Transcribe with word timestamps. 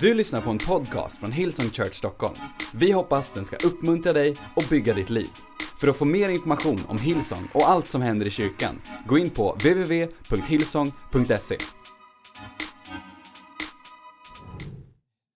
Du 0.00 0.14
lyssnar 0.14 0.40
på 0.40 0.50
en 0.50 0.58
podcast 0.58 1.16
från 1.16 1.32
Hillsong 1.32 1.70
Church 1.70 1.94
Stockholm. 1.94 2.34
Vi 2.74 2.92
hoppas 2.92 3.32
den 3.32 3.44
ska 3.44 3.56
uppmuntra 3.56 4.12
dig 4.12 4.34
och 4.56 4.64
bygga 4.70 4.94
ditt 4.94 5.10
liv. 5.10 5.28
För 5.80 5.88
att 5.88 5.96
få 5.96 6.04
mer 6.04 6.28
information 6.28 6.80
om 6.88 6.98
Hillsong 6.98 7.48
och 7.54 7.68
allt 7.68 7.86
som 7.86 8.02
händer 8.02 8.26
i 8.26 8.30
kyrkan, 8.30 8.80
gå 9.06 9.18
in 9.18 9.30
på 9.30 9.52
www.hillsong.se. 9.52 11.58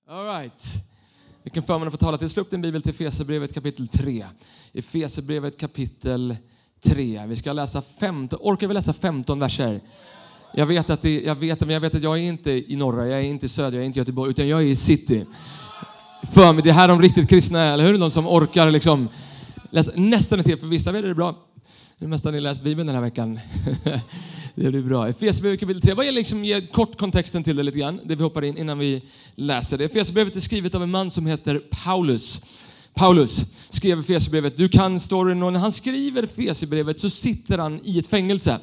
Alright. 0.09 0.65
Vilken 1.43 1.63
förmån 1.63 1.89
att 1.89 1.95
få 1.95 1.99
tala 1.99 2.19
till. 2.19 2.31
Slå 2.31 2.41
upp 2.41 2.51
din 2.51 2.63
bibel 2.63 2.83
till 2.83 2.91
Efesierbrevet 2.91 3.55
kapitel 3.55 3.89
3. 3.89 4.27
Efesierbrevet 4.73 5.61
kapitel 5.61 6.37
3. 6.85 7.23
Vi 7.27 7.37
ska 7.37 7.53
läsa 7.53 7.83
15, 7.83 8.39
orkar 8.43 8.69
vi 8.69 8.75
läsa 8.75 8.93
15 8.93 9.39
verser? 9.39 9.81
Jag 10.55 10.67
vet, 10.67 10.91
att 10.91 11.03
det, 11.03 11.21
jag, 11.21 11.35
vet, 11.35 11.61
men 11.61 11.71
jag 11.71 11.81
vet 11.81 11.95
att 11.95 12.03
jag 12.03 12.19
är 12.19 12.23
inte 12.23 12.73
i 12.73 12.77
norra, 12.77 13.09
jag 13.09 13.19
är 13.19 13.25
inte 13.25 13.47
i 13.47 13.49
södra, 13.49 13.77
jag 13.77 13.83
är 13.83 13.87
inte 13.87 13.99
i 13.99 14.01
Göteborg, 14.01 14.31
utan 14.31 14.49
jag 14.49 14.61
är 14.61 14.67
i 14.67 14.77
city. 14.77 15.27
För 16.33 16.53
mig, 16.53 16.63
det 16.63 16.71
är 16.71 16.75
här 16.75 16.89
de 16.89 17.03
riktigt 17.03 17.29
kristna 17.29 17.61
är, 17.61 17.73
eller 17.73 17.85
hur? 17.85 17.99
De 17.99 18.11
som 18.11 18.27
orkar 18.29 18.71
liksom 18.71 19.09
läsa. 19.71 19.93
Nästan 19.95 20.45
till, 20.45 20.59
för 20.59 20.67
vissa 20.67 20.99
är 20.99 21.03
det 21.03 21.15
bra. 21.15 21.35
Det 21.99 22.05
är 22.05 22.09
mesta 22.09 22.31
ni 22.31 22.41
läst 22.41 22.63
Bibeln 22.63 22.87
den 22.87 22.97
här 22.97 23.03
veckan. 23.03 23.41
det 24.55 24.71
blir 24.71 24.83
bra. 24.83 25.09
Efesierbrevet 25.09 25.61
kapitel 25.61 25.83
3. 25.83 25.95
Vad 25.95 26.07
är 26.07 26.13
liksom, 26.13 26.45
ge 26.45 26.61
kort 26.61 26.99
kontexten 26.99 27.45
till 27.45 27.57
det 27.57 27.63
lite 27.63 27.79
grann, 27.79 28.01
det 28.05 28.15
vi 28.15 28.23
hoppar 28.23 28.45
in 28.45 28.57
innan 28.57 28.79
vi 28.79 29.03
läser 29.35 29.79
det. 29.79 29.85
Efesierbrevet 29.85 30.37
är 30.37 30.41
skrivet 30.41 30.75
av 30.75 30.83
en 30.83 30.91
man 30.91 31.11
som 31.11 31.27
heter 31.27 31.59
Paulus. 31.59 32.41
Paulus 32.95 33.47
skrev 33.71 34.01
Efesierbrevet. 34.01 34.57
Du 34.57 34.69
kan 34.69 35.01
storyn 35.01 35.43
och 35.43 35.53
när 35.53 35.61
han 35.61 35.73
skriver 35.73 36.23
Efesierbrevet 36.23 37.01
så 37.01 37.11
sitter 37.11 37.59
han 37.59 37.81
i 37.85 37.99
ett 37.99 38.07
fängelse. 38.07 38.59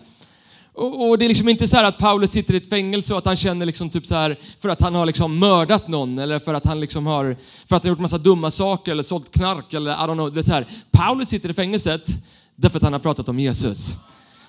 Och, 0.77 1.09
och, 1.09 1.17
det 1.17 1.25
är 1.25 1.27
liksom 1.27 1.49
inte 1.49 1.67
så 1.67 1.77
att 1.77 1.97
Paulus 1.97 2.31
sitter 2.31 2.53
i 2.53 2.57
ett 2.57 2.69
fängelse 2.69 3.13
och 3.13 3.17
att 3.17 3.25
han 3.25 3.35
känner 3.35 3.65
liksom 3.65 3.89
typ 3.89 4.05
så 4.05 4.15
här 4.15 4.39
för 4.59 4.69
att 4.69 4.81
han 4.81 4.95
har 4.95 5.05
liksom 5.05 5.39
mördat 5.39 5.87
någon 5.87 6.19
eller 6.19 6.39
för 6.39 6.53
att 6.53 6.65
han 6.65 6.79
liksom 6.79 7.05
har, 7.05 7.37
för 7.65 7.75
att 7.75 7.83
han 7.83 7.89
gjort 7.89 7.99
massa 7.99 8.17
dumma 8.17 8.51
saker 8.51 8.91
eller 8.91 9.03
sålt 9.03 9.31
knark 9.31 9.73
eller 9.73 9.91
I 9.91 9.95
don't 9.95 10.13
know. 10.13 10.33
Det 10.33 10.39
är 10.39 10.43
så 10.43 10.53
här. 10.53 10.65
Paulus 10.91 11.29
sitter 11.29 11.49
i 11.49 11.53
fängelset 11.53 12.01
därför 12.55 12.77
att 12.77 12.83
han 12.83 12.93
har 12.93 12.99
pratat 12.99 13.29
om 13.29 13.39
Jesus. 13.39 13.95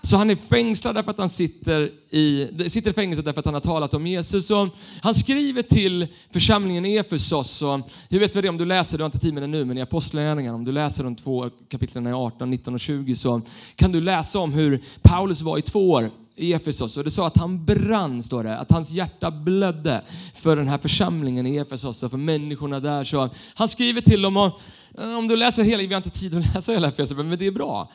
Så 0.03 0.17
han 0.17 0.31
är 0.31 0.37
fängslad 0.37 0.95
därför 0.95 1.11
att 1.11 1.19
han 1.19 1.29
sitter 1.29 1.91
i, 2.11 2.49
sitter 2.69 2.91
i 2.91 2.95
fängelse 2.95 3.23
därför 3.23 3.39
att 3.39 3.45
han 3.45 3.55
har 3.55 3.61
talat 3.61 3.95
om 3.95 4.07
Jesus. 4.07 4.51
Och 4.51 4.69
han 5.03 5.15
skriver 5.15 5.63
till 5.63 6.07
församlingen 6.33 6.87
i 6.87 6.97
Efesos. 6.97 7.63
hur 8.09 8.19
vet 8.19 8.37
vi 8.37 8.41
det 8.41 8.49
om 8.49 8.59
du 8.59 8.65
läser, 8.65 8.99
du 8.99 9.03
har 9.03 9.07
inte 9.07 9.19
tid 9.19 9.35
med 9.35 9.43
det 9.43 9.47
nu, 9.47 9.65
men 9.65 9.79
i 9.79 9.81
Apostlagärningarna, 9.81 10.57
om 10.57 10.65
du 10.65 10.73
läser 10.73 11.05
de 11.05 11.17
två 11.17 11.51
kapitlen 11.69 12.07
18, 12.07 12.51
19 12.51 12.75
och 12.75 12.81
20 12.81 13.15
så 13.15 13.41
kan 13.77 13.93
du 13.93 14.01
läsa 14.01 14.39
om 14.39 14.53
hur 14.53 14.83
Paulus 15.03 15.41
var 15.41 15.59
i 15.59 15.63
två 15.63 15.91
år 15.91 16.11
i 16.39 16.53
Efesos. 16.53 16.97
Och 16.97 17.05
det 17.05 17.11
sa 17.11 17.27
att 17.27 17.37
han 17.37 17.65
brann, 17.65 18.23
står 18.23 18.45
det. 18.45 18.59
Att 18.59 18.71
hans 18.71 18.91
hjärta 18.91 19.31
blödde 19.31 20.03
för 20.35 20.57
den 20.57 20.69
här 20.69 20.79
församlingen 20.79 21.47
i 21.47 21.57
Efesos 21.57 22.03
och 22.03 22.11
för 22.11 22.19
människorna 22.19 22.81
där. 22.81 23.05
Så 23.05 23.31
han 23.55 23.69
skriver 23.69 24.01
till 24.01 24.23
dem, 24.23 24.37
och, 24.37 24.61
eh, 24.99 25.19
om 25.19 25.29
du 25.29 25.37
läser 25.37 25.63
hela, 25.63 25.83
vi 25.83 25.95
har 25.95 25.97
inte 25.97 26.11
tid 26.11 26.39
att 26.39 26.55
läsa 26.55 26.73
hela 26.73 26.89
Efesos, 26.89 27.17
men 27.17 27.39
det 27.39 27.47
är 27.47 27.53
bra. 27.53 27.91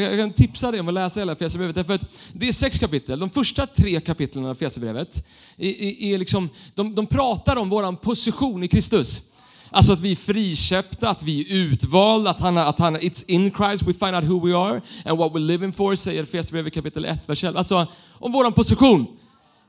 Jag 0.00 0.18
kan 0.18 0.32
tipsa 0.32 0.70
dig 0.70 0.80
om 0.80 0.88
att 0.88 0.94
läsa 0.94 1.20
hela 1.20 1.32
Efesierbrevet. 1.32 1.74
Därför 1.74 1.94
att 1.94 2.30
det 2.32 2.48
är 2.48 2.52
sex 2.52 2.78
kapitel. 2.78 3.18
De 3.18 3.30
första 3.30 3.66
tre 3.66 4.00
kapitlen 4.00 4.44
av 4.44 4.52
Efesierbrevet 4.52 5.26
är, 5.56 5.68
är, 5.68 6.02
är 6.02 6.18
liksom, 6.18 6.48
de, 6.74 6.94
de 6.94 7.06
pratar 7.06 7.56
om 7.56 7.68
vår 7.68 7.96
position 7.96 8.62
i 8.62 8.68
Kristus. 8.68 9.22
Alltså 9.70 9.92
att 9.92 10.00
vi 10.00 10.12
är 10.12 10.16
friköpta, 10.16 11.08
att 11.08 11.22
vi 11.22 11.40
är 11.40 11.56
utvalda, 11.56 12.30
att 12.30 12.40
han, 12.40 12.58
att 12.58 12.78
han, 12.78 12.96
it's 12.96 13.24
in 13.26 13.50
Christ 13.50 13.82
we 13.82 13.92
find 13.92 14.14
out 14.14 14.24
who 14.24 14.46
we 14.46 14.56
are 14.56 14.80
and 15.04 15.18
what 15.18 15.32
we're 15.32 15.46
living 15.46 15.72
for, 15.72 15.94
säger 15.94 16.22
Efesierbrevet 16.22 16.74
kapitel 16.74 17.04
1, 17.04 17.28
vers 17.28 17.44
11. 17.44 17.58
Alltså 17.58 17.86
om 18.12 18.32
vår 18.32 18.50
position. 18.50 19.06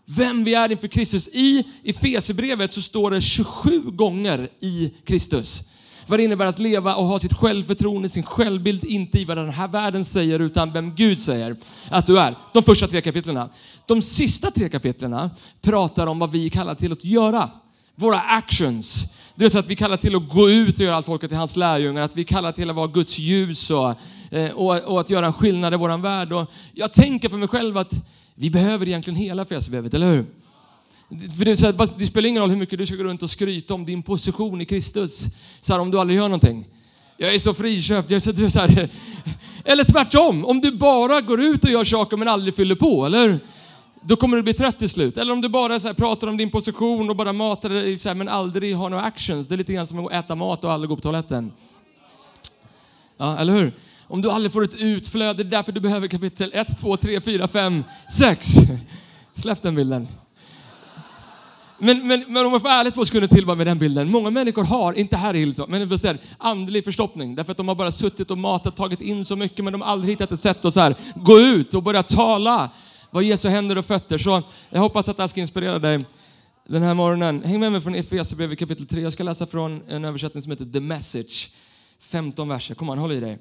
Vem 0.06 0.44
vi 0.44 0.54
är 0.54 0.72
inför 0.72 0.88
Kristus. 0.88 1.28
I 1.28 1.64
Efesierbrevet 1.84 2.74
så 2.74 2.82
står 2.82 3.12
det 3.12 3.22
27 3.22 3.82
gånger 3.82 4.50
i 4.60 4.94
Kristus 5.06 5.64
vad 6.08 6.20
det 6.20 6.24
innebär 6.24 6.46
att 6.46 6.60
leva 6.60 6.96
och 6.96 7.06
ha 7.06 7.20
sitt 7.20 7.34
självförtroende, 7.34 8.10
sin 8.10 8.24
självbild, 8.24 8.84
inte 8.84 9.20
i 9.20 9.26
vad 9.26 9.38
den 9.38 9.50
här 9.50 9.68
världen 9.68 10.06
säger, 10.06 10.40
utan 10.40 10.72
vem 10.72 10.96
Gud 10.96 11.22
säger 11.22 11.56
att 11.90 12.08
du 12.08 12.20
är. 12.20 12.36
De 12.54 12.64
första 12.64 12.88
tre 12.88 13.02
kapitlen. 13.02 13.50
De 13.86 14.02
sista 14.02 14.52
tre 14.52 14.70
kapitlen 14.70 15.30
pratar 15.62 16.08
om 16.08 16.20
vad 16.20 16.32
vi 16.32 16.50
kallar 16.50 16.76
till 16.76 16.92
att 16.92 17.06
göra. 17.06 17.50
Våra 17.96 18.20
actions. 18.20 19.06
Det 19.36 19.46
är 19.46 19.50
så 19.50 19.60
att 19.60 19.68
vi 19.68 19.76
kallar 19.76 19.98
till 19.98 20.16
att 20.16 20.30
gå 20.30 20.50
ut 20.50 20.76
och 20.76 20.86
göra 20.86 20.96
allt 20.96 21.06
folket 21.06 21.30
till 21.30 21.38
hans 21.38 21.56
lärjungar, 21.56 22.04
att 22.04 22.18
vi 22.18 22.24
kallar 22.24 22.52
till 22.52 22.70
att 22.70 22.76
vara 22.76 22.88
Guds 22.88 23.20
ljus 23.20 23.72
och, 23.72 23.94
eh, 24.32 24.52
och, 24.52 24.84
och 24.84 25.00
att 25.00 25.10
göra 25.10 25.26
en 25.26 25.34
skillnad 25.34 25.74
i 25.74 25.78
vår 25.78 25.98
värld. 25.98 26.34
Och 26.34 26.52
jag 26.74 26.94
tänker 26.94 27.30
för 27.30 27.38
mig 27.38 27.48
själv 27.48 27.78
att 27.78 27.94
vi 28.36 28.50
behöver 28.50 28.88
egentligen 28.88 29.20
hela 29.20 29.46
Fesebrevet, 29.46 29.94
eller 29.94 30.12
hur? 30.12 30.26
För 31.10 31.46
det, 31.46 31.58
så 31.58 31.66
här, 31.66 31.98
det, 31.98 32.06
spelar 32.06 32.30
ingen 32.30 32.42
roll 32.42 32.50
hur 32.50 32.58
mycket 32.58 32.80
du 32.80 32.86
ska 32.86 32.96
gå 32.96 33.04
runt 33.04 33.24
och 33.24 33.30
skryta 33.30 33.74
om 33.74 33.86
din 33.86 34.04
position 34.04 34.62
i 34.62 34.66
Kristus, 34.66 35.26
så 35.62 35.74
här, 35.74 35.80
om 35.80 35.92
du 35.92 36.00
aldrig 36.00 36.18
gör 36.18 36.24
någonting. 36.24 36.68
Jag 37.18 37.36
är 37.36 37.40
så 37.40 37.54
friköpt. 37.54 38.10
Jag 38.10 38.16
är 38.16 38.20
så, 38.20 38.50
så 38.50 38.60
här, 38.60 38.90
eller 39.66 39.84
tvärtom, 39.84 40.46
om 40.46 40.62
du 40.62 40.72
bara 40.72 41.22
går 41.22 41.42
ut 41.42 41.64
och 41.64 41.70
gör 41.70 41.84
saker 41.84 42.18
men 42.18 42.28
aldrig 42.28 42.56
fyller 42.56 42.76
på, 42.76 43.06
eller 43.06 43.40
Då 44.02 44.16
kommer 44.16 44.38
du 44.38 44.44
bli 44.44 44.54
trött 44.54 44.80
till 44.80 44.90
slut. 44.90 45.18
Eller 45.18 45.34
om 45.34 45.42
du 45.42 45.50
bara 45.50 45.80
så 45.80 45.88
här, 45.88 45.96
pratar 45.96 46.28
om 46.28 46.38
din 46.38 46.50
position 46.50 47.10
och 47.10 47.16
bara 47.16 47.34
matar 47.34 47.70
dig 47.70 47.98
så 47.98 48.10
här, 48.10 48.16
men 48.16 48.30
aldrig 48.30 48.76
har 48.76 48.90
några 48.90 49.04
actions. 49.04 49.48
det 49.48 49.56
är 49.56 49.58
lite 49.58 49.74
grann 49.74 49.88
som 49.88 50.06
att 50.06 50.12
äta 50.12 50.36
mat 50.36 50.64
och 50.64 50.72
aldrig 50.72 50.90
gå 50.90 50.96
på 50.96 51.02
toaletten. 51.02 51.52
Ja, 53.18 53.38
eller 53.38 53.54
hur? 53.54 53.74
Om 54.08 54.22
du 54.22 54.32
aldrig 54.32 54.52
får 54.52 54.64
ett 54.64 54.76
utflöde, 54.76 55.44
det 55.44 55.50
är 55.50 55.52
därför 55.52 55.72
du 55.72 55.80
behöver 55.80 56.08
kapitel 56.08 56.52
1, 56.54 56.82
2, 56.82 56.98
3, 56.98 57.22
4, 57.22 57.48
5, 57.48 57.84
6. 58.12 58.48
Släpp 59.34 59.62
den 59.62 59.76
bilden. 59.76 60.08
Men, 61.80 62.08
men, 62.08 62.24
men 62.28 62.46
om 62.46 62.52
jag 62.52 62.62
får 62.62 62.70
ärligt 62.70 62.94
två 62.94 63.06
sekunder 63.06 63.28
till 63.28 63.46
bara 63.46 63.56
med 63.56 63.68
den 63.68 63.80
bilden. 63.80 64.12
Många 64.12 64.30
människor 64.30 64.64
har, 64.64 64.94
inte 64.94 65.18
här 65.18 65.34
i 65.34 65.40
Hillsong, 65.40 65.66
men 65.70 65.90
det 65.90 65.98
säga, 65.98 66.18
andlig 66.38 66.84
förstoppning. 66.84 67.36
Därför 67.36 67.52
att 67.52 67.58
de 67.58 67.68
har 67.68 67.76
bara 67.76 67.92
suttit 67.92 68.32
och 68.32 68.38
matat, 68.38 68.76
tagit 68.76 69.02
in 69.02 69.26
så 69.26 69.36
mycket, 69.36 69.64
men 69.64 69.74
de 69.74 69.82
har 69.82 69.88
aldrig 69.88 70.14
hittat 70.14 70.32
ett 70.32 70.40
sätt 70.40 70.66
att 70.66 70.74
så 70.74 70.80
här, 70.80 70.96
gå 71.16 71.40
ut 71.40 71.74
och 71.74 71.84
börja 71.84 72.04
tala 72.04 72.70
vad 73.12 73.24
Jesu 73.24 73.50
händer 73.50 73.78
och 73.78 73.86
fötter. 73.86 74.18
Så 74.18 74.44
jag 74.70 74.80
hoppas 74.80 75.10
att 75.10 75.18
det 75.18 75.24
här 75.24 75.28
ska 75.28 75.42
inspirera 75.42 75.80
dig 75.80 76.06
den 76.68 76.82
här 76.82 76.94
morgonen. 76.94 77.44
Häng 77.44 77.60
med 77.60 77.72
mig 77.72 77.82
från 77.82 77.96
Efesierbrevet 77.96 78.60
kapitel 78.60 78.86
3. 78.86 79.02
Jag 79.02 79.14
ska 79.14 79.24
läsa 79.24 79.48
från 79.48 79.82
en 79.88 80.06
översättning 80.06 80.44
som 80.44 80.52
heter 80.52 80.66
The 80.66 80.80
Message. 80.80 81.50
15 82.00 82.48
verser. 82.48 82.76
Kom 82.76 82.90
an, 82.90 82.98
håll 82.98 83.12
i 83.12 83.20
dig. 83.20 83.40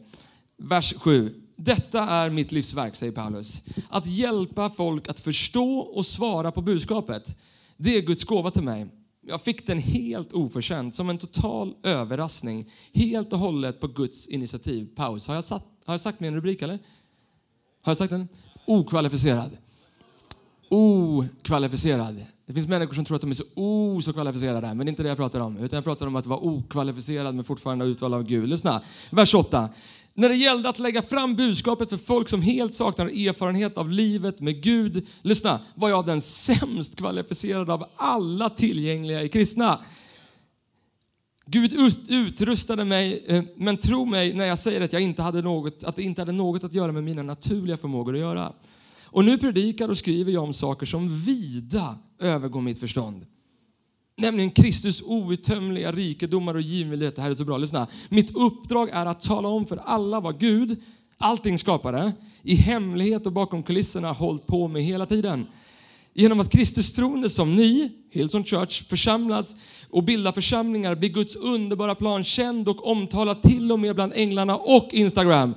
Vers 0.57 0.95
7. 0.97 1.35
Detta 1.57 2.01
är 2.01 2.31
mitt 2.31 2.53
livsverk, 2.53 2.97
säger 2.97 3.13
Paulus. 3.13 3.63
Att 3.91 4.07
hjälpa 4.07 4.71
folk 4.71 5.09
att 5.09 5.21
förstå 5.21 5.79
och 5.79 6.07
svara 6.07 6.51
på 6.51 6.63
budskapet. 6.63 7.37
Det 7.77 7.97
är 7.97 8.03
Guds 8.03 8.25
gåva 8.25 8.51
till 8.51 8.63
mig. 8.63 8.87
Jag 9.27 9.43
fick 9.43 9.67
den 9.67 9.79
helt 9.79 10.33
oförtjänt, 10.33 10.95
som 10.95 11.11
en 11.11 11.19
total 11.19 11.75
överraskning. 11.83 12.71
Helt 12.93 13.33
och 13.33 13.39
hållet 13.39 13.81
på 13.81 13.87
Guds 13.87 14.27
initiativ. 14.27 14.89
Paus. 14.97 15.27
Har 15.27 15.35
jag, 15.35 15.45
satt, 15.45 15.67
har 15.85 15.95
jag 15.95 16.01
sagt 16.01 16.21
min 16.21 16.35
rubrik 16.35 16.63
eller? 16.63 16.79
Har 17.83 17.91
jag 17.91 17.97
sagt 17.97 18.11
den? 18.11 18.29
Okvalificerad. 18.67 19.57
Okvalificerad. 20.69 22.25
Det 22.47 22.53
finns 22.53 22.69
människor 22.69 22.95
som 22.95 23.05
tror 23.05 23.15
att 23.15 23.21
de 23.21 23.31
är 23.31 23.35
så 23.35 23.45
oh, 23.55 24.01
så 24.01 24.13
kvalificerade, 24.13 24.75
men 24.75 24.79
det 24.79 24.85
är 24.85 24.89
inte 24.89 25.03
det 25.03 25.09
jag 25.09 25.19
pratar 25.19 25.41
om. 25.41 25.59
Utan 25.59 25.77
jag 25.77 25.85
pratar 25.85 26.07
om 26.07 26.17
att 26.17 26.27
vara 26.27 26.39
okvalificerad 26.39 27.35
men 27.35 27.45
fortfarande 27.45 27.85
utvald 27.85 28.15
av 28.15 28.23
Gud. 28.23 28.49
Lyssna. 28.49 28.83
Vers 29.11 29.35
8. 29.35 29.69
När 30.17 30.29
det 30.29 30.35
gällde 30.35 30.69
att 30.69 30.79
lägga 30.79 31.03
fram 31.03 31.35
budskapet 31.35 31.91
för 31.91 31.97
folk 31.97 32.29
som 32.29 32.43
helt 32.43 32.75
saknar 32.75 33.07
erfarenhet 33.07 33.79
av 33.79 33.91
livet 33.91 34.41
med 34.41 34.63
Gud, 34.63 35.07
lyssna, 35.23 35.61
var 35.75 35.89
jag 35.89 36.07
den 36.07 36.21
sämst 36.21 36.97
kvalificerade 36.97 37.73
av 37.73 37.85
alla 37.97 38.51
tillgängliga 38.51 39.23
i 39.23 39.29
kristna. 39.29 39.81
Gud 41.47 41.73
utrustade 42.09 42.85
mig, 42.85 43.25
eh, 43.27 43.45
men 43.57 43.77
tro 43.77 44.05
mig 44.05 44.35
när 44.35 44.45
jag 44.45 44.59
säger 44.59 44.81
att, 44.81 44.93
jag 44.93 45.03
inte 45.03 45.23
hade 45.23 45.43
något, 45.43 45.85
att 45.85 45.97
det 45.97 46.03
inte 46.03 46.21
hade 46.21 46.33
något 46.33 46.65
att 46.65 46.75
göra 46.75 46.93
med 46.93 47.05
mina 47.05 47.23
naturliga 47.23 47.77
förmågor 47.77 48.15
att 48.15 48.21
göra. 48.21 48.53
Och 49.05 49.25
nu 49.25 49.39
predikar 49.39 49.89
och 49.89 49.99
skriver 49.99 50.33
jag 50.33 50.43
om 50.43 50.55
saker 50.55 50.87
som 50.87 51.19
vida 51.19 51.99
övergår 52.21 52.61
mitt 52.61 52.81
förstånd. 52.81 53.27
Nämligen 54.17 54.51
Kristus 54.51 55.03
outtömliga 55.03 55.93
rikedomar 55.93 56.55
och 56.55 56.61
givmildhet. 56.61 57.17
Det 57.17 57.23
här 57.23 57.31
är 57.31 57.35
så 57.35 57.45
bra, 57.45 57.57
lyssna. 57.57 57.87
Mitt 58.09 58.37
uppdrag 58.37 58.89
är 58.91 59.07
att 59.07 59.21
tala 59.23 59.49
om 59.49 59.67
för 59.67 59.77
alla 59.77 60.21
vad 60.21 60.41
Gud, 60.41 60.83
allting 61.19 61.59
skapare, 61.59 62.13
i 62.43 62.55
hemlighet 62.55 63.27
och 63.27 63.33
bakom 63.33 63.63
kulisserna 63.63 64.13
hållit 64.13 64.47
på 64.47 64.69
med 64.69 64.83
hela 64.83 65.07
tiden. 65.07 65.47
Genom 66.15 66.41
att 66.41 66.53
Kristus 66.53 66.93
troende 66.93 67.31
som 67.31 67.55
ni, 67.55 67.93
Hillsong 68.11 68.45
Church, 68.45 68.89
församlas 68.89 69.57
och 69.91 70.05
bildar 70.05 70.33
församlingar 70.33 70.95
blir 70.95 71.11
Guds 71.11 71.37
underbara 71.37 71.95
plan 71.95 72.25
känd 72.25 72.69
och 72.69 72.87
omtalad 72.87 73.43
till 73.43 73.73
och 73.73 73.79
med 73.79 73.95
bland 73.95 74.13
änglarna 74.13 74.57
och 74.57 74.89
Instagram. 74.93 75.55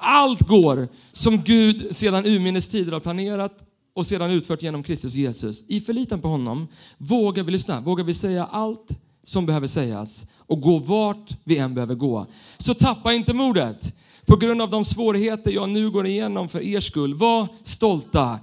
Allt 0.00 0.40
går 0.40 0.88
som 1.12 1.42
Gud 1.42 1.96
sedan 1.96 2.26
urminnes 2.26 2.68
tider 2.68 2.92
har 2.92 3.00
planerat 3.00 3.67
och 3.94 4.06
sedan 4.06 4.30
utfört 4.30 4.62
genom 4.62 4.82
Kristus 4.82 5.14
Jesus. 5.14 5.64
I 5.68 5.80
förlitan 5.80 6.20
på 6.20 6.28
honom 6.28 6.68
vågar 6.98 7.42
vi 7.42 7.52
lyssna, 7.52 7.80
vågar 7.80 8.04
vi 8.04 8.14
säga 8.14 8.46
allt 8.46 8.88
som 9.22 9.46
behöver 9.46 9.66
sägas 9.66 10.26
och 10.36 10.60
gå 10.60 10.78
vart 10.78 11.36
vi 11.44 11.58
än 11.58 11.74
behöver 11.74 11.94
gå. 11.94 12.26
Så 12.58 12.74
tappa 12.74 13.12
inte 13.12 13.34
modet 13.34 13.94
på 14.26 14.36
grund 14.36 14.62
av 14.62 14.70
de 14.70 14.84
svårigheter 14.84 15.50
jag 15.50 15.68
nu 15.68 15.90
går 15.90 16.06
igenom 16.06 16.48
för 16.48 16.62
er 16.62 16.80
skull. 16.80 17.14
Var 17.14 17.48
stolta. 17.62 18.38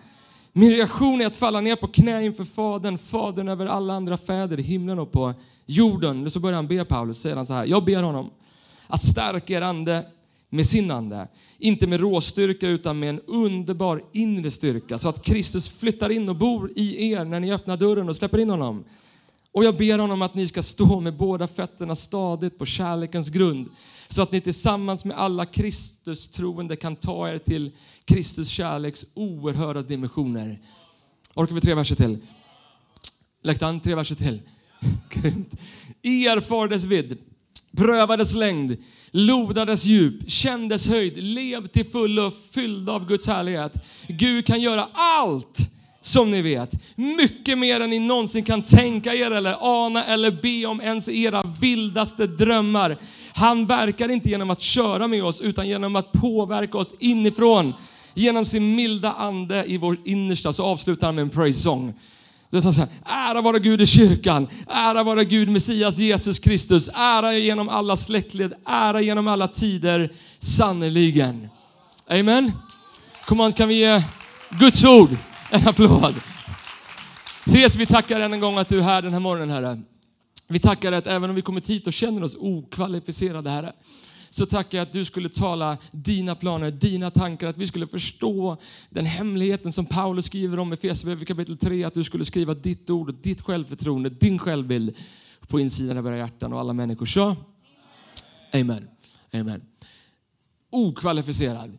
Min 0.54 0.72
reaktion 0.72 1.22
är 1.22 1.28
att 1.28 1.36
falla 1.36 1.62
ner 1.62 1.76
på 1.76 1.88
knä 1.88 2.26
inför 2.26 2.46
Fadern, 2.46 2.98
Fadern 2.98 3.50
över 3.50 3.66
alla 3.66 3.94
andra 3.94 4.18
fäder 4.18 4.60
i 4.60 4.64
himlen 4.64 5.00
och 5.00 5.12
på 5.12 5.34
jorden. 5.66 6.32
Så 6.32 6.40
börjar 6.40 6.56
han 6.56 6.68
be 6.68 6.86
Paulus, 6.86 7.22
säger 7.22 7.36
han 7.36 7.46
så 7.46 7.54
här, 7.54 7.66
jag 7.66 7.86
ber 7.86 8.04
honom 8.04 8.30
att 8.88 9.02
stärka 9.02 9.54
er 9.54 9.62
ande 9.62 10.06
med 10.50 10.68
sin 10.68 10.92
ande. 10.92 11.28
Inte 11.58 11.88
med 11.88 12.00
råstyrka 12.00 12.68
utan 12.68 13.00
med 13.00 13.10
en 13.10 13.20
underbar 13.20 14.02
inre 14.14 14.52
styrka 14.52 14.98
så 14.98 15.10
att 15.10 15.26
Kristus 15.26 15.70
flyttar 15.70 16.10
in 16.10 16.30
och 16.30 16.36
bor 16.36 16.72
i 16.76 17.12
er 17.12 17.26
när 17.26 17.40
ni 17.40 17.54
öppnar 17.54 17.78
dörren 17.78 18.10
och 18.10 18.16
släpper 18.16 18.38
in 18.38 18.50
honom. 18.50 18.84
Och 19.52 19.64
jag 19.64 19.78
ber 19.78 20.00
honom 20.00 20.22
att 20.22 20.36
ni 20.36 20.48
ska 20.48 20.64
stå 20.64 21.00
med 21.00 21.18
båda 21.18 21.48
fötterna 21.48 21.96
stadigt 21.96 22.58
på 22.58 22.66
kärlekens 22.66 23.30
grund 23.30 23.70
så 24.08 24.22
att 24.22 24.32
ni 24.32 24.42
tillsammans 24.42 25.06
med 25.06 25.18
alla 25.18 25.46
Kristus 25.46 26.30
troende 26.30 26.76
kan 26.76 26.96
ta 26.96 27.30
er 27.30 27.38
till 27.38 27.72
Kristus 28.06 28.48
kärleks 28.48 29.06
oerhörda 29.14 29.82
dimensioner. 29.82 30.60
Orkar 31.34 31.56
vi 31.56 31.62
tre 31.62 31.74
verser 31.74 31.96
till? 31.96 32.18
Läktaren, 33.42 33.80
tre 33.80 33.96
verser 33.96 34.16
till. 34.16 34.42
Grymt. 35.10 35.56
Erfar 36.04 36.68
dess 36.68 36.84
vidd, 36.84 37.18
pröva 37.76 38.18
dess 38.18 38.34
längd, 38.34 38.78
loda 39.12 39.66
dess 39.66 39.86
djup, 39.86 40.32
känn 40.32 40.68
dess 40.68 40.88
höjd, 40.88 41.24
lev 41.24 41.68
till 41.68 41.86
fullo 41.86 42.32
fylld 42.52 42.90
av 42.90 43.08
Guds 43.08 43.28
härlighet. 43.28 43.74
Gud 44.08 44.46
kan 44.46 44.62
göra 44.62 44.88
allt 44.94 45.60
som 46.02 46.32
ni 46.32 46.42
vet. 46.42 46.96
Mycket 46.96 47.58
mer 47.58 47.80
än 47.80 47.90
ni 47.90 48.00
någonsin 48.00 48.44
kan 48.44 48.62
tänka 48.62 49.14
er 49.14 49.32
eller 49.32 49.56
ana 49.60 50.06
eller 50.06 50.32
be 50.32 50.66
om 50.66 50.82
ens 50.82 51.10
era 51.10 51.44
vildaste 51.62 52.28
drömmar. 52.28 52.98
Han 53.34 53.66
verkar 53.66 54.10
inte 54.10 54.30
genom 54.30 54.50
att 54.50 54.62
köra 54.62 55.08
med 55.08 55.24
oss 55.24 55.42
utan 55.42 55.68
genom 55.68 55.96
att 55.96 56.12
påverka 56.12 56.78
oss 56.78 56.94
inifrån. 57.00 57.74
Genom 58.14 58.46
sin 58.46 58.76
milda 58.76 59.12
ande 59.12 59.66
i 59.66 59.78
vår 59.78 59.98
innersta 60.06 60.54
så 60.54 60.64
avslutar 60.64 61.08
han 61.08 61.16
med 61.16 61.22
en 61.22 61.30
praise 61.30 61.60
song. 61.60 61.94
Det 62.50 62.62
sa 62.62 62.74
så 62.74 62.82
här, 62.82 62.90
ära 63.06 63.42
vara 63.42 63.60
Gud 63.60 63.82
i 63.82 63.86
kyrkan, 63.86 64.48
ära 64.68 65.04
vara 65.04 65.24
Gud 65.24 65.50
Messias 65.50 65.98
Jesus 65.98 66.40
Kristus, 66.40 66.90
ära 66.94 67.34
genom 67.34 67.70
alla 67.70 67.96
släktled, 67.96 68.54
ära 68.66 69.02
genom 69.02 69.28
alla 69.28 69.48
tider, 69.48 70.14
sannerligen. 70.40 71.50
Amen. 72.08 72.52
Kom 73.26 73.40
on, 73.40 73.52
kan 73.52 73.70
vi 73.70 73.76
ge 73.76 74.04
Guds 74.50 74.84
ord 74.84 75.10
en 75.52 75.68
applåd? 75.68 76.16
Ses, 77.46 77.76
vi 77.76 77.86
tackar 77.86 78.20
än 78.20 78.34
en 78.34 78.40
gång 78.40 78.58
att 78.58 78.70
du 78.70 78.80
är 78.80 78.84
här 78.84 79.02
den 79.02 79.14
här 79.14 79.20
morgonen, 79.20 79.50
Herre. 79.50 79.82
Vi 80.48 80.60
tackar 80.60 80.92
att 80.92 81.08
även 81.08 81.30
om 81.30 81.36
vi 81.36 81.42
kommit 81.42 81.70
hit 81.70 81.88
och 81.88 81.94
känner 81.94 82.24
oss 82.24 82.36
okvalificerade, 82.40 83.50
Herre, 83.50 83.74
så 84.36 84.46
tackar 84.46 84.78
jag 84.78 84.86
att 84.86 84.94
du 84.94 85.06
skulle 85.06 85.30
tala 85.30 85.78
dina 85.92 86.36
planer, 86.36 86.72
dina 86.72 87.12
tankar, 87.12 87.48
att 87.48 87.58
vi 87.58 87.68
skulle 87.68 87.88
förstå 87.88 88.58
den 88.90 89.06
hemligheten 89.06 89.74
som 89.74 89.86
Paulus 89.86 90.26
skriver 90.26 90.60
om 90.60 90.74
i 90.74 90.74
Efesierbrevet 90.74 91.28
kapitel 91.28 91.58
3, 91.58 91.84
att 91.84 91.94
du 91.94 92.04
skulle 92.04 92.26
skriva 92.26 92.54
ditt 92.54 92.90
ord, 92.90 93.16
ditt 93.22 93.42
självförtroende, 93.42 94.10
din 94.10 94.40
självbild 94.40 94.96
på 95.48 95.60
insidan 95.60 95.98
av 95.98 96.04
våra 96.04 96.18
hjärtan 96.18 96.54
och 96.54 96.60
alla 96.60 96.74
människor. 96.74 97.06
Så, 97.06 97.36
amen. 98.54 98.88
amen. 99.34 99.62
Okvalificerad. 100.70 101.78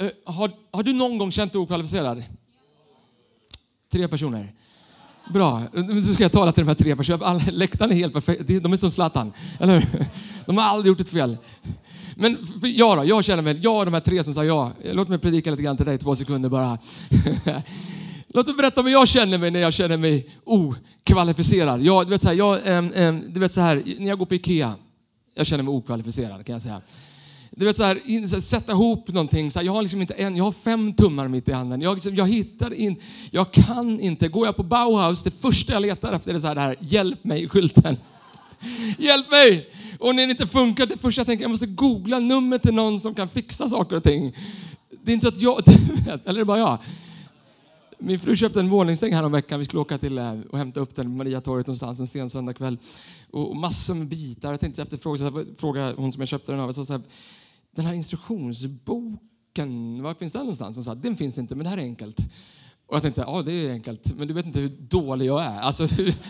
Eh, 0.00 0.08
har, 0.24 0.52
har 0.70 0.82
du 0.82 0.92
någon 0.92 1.18
gång 1.18 1.30
känt 1.30 1.52
dig 1.52 1.60
okvalificerad? 1.60 2.24
Tre 3.92 4.08
personer. 4.08 4.54
Bra, 5.32 5.62
nu 5.72 6.02
ska 6.02 6.22
jag 6.22 6.32
tala 6.32 6.52
till 6.52 6.64
de 6.64 6.68
här 6.68 6.74
tre 6.74 6.96
personerna. 6.96 7.40
Läktaren 7.50 7.90
är 7.90 7.96
helt 7.96 8.12
perfekt. 8.12 8.46
De 8.46 8.72
är 8.72 8.76
som 8.76 8.90
Zlatan, 8.90 9.32
eller 9.60 9.80
hur? 9.80 10.06
De 10.46 10.56
har 10.56 10.64
aldrig 10.64 10.90
gjort 10.90 11.00
ett 11.00 11.08
fel. 11.08 11.36
Men 12.16 12.38
jag 12.62 12.98
då, 12.98 13.04
jag 13.04 13.24
känner 13.24 13.42
mig, 13.42 13.58
jag 13.62 13.78
och 13.78 13.84
de 13.84 13.94
här 13.94 14.00
tre 14.00 14.24
som 14.24 14.34
sa 14.34 14.44
ja. 14.44 14.72
Låt 14.84 15.08
mig 15.08 15.18
predika 15.18 15.50
lite 15.50 15.62
grann 15.62 15.76
till 15.76 15.86
dig, 15.86 15.98
två 15.98 16.16
sekunder 16.16 16.48
bara. 16.48 16.78
Låt 18.28 18.46
mig 18.46 18.56
berätta 18.56 18.80
om 18.80 18.86
hur 18.86 18.92
jag 18.92 19.08
känner 19.08 19.38
mig 19.38 19.50
när 19.50 19.60
jag 19.60 19.72
känner 19.72 19.96
mig 19.96 20.28
okvalificerad. 20.44 21.82
Jag, 21.82 22.06
du 22.06 22.10
vet 22.10 22.22
så 22.22 22.28
här, 22.28 22.34
jag, 22.34 22.66
äm, 22.66 22.92
äm, 22.94 23.22
du 23.28 23.40
vet 23.40 23.52
så 23.52 23.60
här, 23.60 23.82
när 23.98 24.08
jag 24.08 24.18
går 24.18 24.26
på 24.26 24.34
Ikea, 24.34 24.74
jag 25.34 25.46
känner 25.46 25.64
mig 25.64 25.72
okvalificerad 25.72 26.46
kan 26.46 26.52
jag 26.52 26.62
säga. 26.62 26.80
Du 27.50 27.64
vet 27.64 27.76
så 27.76 27.84
här, 27.84 27.98
in, 28.04 28.28
så 28.28 28.36
här, 28.36 28.40
sätta 28.40 28.72
ihop 28.72 29.08
någonting. 29.08 29.50
Så 29.50 29.58
här, 29.58 29.66
jag 29.66 29.72
har 29.72 29.82
liksom 29.82 30.00
inte 30.00 30.14
en, 30.14 30.36
jag 30.36 30.44
har 30.44 30.52
fem 30.52 30.92
tummar 30.92 31.28
mitt 31.28 31.48
i 31.48 31.52
handen. 31.52 31.82
Jag, 31.82 31.94
liksom, 31.94 32.14
jag 32.14 32.28
hittar 32.28 32.74
in, 32.74 32.96
jag 33.30 33.52
kan 33.52 34.00
inte. 34.00 34.28
Går 34.28 34.46
jag 34.46 34.56
på 34.56 34.62
Bauhaus, 34.62 35.22
det 35.22 35.30
första 35.30 35.72
jag 35.72 35.82
letar 35.82 36.12
efter 36.12 36.34
är 36.34 36.40
så 36.40 36.46
här, 36.46 36.54
det 36.54 36.60
här 36.60 36.76
hjälp 36.80 37.24
mig-skylten. 37.24 37.96
Hjälp 38.98 39.30
mig! 39.30 39.68
Och 39.98 40.14
när 40.14 40.26
det 40.26 40.30
inte 40.30 40.46
funkar, 40.46 40.86
det 40.86 40.96
första 40.96 41.20
jag 41.20 41.26
tänker, 41.26 41.44
jag 41.44 41.50
måste 41.50 41.66
googla 41.66 42.18
numret 42.18 42.62
till 42.62 42.74
någon 42.74 43.00
som 43.00 43.14
kan 43.14 43.28
fixa 43.28 43.68
saker 43.68 43.96
och 43.96 44.02
ting. 44.02 44.36
Det 45.02 45.12
är 45.12 45.14
inte 45.14 45.26
så 45.26 45.34
att 45.34 45.40
jag, 45.40 45.62
eller 46.24 46.34
är 46.34 46.38
det 46.38 46.44
bara 46.44 46.58
jag? 46.58 46.78
Min 47.98 48.18
fru 48.18 48.36
köpte 48.36 48.60
en 48.60 48.70
våningssäng 48.70 49.14
här 49.14 49.28
veckan. 49.28 49.58
Vi 49.58 49.64
skulle 49.64 49.80
åka 49.80 49.98
till 49.98 50.18
eh, 50.18 50.40
och 50.50 50.58
hämta 50.58 50.80
upp 50.80 50.94
den 50.94 51.06
på 51.06 51.10
Mariatorget 51.10 51.66
någonstans 51.66 52.00
en 52.00 52.06
sen 52.06 52.30
söndagkväll. 52.30 52.78
Och, 53.30 53.50
och 53.50 53.56
massor 53.56 53.94
med 53.94 54.06
bitar. 54.06 54.50
Jag 54.50 54.60
tänkte 54.60 54.82
efter 54.82 54.96
fråga, 54.96 55.44
fråga 55.58 55.94
hon 55.96 56.12
som 56.12 56.20
jag 56.20 56.28
köpte 56.28 56.52
den 56.52 56.60
av. 56.60 56.72
Så 56.72 56.84
så 56.84 56.92
här, 56.92 57.02
den 57.76 57.86
här 57.86 57.92
instruktionsboken, 57.92 60.02
var 60.02 60.14
finns 60.14 60.32
den 60.32 60.42
någonstans? 60.42 60.76
Hon 60.76 60.84
sa, 60.84 60.94
den 60.94 61.16
finns 61.16 61.38
inte, 61.38 61.54
men 61.54 61.64
det 61.64 61.70
här 61.70 61.78
är 61.78 61.82
enkelt. 61.82 62.18
Och 62.86 62.96
jag 62.96 63.02
tänkte, 63.02 63.20
ja 63.20 63.42
det 63.42 63.52
är 63.52 63.72
enkelt, 63.72 64.16
men 64.16 64.28
du 64.28 64.34
vet 64.34 64.46
inte 64.46 64.60
hur 64.60 64.68
dålig 64.68 65.26
jag 65.26 65.42
är. 65.42 65.60
Alltså, 65.60 65.86
hur... 65.86 66.14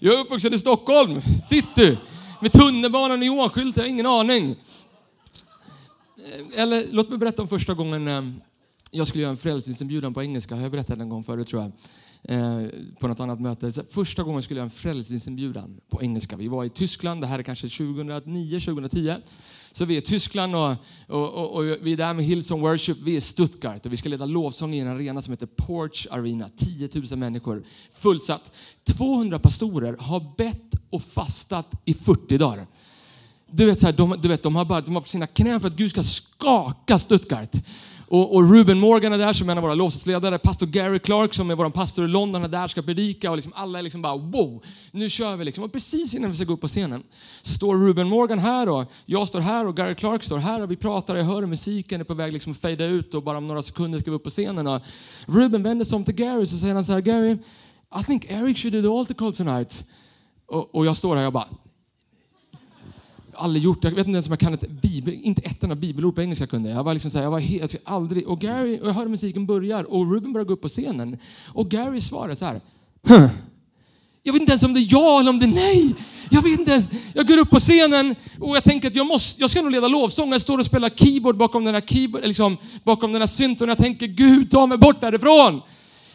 jag 0.00 0.14
är 0.14 0.20
uppvuxen 0.20 0.54
i 0.54 0.58
Stockholm, 0.58 1.22
city, 1.48 1.96
med 2.40 2.52
tunnelbanan 2.52 3.18
och 3.18 3.26
Johanskylt, 3.26 3.76
jag 3.76 3.84
har 3.84 3.88
ingen 3.88 4.06
aning. 4.06 4.56
Eh, 6.18 6.60
eller 6.62 6.86
låt 6.90 7.08
mig 7.08 7.18
berätta 7.18 7.42
om 7.42 7.48
första 7.48 7.74
gången 7.74 8.08
eh, 8.08 8.22
jag 8.90 9.08
skulle 9.08 9.22
göra 9.22 9.30
en 9.30 9.36
frälsningsinbjudan 9.36 10.14
på 10.14 10.22
engelska. 10.22 10.54
Har 10.54 10.62
jag 10.62 10.70
berättat 10.70 10.98
en 10.98 11.08
gång 11.08 11.24
förut 11.24 11.48
tror 11.48 11.62
jag. 11.62 11.72
Eh, 12.22 12.68
på 13.00 13.08
något 13.08 13.20
annat 13.20 13.40
möte. 13.40 13.72
Så 13.72 13.82
första 13.90 14.22
gången 14.22 14.42
skulle 14.42 14.60
jag 14.60 14.62
göra 14.62 14.72
en 14.72 14.78
frälsningsinbjudan 14.78 15.80
på 15.88 16.02
engelska. 16.02 16.36
Vi 16.36 16.48
var 16.48 16.64
i 16.64 16.70
Tyskland, 16.70 17.20
det 17.20 17.26
här 17.26 17.38
är 17.38 17.42
kanske 17.42 17.68
2009, 17.68 18.60
2010. 18.60 19.14
Så 19.78 19.84
vi 19.84 19.94
är 19.94 19.98
i 19.98 20.02
Tyskland 20.02 20.56
och, 20.56 20.76
och, 21.06 21.28
och, 21.28 21.54
och 21.54 21.64
vi 21.64 21.92
är 21.92 21.96
där 21.96 22.14
med 22.14 22.24
Hillsong 22.24 22.60
Worship. 22.60 22.96
Vi 23.04 23.12
är 23.12 23.16
i 23.16 23.20
Stuttgart 23.20 23.86
och 23.86 23.92
vi 23.92 23.96
ska 23.96 24.08
leda 24.08 24.24
lovsång 24.24 24.74
i 24.74 24.78
en 24.78 24.88
arena 24.88 25.22
som 25.22 25.32
heter 25.32 25.46
Porch 25.46 26.06
Arena. 26.10 26.48
10 26.56 26.88
000 26.94 27.18
människor, 27.18 27.64
fullsatt. 27.92 28.52
200 28.84 29.38
pastorer 29.38 29.96
har 30.00 30.36
bett 30.36 30.74
och 30.90 31.02
fastat 31.02 31.72
i 31.84 31.94
40 31.94 32.38
dagar. 32.38 32.66
Du 33.50 33.66
vet, 33.66 33.80
så 33.80 33.86
här, 33.86 33.92
de, 33.92 34.14
du 34.22 34.28
vet, 34.28 34.42
de 34.42 34.56
har 34.56 34.64
bara 34.64 34.80
de 34.80 34.94
har 34.94 35.02
på 35.02 35.08
sina 35.08 35.26
knän 35.26 35.60
för 35.60 35.68
att 35.68 35.76
Gud 35.76 35.90
ska 35.90 36.02
skaka 36.02 36.98
Stuttgart. 36.98 37.52
Och, 38.10 38.34
och 38.34 38.50
Ruben 38.50 38.78
Morgan 38.78 39.12
är 39.12 39.18
där 39.18 39.32
som 39.32 39.48
är 39.48 39.52
en 39.52 39.58
av 39.58 39.62
våra 39.62 39.74
lovsångsledare. 39.74 40.38
Pastor 40.38 40.66
Gary 40.66 40.98
Clark 40.98 41.34
som 41.34 41.50
är 41.50 41.54
vår 41.54 41.70
pastor 41.70 42.04
i 42.04 42.08
London 42.08 42.44
är 42.44 42.48
där 42.48 42.68
ska 42.68 42.82
predika. 42.82 43.30
Och 43.30 43.36
liksom 43.36 43.52
alla 43.56 43.78
är 43.78 43.82
liksom 43.82 44.02
bara 44.02 44.16
wow, 44.16 44.62
nu 44.90 45.10
kör 45.10 45.36
vi. 45.36 45.44
Liksom. 45.44 45.64
Och 45.64 45.72
precis 45.72 46.14
innan 46.14 46.30
vi 46.30 46.36
ska 46.36 46.44
gå 46.44 46.52
upp 46.52 46.60
på 46.60 46.68
scenen 46.68 47.02
så 47.42 47.52
står 47.52 47.76
Ruben 47.76 48.08
Morgan 48.08 48.38
här 48.38 48.68
och 48.68 48.92
jag 49.06 49.28
står 49.28 49.40
här 49.40 49.66
och 49.66 49.76
Gary 49.76 49.94
Clark 49.94 50.22
står 50.22 50.38
här 50.38 50.62
och 50.62 50.70
vi 50.70 50.76
pratar 50.76 51.14
och 51.14 51.20
jag 51.20 51.24
hör 51.24 51.40
hur 51.40 51.46
musiken 51.46 52.00
är 52.00 52.04
på 52.04 52.14
väg 52.14 52.32
liksom 52.32 52.52
att 52.52 52.58
fejda 52.58 52.84
ut 52.84 53.14
och 53.14 53.22
bara 53.22 53.38
om 53.38 53.46
några 53.46 53.62
sekunder 53.62 53.98
ska 53.98 54.10
vi 54.10 54.16
upp 54.16 54.24
på 54.24 54.30
scenen. 54.30 54.66
Och 54.66 54.82
Ruben 55.26 55.62
vänder 55.62 55.84
sig 55.84 55.96
om 55.96 56.04
till 56.04 56.14
Gary 56.14 56.44
och 56.44 56.48
så 56.48 56.56
säger 56.56 56.74
han 56.74 56.84
så 56.84 56.92
här, 56.92 57.00
Gary, 57.00 57.36
I 58.00 58.04
think 58.04 58.30
Eric 58.30 58.58
should 58.58 58.74
do 58.74 58.82
the 58.82 58.88
altar 58.88 59.14
call 59.14 59.32
tonight. 59.32 59.84
Och, 60.46 60.74
och 60.74 60.86
jag 60.86 60.96
står 60.96 61.16
här 61.16 61.16
och 61.16 61.26
jag 61.26 61.32
bara, 61.32 61.48
aldrig 63.38 63.64
gjort. 63.64 63.84
Jag 63.84 63.90
vet 63.90 63.98
inte 63.98 64.10
ens 64.10 64.26
om 64.26 64.32
jag 64.32 64.40
kan 64.40 64.54
ett 64.54 64.70
bibel, 64.70 65.14
inte 65.22 65.42
ett 65.42 65.62
enda 65.62 65.74
bibelord 65.74 66.14
på 66.14 66.22
engelska 66.22 66.46
kunde 66.46 66.70
jag. 66.70 66.84
Var 66.84 66.94
liksom 66.94 67.10
så 67.10 67.18
här, 67.18 67.24
jag 67.24 67.30
var 67.30 67.38
helt, 67.40 67.72
jag 67.72 67.82
aldrig, 67.84 68.28
och 68.28 68.40
Gary, 68.40 68.78
och 68.80 68.88
jag 68.88 68.92
hör 68.92 69.06
musiken 69.06 69.46
börjar 69.46 69.84
och 69.84 70.12
Ruben 70.12 70.32
börjar 70.32 70.44
gå 70.44 70.52
upp 70.52 70.62
på 70.62 70.68
scenen. 70.68 71.18
Och 71.46 71.68
Gary 71.70 72.00
svarar 72.00 72.34
så 72.34 72.44
här, 72.44 72.60
"Huh. 73.06 73.28
jag 74.22 74.32
vet 74.32 74.40
inte 74.40 74.52
ens 74.52 74.62
om 74.62 74.74
det 74.74 74.80
är 74.80 74.88
ja 74.90 75.20
eller 75.20 75.30
om 75.30 75.38
det 75.38 75.46
är 75.46 75.48
nej. 75.48 75.94
Jag 76.30 76.42
vet 76.42 76.58
inte 76.58 76.70
ens. 76.70 76.88
Jag 77.12 77.26
går 77.26 77.38
upp 77.38 77.50
på 77.50 77.58
scenen 77.58 78.14
och 78.40 78.56
jag 78.56 78.64
tänker 78.64 78.88
att 78.88 78.94
jag, 78.94 79.06
måste, 79.06 79.40
jag 79.40 79.50
ska 79.50 79.62
nog 79.62 79.72
leda 79.72 79.88
lovsång. 79.88 80.32
Jag 80.32 80.40
står 80.40 80.58
och 80.58 80.66
spelar 80.66 80.88
keyboard 80.88 81.36
bakom 81.36 81.64
den 81.64 81.74
här, 81.74 81.80
keyboard, 81.80 82.24
liksom, 82.24 82.56
bakom 82.84 83.12
den 83.12 83.22
här 83.22 83.26
synten 83.26 83.68
och 83.68 83.70
jag 83.70 83.78
tänker 83.78 84.06
Gud 84.06 84.50
ta 84.50 84.66
mig 84.66 84.78
bort 84.78 85.00
därifrån 85.00 85.60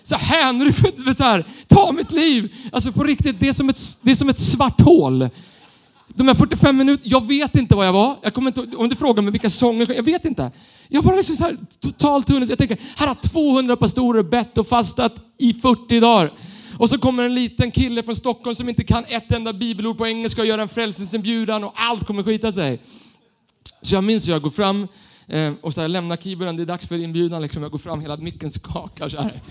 så 0.03 0.15
hänrymt, 0.15 0.98
så 1.18 1.24
här, 1.24 1.46
ta 1.68 1.92
mitt 1.92 2.12
liv. 2.12 2.56
Alltså 2.72 2.92
på 2.92 3.03
riktigt, 3.03 3.39
det 3.39 3.48
är 3.48 3.53
som 3.53 3.70
ett, 3.70 3.80
det 4.01 4.12
är 4.12 4.15
som 4.15 4.30
ett 4.30 4.39
svart 4.39 4.82
hål. 4.82 5.30
De 6.15 6.27
här 6.27 6.36
45 6.36 6.77
minuterna, 6.77 7.10
jag 7.10 7.27
vet 7.27 7.55
inte 7.55 7.75
vad 7.75 7.88
jag 7.88 7.93
var. 7.93 8.17
Jag 8.22 8.34
kommer 8.34 8.48
inte, 8.48 8.77
om 8.77 8.89
du 8.89 8.96
frågar 8.96 9.24
mig 9.24 9.32
vilka 9.32 9.50
sånger, 9.50 9.93
jag 9.93 10.03
vet 10.03 10.25
inte. 10.25 10.51
Jag 10.88 11.03
bara 11.03 11.15
liksom 11.15 11.36
så 11.36 11.43
här, 11.43 11.58
totalt 11.79 12.27
tunnel. 12.27 12.50
Jag 12.50 12.58
tänker, 12.58 12.77
här 12.96 13.08
har 13.08 13.15
200 13.15 13.75
pastorer 13.75 14.24
bett 14.24 14.58
och 14.58 14.67
fastat 14.67 15.15
i 15.38 15.53
40 15.53 16.00
dagar. 16.00 16.32
Och 16.77 16.89
så 16.89 16.98
kommer 16.98 17.24
en 17.24 17.36
liten 17.36 17.72
kille 17.72 18.03
från 18.03 18.15
Stockholm 18.15 18.55
som 18.55 18.70
inte 18.70 18.84
kan 18.84 19.05
ett 19.08 19.32
enda 19.32 19.53
bibelord 19.53 19.98
på 19.98 20.08
engelska 20.08 20.41
och 20.41 20.48
gör 20.48 20.58
en 20.58 20.70
frälsningsinbjudan 20.70 21.63
och 21.63 21.74
allt 21.75 22.08
kommer 22.08 22.24
skita 22.24 22.51
sig. 22.51 22.79
Så 23.82 23.96
jag 23.96 24.03
minns 24.03 24.27
hur 24.27 24.34
jag 24.34 24.41
går 24.41 24.50
fram 24.50 24.88
eh, 25.27 25.53
och 25.62 25.74
så 25.74 25.82
här, 25.82 25.88
lämnar 25.88 26.17
keyboarden, 26.17 26.58
det 26.58 26.63
är 26.63 26.65
dags 26.65 26.88
för 26.88 27.00
inbjudan. 27.00 27.41
Liksom. 27.41 27.63
Jag 27.63 27.72
går 27.72 27.79
fram, 27.79 28.01
hela 28.01 28.17
micken 28.17 28.51
skakar 28.51 29.10
så 29.10 29.22
här. 29.22 29.41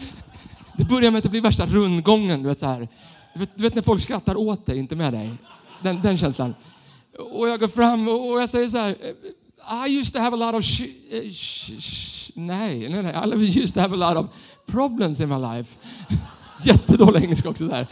Det 0.77 0.85
börjar 0.85 1.11
med 1.11 1.19
att 1.19 1.25
det 1.25 1.31
blir 1.31 1.41
värsta 1.41 1.67
rundgången. 1.67 2.43
Du 2.43 2.49
vet, 2.49 2.59
så 2.59 2.67
här. 2.67 2.89
Du, 3.35 3.41
vet, 3.41 3.57
du 3.57 3.63
vet 3.63 3.75
när 3.75 3.83
folk 3.83 4.03
skrattar 4.03 4.37
åt 4.37 4.67
dig, 4.67 4.79
inte 4.79 4.97
med 4.97 5.13
dig. 5.13 5.31
Den, 5.83 6.03
den 6.03 6.19
känslan. 6.19 6.55
Och 7.33 7.49
jag 7.49 7.61
går 7.61 7.69
fram 7.69 8.09
och 8.09 8.41
jag 8.41 8.49
säger 8.49 8.69
så 8.69 8.79
här. 8.79 8.97
I 9.89 9.99
used 9.99 10.13
to 10.15 10.19
have 10.19 10.37
a 10.37 10.47
lot 10.47 10.55
of 10.55 10.65
sh- 10.65 10.91
eh, 11.11 11.17
sh- 11.23 11.79
sh- 11.79 12.33
Nej, 12.35 12.89
nej, 12.89 13.03
nej. 13.03 13.15
I 13.35 13.59
used 13.63 13.75
to 13.75 13.81
have 13.81 13.95
a 14.05 14.13
lot 14.13 14.25
of 14.25 14.31
problems 14.67 15.21
in 15.21 15.29
my 15.29 15.39
life. 15.39 15.77
Jättedålig 16.65 17.23
engelska 17.25 17.49
också 17.49 17.65
där. 17.69 17.87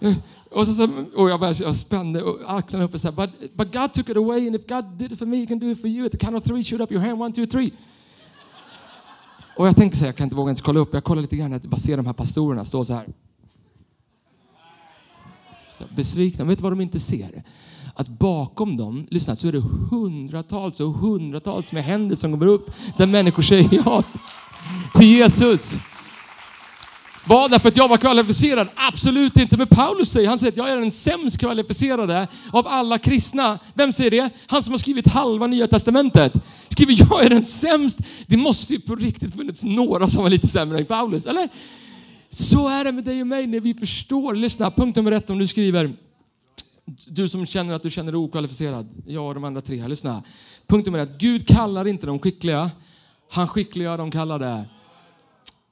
Och, 0.50 0.66
så, 0.66 0.74
så, 0.74 1.04
och 1.14 1.30
jag, 1.30 1.40
bara, 1.40 1.52
jag 1.52 1.76
spände 1.76 2.22
axlarna 2.46 2.84
upp 2.84 2.94
och 2.94 3.00
sa, 3.00 3.12
but, 3.12 3.30
but 3.54 3.72
God 3.72 3.92
took 3.92 4.08
it 4.08 4.16
away 4.16 4.46
and 4.46 4.56
if 4.56 4.66
God 4.66 4.84
did 4.84 5.12
it 5.12 5.18
for 5.18 5.26
me, 5.26 5.36
he 5.36 5.46
can 5.46 5.58
do 5.58 5.66
it 5.70 5.80
for 5.80 5.90
you. 5.90 6.06
At 6.06 6.12
the 6.12 6.18
count 6.18 6.36
of 6.36 6.44
three, 6.44 6.62
shoot 6.62 6.80
up 6.80 6.92
your 6.92 7.00
hand, 7.02 7.20
one, 7.20 7.32
two, 7.32 7.46
three. 7.46 7.70
Och 9.56 9.66
jag 9.66 9.76
tänker 9.76 9.96
så 9.96 10.00
här, 10.04 10.08
jag 10.08 10.16
kan 10.16 10.24
inte 10.24 10.36
våga 10.36 10.48
ens 10.48 10.60
kolla 10.60 10.80
upp. 10.80 10.94
Jag 10.94 11.04
kollar 11.04 11.22
lite 11.22 11.36
grann, 11.36 11.52
jag 11.52 11.60
bara 11.60 11.76
ser 11.76 11.96
de 11.96 12.06
här 12.06 12.12
pastorerna 12.12 12.64
stå 12.64 12.84
så 12.84 12.92
här. 12.94 13.06
Så 15.78 15.84
besvikna. 15.96 16.44
Vet 16.44 16.58
du 16.58 16.62
vad 16.62 16.72
de 16.72 16.80
inte 16.80 17.00
ser? 17.00 17.42
Att 17.94 18.08
bakom 18.08 18.76
dem, 18.76 19.06
lyssna, 19.10 19.36
så 19.36 19.48
är 19.48 19.52
det 19.52 19.62
hundratals 19.90 20.80
och 20.80 20.92
hundratals 20.92 21.72
med 21.72 21.84
händer 21.84 22.16
som 22.16 22.32
kommer 22.32 22.46
upp 22.46 22.70
där 22.96 23.06
människor 23.06 23.42
säger 23.42 23.82
ja 23.84 24.02
till 24.94 25.06
Jesus. 25.06 25.78
Var 27.28 27.48
därför 27.48 27.68
att 27.68 27.76
jag 27.76 27.88
var 27.88 27.96
kvalificerad? 27.96 28.68
Absolut 28.74 29.36
inte. 29.36 29.56
Men 29.56 29.66
Paulus 29.66 30.10
säger, 30.10 30.28
han 30.28 30.38
säger 30.38 30.52
att 30.52 30.56
jag 30.56 30.70
är 30.70 30.76
den 30.76 30.90
sämst 30.90 31.38
kvalificerade 31.38 32.28
av 32.52 32.66
alla 32.66 32.98
kristna. 32.98 33.58
Vem 33.74 33.92
säger 33.92 34.10
det? 34.10 34.30
Han 34.46 34.62
som 34.62 34.72
har 34.72 34.78
skrivit 34.78 35.06
halva 35.06 35.46
nya 35.46 35.66
testamentet. 35.66 36.32
Skriver 36.68 36.96
jag 37.10 37.24
är 37.24 37.30
den 37.30 37.42
sämst. 37.42 37.98
Det 38.26 38.36
måste 38.36 38.72
ju 38.72 38.80
på 38.80 38.94
riktigt 38.94 39.34
funnits 39.34 39.64
några 39.64 40.08
som 40.08 40.22
var 40.22 40.30
lite 40.30 40.48
sämre 40.48 40.78
än 40.78 40.86
Paulus, 40.86 41.26
eller? 41.26 41.48
Så 42.30 42.68
är 42.68 42.84
det 42.84 42.92
med 42.92 43.04
dig 43.04 43.20
och 43.20 43.26
mig 43.26 43.46
när 43.46 43.60
vi 43.60 43.74
förstår. 43.74 44.34
Lyssna, 44.34 44.70
punkt 44.70 44.96
nummer 44.96 45.12
ett 45.12 45.30
om 45.30 45.38
du 45.38 45.46
skriver 45.46 45.92
du 47.06 47.28
som 47.28 47.46
känner 47.46 47.74
att 47.74 47.82
du 47.82 47.90
känner 47.90 48.12
dig 48.12 48.18
okvalificerad. 48.18 48.88
Jag 49.06 49.26
och 49.26 49.34
de 49.34 49.44
andra 49.44 49.60
tre 49.60 49.80
här, 49.80 49.88
lyssna. 49.88 50.22
Punkt 50.66 50.86
nummer 50.86 50.98
ett, 50.98 51.18
Gud 51.18 51.48
kallar 51.48 51.86
inte 51.86 52.06
de 52.06 52.18
skickliga. 52.18 52.70
Han 53.30 53.48
skickliggör 53.48 53.98
de 53.98 54.10
kallade. 54.10 54.64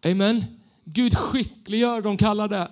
Amen. 0.07 0.45
Gud 0.85 1.19
skickliggör 1.19 2.03
de 2.03 2.17
kallade. 2.17 2.69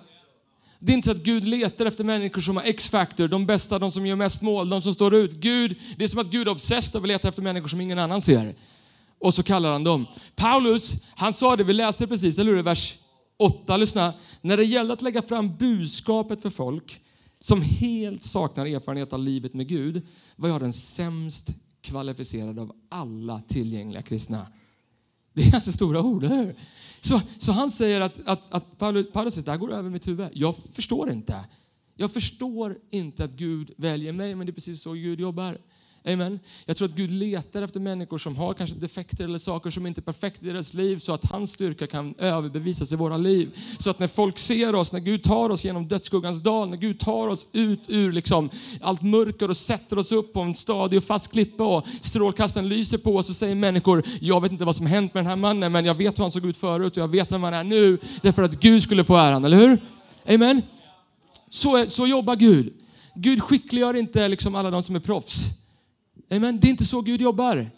Det 0.79 0.91
är 0.91 0.95
inte 0.95 1.05
så 1.05 1.11
att 1.11 1.23
Gud 1.23 1.43
letar 1.43 1.85
efter 1.85 2.03
människor 2.03 2.41
som 2.41 2.57
har 2.57 2.63
X-factor, 2.63 3.27
de 3.27 3.45
bästa, 3.45 3.79
de 3.79 3.91
som 3.91 4.05
gör 4.05 4.15
mest 4.15 4.41
mål, 4.41 4.69
de 4.69 4.81
som 4.81 4.93
står 4.93 5.15
ut. 5.15 5.31
Gud, 5.31 5.75
det 5.97 6.03
är 6.03 6.07
som 6.07 6.19
att 6.19 6.27
Gud 6.27 6.47
är 6.47 6.51
obsessed 6.51 6.95
och 6.95 7.01
att 7.01 7.07
leta 7.07 7.27
efter 7.27 7.41
människor 7.41 7.67
som 7.67 7.81
ingen 7.81 7.99
annan 7.99 8.21
ser. 8.21 8.55
Och 9.19 9.33
så 9.33 9.43
kallar 9.43 9.71
han 9.71 9.83
dem. 9.83 10.05
Paulus, 10.35 10.93
han 11.15 11.33
sa 11.33 11.55
det, 11.55 11.63
vi 11.63 11.73
läste 11.73 12.03
det 12.03 12.07
precis, 12.07 12.37
eller 12.37 12.51
hur? 12.51 12.63
Vers 12.63 12.95
8, 13.37 13.77
lyssna. 13.77 14.13
När 14.41 14.57
det 14.57 14.63
gällde 14.63 14.93
att 14.93 15.01
lägga 15.01 15.21
fram 15.21 15.57
budskapet 15.57 16.41
för 16.41 16.49
folk 16.49 17.01
som 17.39 17.61
helt 17.61 18.23
saknar 18.23 18.65
erfarenhet 18.65 19.13
av 19.13 19.19
livet 19.19 19.53
med 19.53 19.67
Gud 19.67 20.07
var 20.35 20.49
jag 20.49 20.61
den 20.61 20.73
sämst 20.73 21.49
kvalificerade 21.81 22.61
av 22.61 22.71
alla 22.89 23.41
tillgängliga 23.47 24.01
kristna. 24.01 24.47
Det 25.33 25.41
är 25.41 25.51
ganska 25.51 25.71
stora 25.71 26.01
ord, 26.01 26.23
eller 26.23 26.35
hur? 26.35 26.55
Så, 27.01 27.21
så 27.37 27.51
han 27.51 27.71
säger 27.71 28.01
att, 28.01 28.27
att, 28.27 28.53
att 28.53 28.77
Paulus, 28.77 29.11
Paulus 29.11 29.33
säger, 29.33 29.45
det 29.45 29.51
här 29.51 29.57
går 29.57 29.73
över 29.73 29.89
mitt 29.89 30.07
huvud. 30.07 30.29
Jag 30.33 30.57
förstår 30.57 31.11
inte. 31.11 31.45
Jag 31.95 32.11
förstår 32.11 32.77
inte 32.89 33.23
att 33.23 33.31
Gud 33.31 33.71
väljer 33.77 34.13
mig, 34.13 34.35
men 34.35 34.47
det 34.47 34.51
är 34.51 34.53
precis 34.53 34.81
så 34.81 34.91
Gud 34.91 35.19
jobbar. 35.19 35.57
Amen. 36.05 36.39
Jag 36.65 36.77
tror 36.77 36.87
att 36.87 36.95
Gud 36.95 37.11
letar 37.11 37.61
efter 37.61 37.79
människor 37.79 38.17
som 38.17 38.35
har 38.35 38.53
kanske 38.53 38.75
defekter 38.75 39.23
eller 39.23 39.39
saker 39.39 39.71
som 39.71 39.87
inte 39.87 39.99
är 39.99 40.03
perfekta 40.03 40.45
i 40.45 40.49
deras 40.49 40.73
liv 40.73 40.99
så 40.99 41.13
att 41.13 41.25
hans 41.25 41.51
styrka 41.51 41.87
kan 41.87 42.15
överbevisas 42.17 42.91
i 42.91 42.95
våra 42.95 43.17
liv. 43.17 43.57
Så 43.79 43.89
att 43.89 43.99
när 43.99 44.07
folk 44.07 44.37
ser 44.37 44.75
oss, 44.75 44.93
när 44.93 44.99
Gud 44.99 45.23
tar 45.23 45.49
oss 45.49 45.63
genom 45.63 45.87
dödsskuggans 45.87 46.41
dal, 46.41 46.69
när 46.69 46.77
Gud 46.77 46.99
tar 46.99 47.27
oss 47.27 47.47
ut 47.51 47.79
ur 47.87 48.11
liksom 48.11 48.49
allt 48.81 49.01
mörker 49.01 49.49
och 49.49 49.57
sätter 49.57 49.99
oss 49.99 50.11
upp 50.11 50.33
på 50.33 50.41
en 50.41 50.55
stadig 50.55 50.97
och 50.97 51.03
fast 51.03 51.31
klippa 51.31 51.77
och 51.77 51.85
strålkastaren 52.01 52.69
lyser 52.69 52.97
på 52.97 53.15
oss 53.15 53.29
och 53.29 53.35
säger 53.35 53.55
människor, 53.55 54.03
jag 54.21 54.41
vet 54.41 54.51
inte 54.51 54.65
vad 54.65 54.75
som 54.75 54.85
hänt 54.85 55.13
med 55.13 55.23
den 55.23 55.29
här 55.29 55.35
mannen 55.35 55.71
men 55.71 55.85
jag 55.85 55.95
vet 55.95 56.19
hur 56.19 56.23
han 56.23 56.31
såg 56.31 56.45
ut 56.45 56.57
förut 56.57 56.97
och 56.97 57.03
jag 57.03 57.07
vet 57.07 57.31
vem 57.31 57.43
han 57.43 57.53
är 57.53 57.63
nu. 57.63 57.97
Därför 58.21 58.43
att 58.43 58.59
Gud 58.59 58.83
skulle 58.83 59.03
få 59.03 59.15
äran, 59.15 59.45
eller 59.45 59.57
hur? 59.57 59.77
Amen. 60.35 60.61
Så, 61.49 61.85
så 61.87 62.07
jobbar 62.07 62.35
Gud. 62.35 62.73
Gud 63.15 63.43
skickliggör 63.43 63.93
inte 63.93 64.27
liksom 64.27 64.55
alla 64.55 64.71
de 64.71 64.83
som 64.83 64.95
är 64.95 64.99
proffs. 64.99 65.62
Amen. 66.35 66.59
Det 66.59 66.67
är 66.67 66.69
inte 66.69 66.85
så 66.85 67.01
Gud 67.01 67.21
jobbar. 67.21 67.69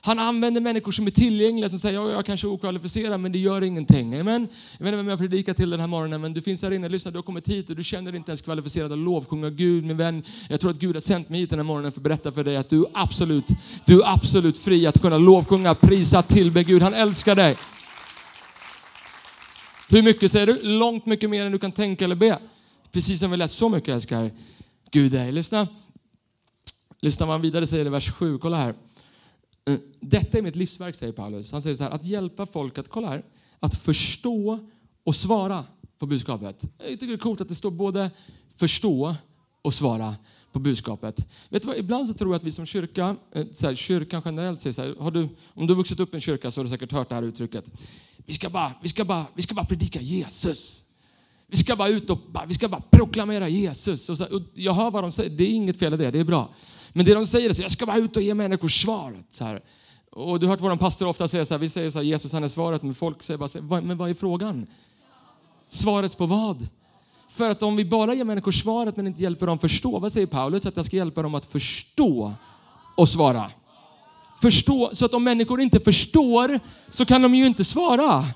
Han 0.00 0.18
använder 0.18 0.60
människor 0.60 0.92
som 0.92 1.06
är 1.06 1.10
tillgängliga 1.10 1.68
som 1.68 1.78
säger, 1.78 2.00
ja, 2.00 2.10
jag 2.10 2.26
kanske 2.26 2.46
är 2.46 2.50
okvalificerad 2.50 3.20
men 3.20 3.32
det 3.32 3.38
gör 3.38 3.64
ingenting. 3.64 4.20
Amen. 4.20 4.48
Jag 4.78 4.84
vet 4.84 4.92
inte 4.92 4.96
vem 4.96 5.08
jag 5.08 5.18
predikar 5.18 5.54
till 5.54 5.70
den 5.70 5.80
här 5.80 5.86
morgonen 5.86 6.20
men 6.20 6.32
du 6.32 6.42
finns 6.42 6.62
här 6.62 6.70
inne, 6.70 6.88
lyssna, 6.88 7.10
du 7.10 7.18
har 7.18 7.22
kommit 7.22 7.48
hit 7.48 7.70
och 7.70 7.76
du 7.76 7.84
känner 7.84 8.12
dig 8.12 8.18
inte 8.18 8.30
ens 8.30 8.42
kvalificerad 8.42 8.92
att 8.92 8.98
lovsjunga 8.98 9.50
Gud. 9.50 9.84
Min 9.84 9.96
vän, 9.96 10.22
jag 10.48 10.60
tror 10.60 10.70
att 10.70 10.78
Gud 10.78 10.96
har 10.96 11.00
sänt 11.00 11.28
mig 11.28 11.40
hit 11.40 11.50
den 11.50 11.58
här 11.58 11.64
morgonen 11.64 11.92
för 11.92 12.00
att 12.00 12.04
berätta 12.04 12.32
för 12.32 12.44
dig 12.44 12.56
att 12.56 12.70
du 12.70 12.80
är 12.82 12.90
absolut, 12.92 13.46
du 13.84 14.02
är 14.02 14.12
absolut 14.12 14.58
fri 14.58 14.86
att 14.86 15.00
kunna 15.00 15.18
lovsjunga, 15.18 15.74
prisa, 15.74 16.22
tillbe 16.22 16.64
Gud. 16.64 16.82
Han 16.82 16.94
älskar 16.94 17.34
dig. 17.34 17.56
Hur 19.88 20.02
mycket 20.02 20.32
säger 20.32 20.46
du? 20.46 20.62
Långt 20.62 21.06
mycket 21.06 21.30
mer 21.30 21.44
än 21.44 21.52
du 21.52 21.58
kan 21.58 21.72
tänka 21.72 22.04
eller 22.04 22.16
be. 22.16 22.38
Precis 22.92 23.20
som 23.20 23.30
vi 23.30 23.36
läst, 23.36 23.54
så 23.54 23.68
mycket 23.68 23.88
älskar 23.88 24.30
Gud 24.90 25.12
dig. 25.12 25.32
Lyssna. 25.32 25.68
Lyssnar 27.00 27.26
man 27.26 27.40
vidare 27.40 27.66
säger 27.66 27.84
det 27.84 27.88
i 27.88 27.90
vers 27.90 28.12
7. 28.12 28.38
Kolla 28.38 28.56
här. 28.56 28.74
Eh, 29.64 29.78
detta 30.00 30.38
är 30.38 30.42
mitt 30.42 30.56
livsverk, 30.56 30.94
säger 30.94 31.12
Paulus. 31.12 31.52
Han 31.52 31.62
säger 31.62 31.76
så 31.76 31.84
här, 31.84 31.90
att 31.90 32.04
hjälpa 32.04 32.46
folk 32.46 32.78
att, 32.78 32.88
kolla 32.88 33.08
här, 33.08 33.24
att 33.60 33.76
förstå 33.76 34.58
och 35.04 35.16
svara 35.16 35.64
på 35.98 36.06
budskapet. 36.06 36.64
Jag 36.78 36.88
tycker 36.88 37.06
det 37.06 37.12
är 37.12 37.18
coolt 37.18 37.40
att 37.40 37.48
det 37.48 37.54
står 37.54 37.70
både 37.70 38.10
förstå 38.56 39.14
och 39.62 39.74
svara 39.74 40.16
på 40.52 40.58
budskapet. 40.58 41.26
Vet 41.48 41.62
du 41.62 41.68
vad, 41.68 41.76
ibland 41.76 42.08
så 42.08 42.14
tror 42.14 42.30
jag 42.30 42.36
att 42.36 42.44
vi 42.44 42.52
som 42.52 42.66
kyrka, 42.66 43.16
eh, 43.32 43.46
så 43.52 43.66
här, 43.66 43.74
kyrkan 43.74 44.22
generellt 44.24 44.60
säger 44.60 44.74
så 44.74 44.82
här, 44.82 44.94
har 44.98 45.10
du, 45.10 45.28
om 45.54 45.66
du 45.66 45.72
har 45.72 45.78
vuxit 45.78 46.00
upp 46.00 46.14
i 46.14 46.16
en 46.16 46.20
kyrka 46.20 46.50
så 46.50 46.60
har 46.60 46.64
du 46.64 46.70
säkert 46.70 46.92
hört 46.92 47.08
det 47.08 47.14
här 47.14 47.22
uttrycket. 47.22 47.64
Vi 48.16 48.34
ska 48.34 48.50
bara, 48.50 48.72
vi 48.82 48.88
ska 48.88 49.04
bara, 49.04 49.26
vi 49.34 49.42
ska 49.42 49.54
bara 49.54 49.66
predika 49.66 50.00
Jesus. 50.00 50.84
Vi 51.46 51.56
ska 51.56 51.76
bara 51.76 51.88
ut 51.88 52.10
och 52.10 52.18
bara, 52.32 52.46
vi 52.46 52.54
ska 52.54 52.68
bara 52.68 52.82
proklamera 52.90 53.48
Jesus. 53.48 54.08
Och 54.08 54.18
så, 54.18 54.24
och 54.24 54.42
jag 54.54 54.74
hör 54.74 54.90
vad 54.90 55.04
de 55.04 55.12
säger, 55.12 55.30
det 55.30 55.44
är 55.44 55.50
inget 55.50 55.78
fel 55.78 55.94
i 55.94 55.96
det, 55.96 56.10
det 56.10 56.20
är 56.20 56.24
bra. 56.24 56.48
Men 56.98 57.04
det 57.04 57.14
de 57.14 57.26
säger 57.26 57.46
är 57.46 57.50
att 57.50 57.58
jag 57.58 57.70
ska 57.70 57.86
bara 57.86 57.96
ut 57.96 58.16
och 58.16 58.22
ge 58.22 58.34
människor 58.34 58.68
svaret. 58.68 59.26
Så 59.30 59.44
här. 59.44 59.62
Och 60.10 60.40
du 60.40 60.46
har 60.46 60.50
hört 60.50 60.60
vår 60.60 60.76
pastor 60.76 61.08
ofta 61.08 61.28
säga 61.28 61.44
så 61.44 61.54
här, 61.54 61.58
vi 61.58 61.68
säger 61.68 61.90
så 61.90 61.98
här, 61.98 62.04
Jesus 62.04 62.32
han 62.32 62.44
är 62.44 62.48
svaret, 62.48 62.82
men 62.82 62.94
folk 62.94 63.22
säger 63.22 63.38
bara, 63.38 63.48
så, 63.48 63.62
men 63.62 63.98
vad 63.98 64.10
är 64.10 64.14
frågan? 64.14 64.66
Svaret 65.68 66.18
på 66.18 66.26
vad? 66.26 66.68
För 67.28 67.50
att 67.50 67.62
om 67.62 67.76
vi 67.76 67.84
bara 67.84 68.14
ger 68.14 68.24
människor 68.24 68.52
svaret 68.52 68.96
men 68.96 69.06
inte 69.06 69.22
hjälper 69.22 69.46
dem 69.46 69.58
förstå, 69.58 69.98
vad 69.98 70.12
säger 70.12 70.26
Paulus? 70.26 70.66
Att 70.66 70.76
jag 70.76 70.86
ska 70.86 70.96
hjälpa 70.96 71.22
dem 71.22 71.34
att 71.34 71.46
förstå 71.46 72.32
och 72.96 73.08
svara. 73.08 73.50
Förstå, 74.42 74.90
så 74.92 75.04
att 75.04 75.14
om 75.14 75.24
människor 75.24 75.60
inte 75.60 75.80
förstår 75.80 76.60
så 76.88 77.04
kan 77.04 77.22
de 77.22 77.34
ju 77.34 77.46
inte 77.46 77.64
svara. 77.64 78.26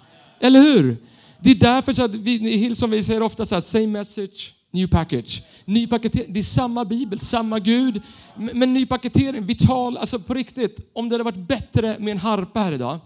Eller 0.41 0.61
hur? 0.61 0.97
Det 1.41 1.51
är 1.51 1.55
därför 1.55 1.93
så 1.93 2.05
att 2.05 2.15
vi 2.15 2.75
som 2.75 2.91
vi 2.91 3.05
säger 3.05 3.23
ofta 3.23 3.47
så 3.47 3.55
här, 3.55 3.61
same 3.61 3.87
message, 3.87 4.55
New 4.73 4.87
package. 4.87 5.43
Ny 5.65 5.87
paketering. 5.87 6.33
Det 6.33 6.41
är 6.41 6.45
samma 6.45 6.85
bibel, 6.85 7.19
samma 7.19 7.59
Gud. 7.59 8.03
Men 8.37 8.75
ny 8.75 8.87
paketering, 8.87 9.47
vital, 9.47 9.97
alltså 9.97 10.19
på 10.19 10.35
riktigt. 10.35 10.91
Om 10.93 11.09
det 11.09 11.15
hade 11.15 11.25
varit 11.25 11.49
bättre 11.49 11.97
med 11.99 12.13
en 12.13 12.19
harpa 12.19 12.61
här 12.61 12.73
idag. 12.73 12.99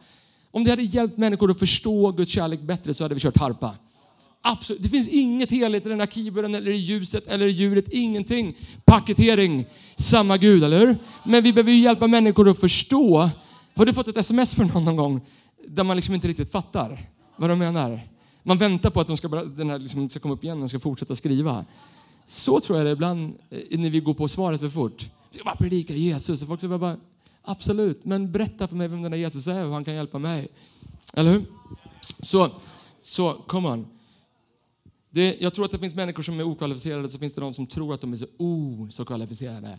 Om 0.50 0.64
det 0.64 0.70
hade 0.70 0.82
hjälpt 0.82 1.18
människor 1.18 1.50
att 1.50 1.58
förstå 1.58 2.12
Guds 2.12 2.30
kärlek 2.30 2.60
bättre 2.60 2.94
så 2.94 3.04
hade 3.04 3.14
vi 3.14 3.20
kört 3.20 3.36
harpa. 3.36 3.74
Absolut. 4.42 4.82
Det 4.82 4.88
finns 4.88 5.08
inget 5.08 5.50
heligt 5.50 5.86
i 5.86 5.88
den 5.88 6.00
här 6.00 6.06
keyboarden 6.06 6.54
eller 6.54 6.70
i 6.70 6.76
ljuset 6.76 7.26
eller 7.26 7.46
i 7.46 7.50
ljudet. 7.50 7.88
Ingenting. 7.88 8.56
Paketering. 8.84 9.66
Samma 9.96 10.36
Gud, 10.36 10.64
eller 10.64 10.78
hur? 10.78 10.96
Men 11.24 11.42
vi 11.42 11.52
behöver 11.52 11.72
ju 11.72 11.78
hjälpa 11.78 12.06
människor 12.06 12.48
att 12.48 12.60
förstå. 12.60 13.30
Har 13.74 13.86
du 13.86 13.92
fått 13.92 14.08
ett 14.08 14.16
sms 14.16 14.54
från 14.54 14.66
någon 14.66 14.84
någon 14.84 14.96
gång 14.96 15.20
där 15.68 15.84
man 15.84 15.96
liksom 15.96 16.14
inte 16.14 16.28
riktigt 16.28 16.52
fattar 16.52 17.00
vad 17.36 17.50
de 17.50 17.58
menar? 17.58 18.00
Man 18.46 18.58
väntar 18.58 18.90
på 18.90 19.00
att 19.00 19.06
de 19.06 19.16
ska, 19.16 19.28
bara, 19.28 19.44
den 19.44 19.70
här 19.70 19.78
liksom 19.78 20.10
ska 20.10 20.20
komma 20.20 20.34
upp 20.34 20.44
igen 20.44 20.62
och 20.62 20.68
ska 20.70 20.80
fortsätta 20.80 21.16
skriva. 21.16 21.64
Så 22.26 22.60
tror 22.60 22.78
jag 22.78 22.86
det 22.86 22.90
är 22.90 22.92
ibland 22.92 23.36
eh, 23.50 23.78
när 23.78 23.90
vi 23.90 24.00
går 24.00 24.14
på 24.14 24.28
svaret 24.28 24.60
för 24.60 24.68
fort. 24.68 25.10
Vi 25.32 25.42
bara 25.44 25.56
predikar 25.56 25.94
Jesus. 25.94 26.42
Och 26.42 26.48
folk 26.48 26.60
säger 26.60 26.78
bara, 26.78 26.96
absolut, 27.42 28.04
men 28.04 28.32
berätta 28.32 28.68
för 28.68 28.76
mig 28.76 28.88
vem 28.88 29.02
den 29.02 29.10
där 29.10 29.18
Jesus 29.18 29.46
är 29.46 29.60
och 29.60 29.66
hur 29.66 29.72
han 29.72 29.84
kan 29.84 29.94
hjälpa 29.94 30.18
mig. 30.18 30.48
Eller 31.12 31.32
hur? 31.32 31.44
Så, 32.20 32.50
så 33.00 33.32
come 33.32 33.68
on. 33.68 33.86
Det, 35.10 35.36
jag 35.40 35.54
tror 35.54 35.64
att 35.64 35.70
det 35.70 35.78
finns 35.78 35.94
människor 35.94 36.22
som 36.22 36.40
är 36.40 36.44
okvalificerade, 36.44 37.08
så 37.08 37.18
finns 37.18 37.34
det 37.34 37.40
de 37.40 37.54
som 37.54 37.66
tror 37.66 37.94
att 37.94 38.00
de 38.00 38.12
är 38.12 38.16
så, 38.16 38.26
oh, 38.38 38.88
så 38.88 39.04
kvalificerade. 39.04 39.78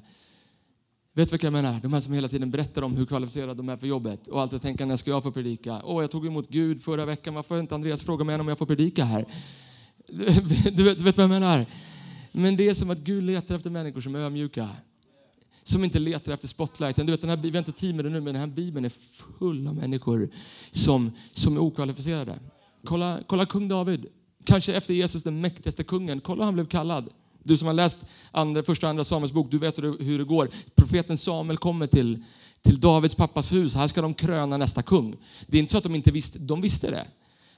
Vet 1.18 1.30
du 1.30 1.34
vilka 1.34 1.48
jag 1.48 1.54
menar? 1.54 1.80
De 1.82 1.94
här 1.94 2.00
som 2.00 2.14
hela 2.14 2.28
tiden 2.28 2.52
berättar 2.52 2.82
om 2.82 2.96
hur 2.96 3.06
kvalificerade 3.06 3.54
de 3.54 3.70
är 3.70 3.78
för 3.78 3.88
jobbet 3.88 4.28
och 4.28 4.42
alltid 4.42 4.62
tänker 4.62 4.86
när 4.86 4.98
ska 4.98 5.10
jag 5.10 5.24
få 5.24 5.32
predika? 5.32 5.82
Åh, 5.84 5.98
oh, 5.98 6.04
jag 6.04 6.12
tog 6.12 6.26
emot 6.26 6.50
Gud 6.50 6.82
förra 6.84 7.06
veckan, 7.06 7.34
varför 7.34 7.56
har 7.56 7.62
inte 7.62 7.76
Andreas 7.76 8.02
frågat 8.02 8.28
mig 8.28 8.40
om 8.40 8.48
jag 8.48 8.58
får 8.58 8.66
predika 8.66 9.06
här? 9.06 9.26
Du 10.72 10.84
vet, 10.84 10.98
du 10.98 11.04
vet 11.04 11.18
vad 11.18 11.24
jag 11.24 11.30
menar? 11.30 11.66
Men 12.32 12.56
det 12.56 12.70
är 12.70 12.74
som 12.74 12.90
att 12.90 12.98
Gud 12.98 13.24
letar 13.24 13.56
efter 13.56 13.70
människor 13.70 14.02
som 14.02 14.16
är 14.16 14.20
ömjuka. 14.20 14.70
Som 15.64 15.84
inte 15.84 16.00
letar 16.00 16.32
efter 16.32 16.48
spotlighten. 16.48 17.06
Du 17.06 17.12
vet, 17.12 17.22
den 17.22 17.30
här, 17.30 17.38
vi 17.38 17.50
har 17.50 17.58
inte 17.58 17.72
tid 17.72 17.96
med 17.96 18.06
det 18.06 18.10
nu, 18.10 18.22
men 18.22 18.34
den 18.34 18.42
här 18.42 18.48
bibeln 18.48 18.86
är 18.86 18.94
full 19.40 19.68
av 19.68 19.76
människor 19.76 20.30
som, 20.72 21.12
som 21.32 21.56
är 21.56 21.60
okvalificerade. 21.60 22.40
Kolla, 22.84 23.20
kolla 23.28 23.46
kung 23.46 23.68
David. 23.68 24.06
Kanske 24.44 24.74
efter 24.74 24.94
Jesus 24.94 25.24
den 25.24 25.42
mäktigaste 25.42 25.84
kungen. 25.84 26.20
Kolla 26.20 26.42
hur 26.42 26.46
han 26.46 26.54
blev 26.54 26.66
kallad. 26.66 27.10
Du 27.48 27.58
som 27.58 27.68
har 27.68 27.74
läst 27.74 28.00
andra, 28.32 28.63
första 28.63 28.88
och 28.88 28.89
andra 28.89 29.04
Samuels 29.04 29.34
bok, 29.34 29.51
du 29.51 29.58
vet 29.58 29.80
hur 29.80 30.18
det 30.18 30.24
går. 30.24 30.50
Profeten 30.75 31.18
Samuel 31.18 31.58
kommer 31.58 31.88
till, 31.88 32.24
till 32.62 32.80
Davids 32.80 33.16
pappas 33.16 33.54
hus. 33.54 33.75
Här 33.75 33.88
ska 33.88 34.01
de 34.01 34.13
kröna 34.13 34.58
nästa 34.58 34.82
kung. 34.82 35.16
Det 35.48 35.58
är 35.58 35.60
inte 35.60 35.72
så 35.72 35.77
att 35.77 35.84
de 35.84 35.96
inte 35.96 36.12
visste, 36.12 36.39
de 36.39 36.62
visste 36.62 36.92
det. 36.92 37.06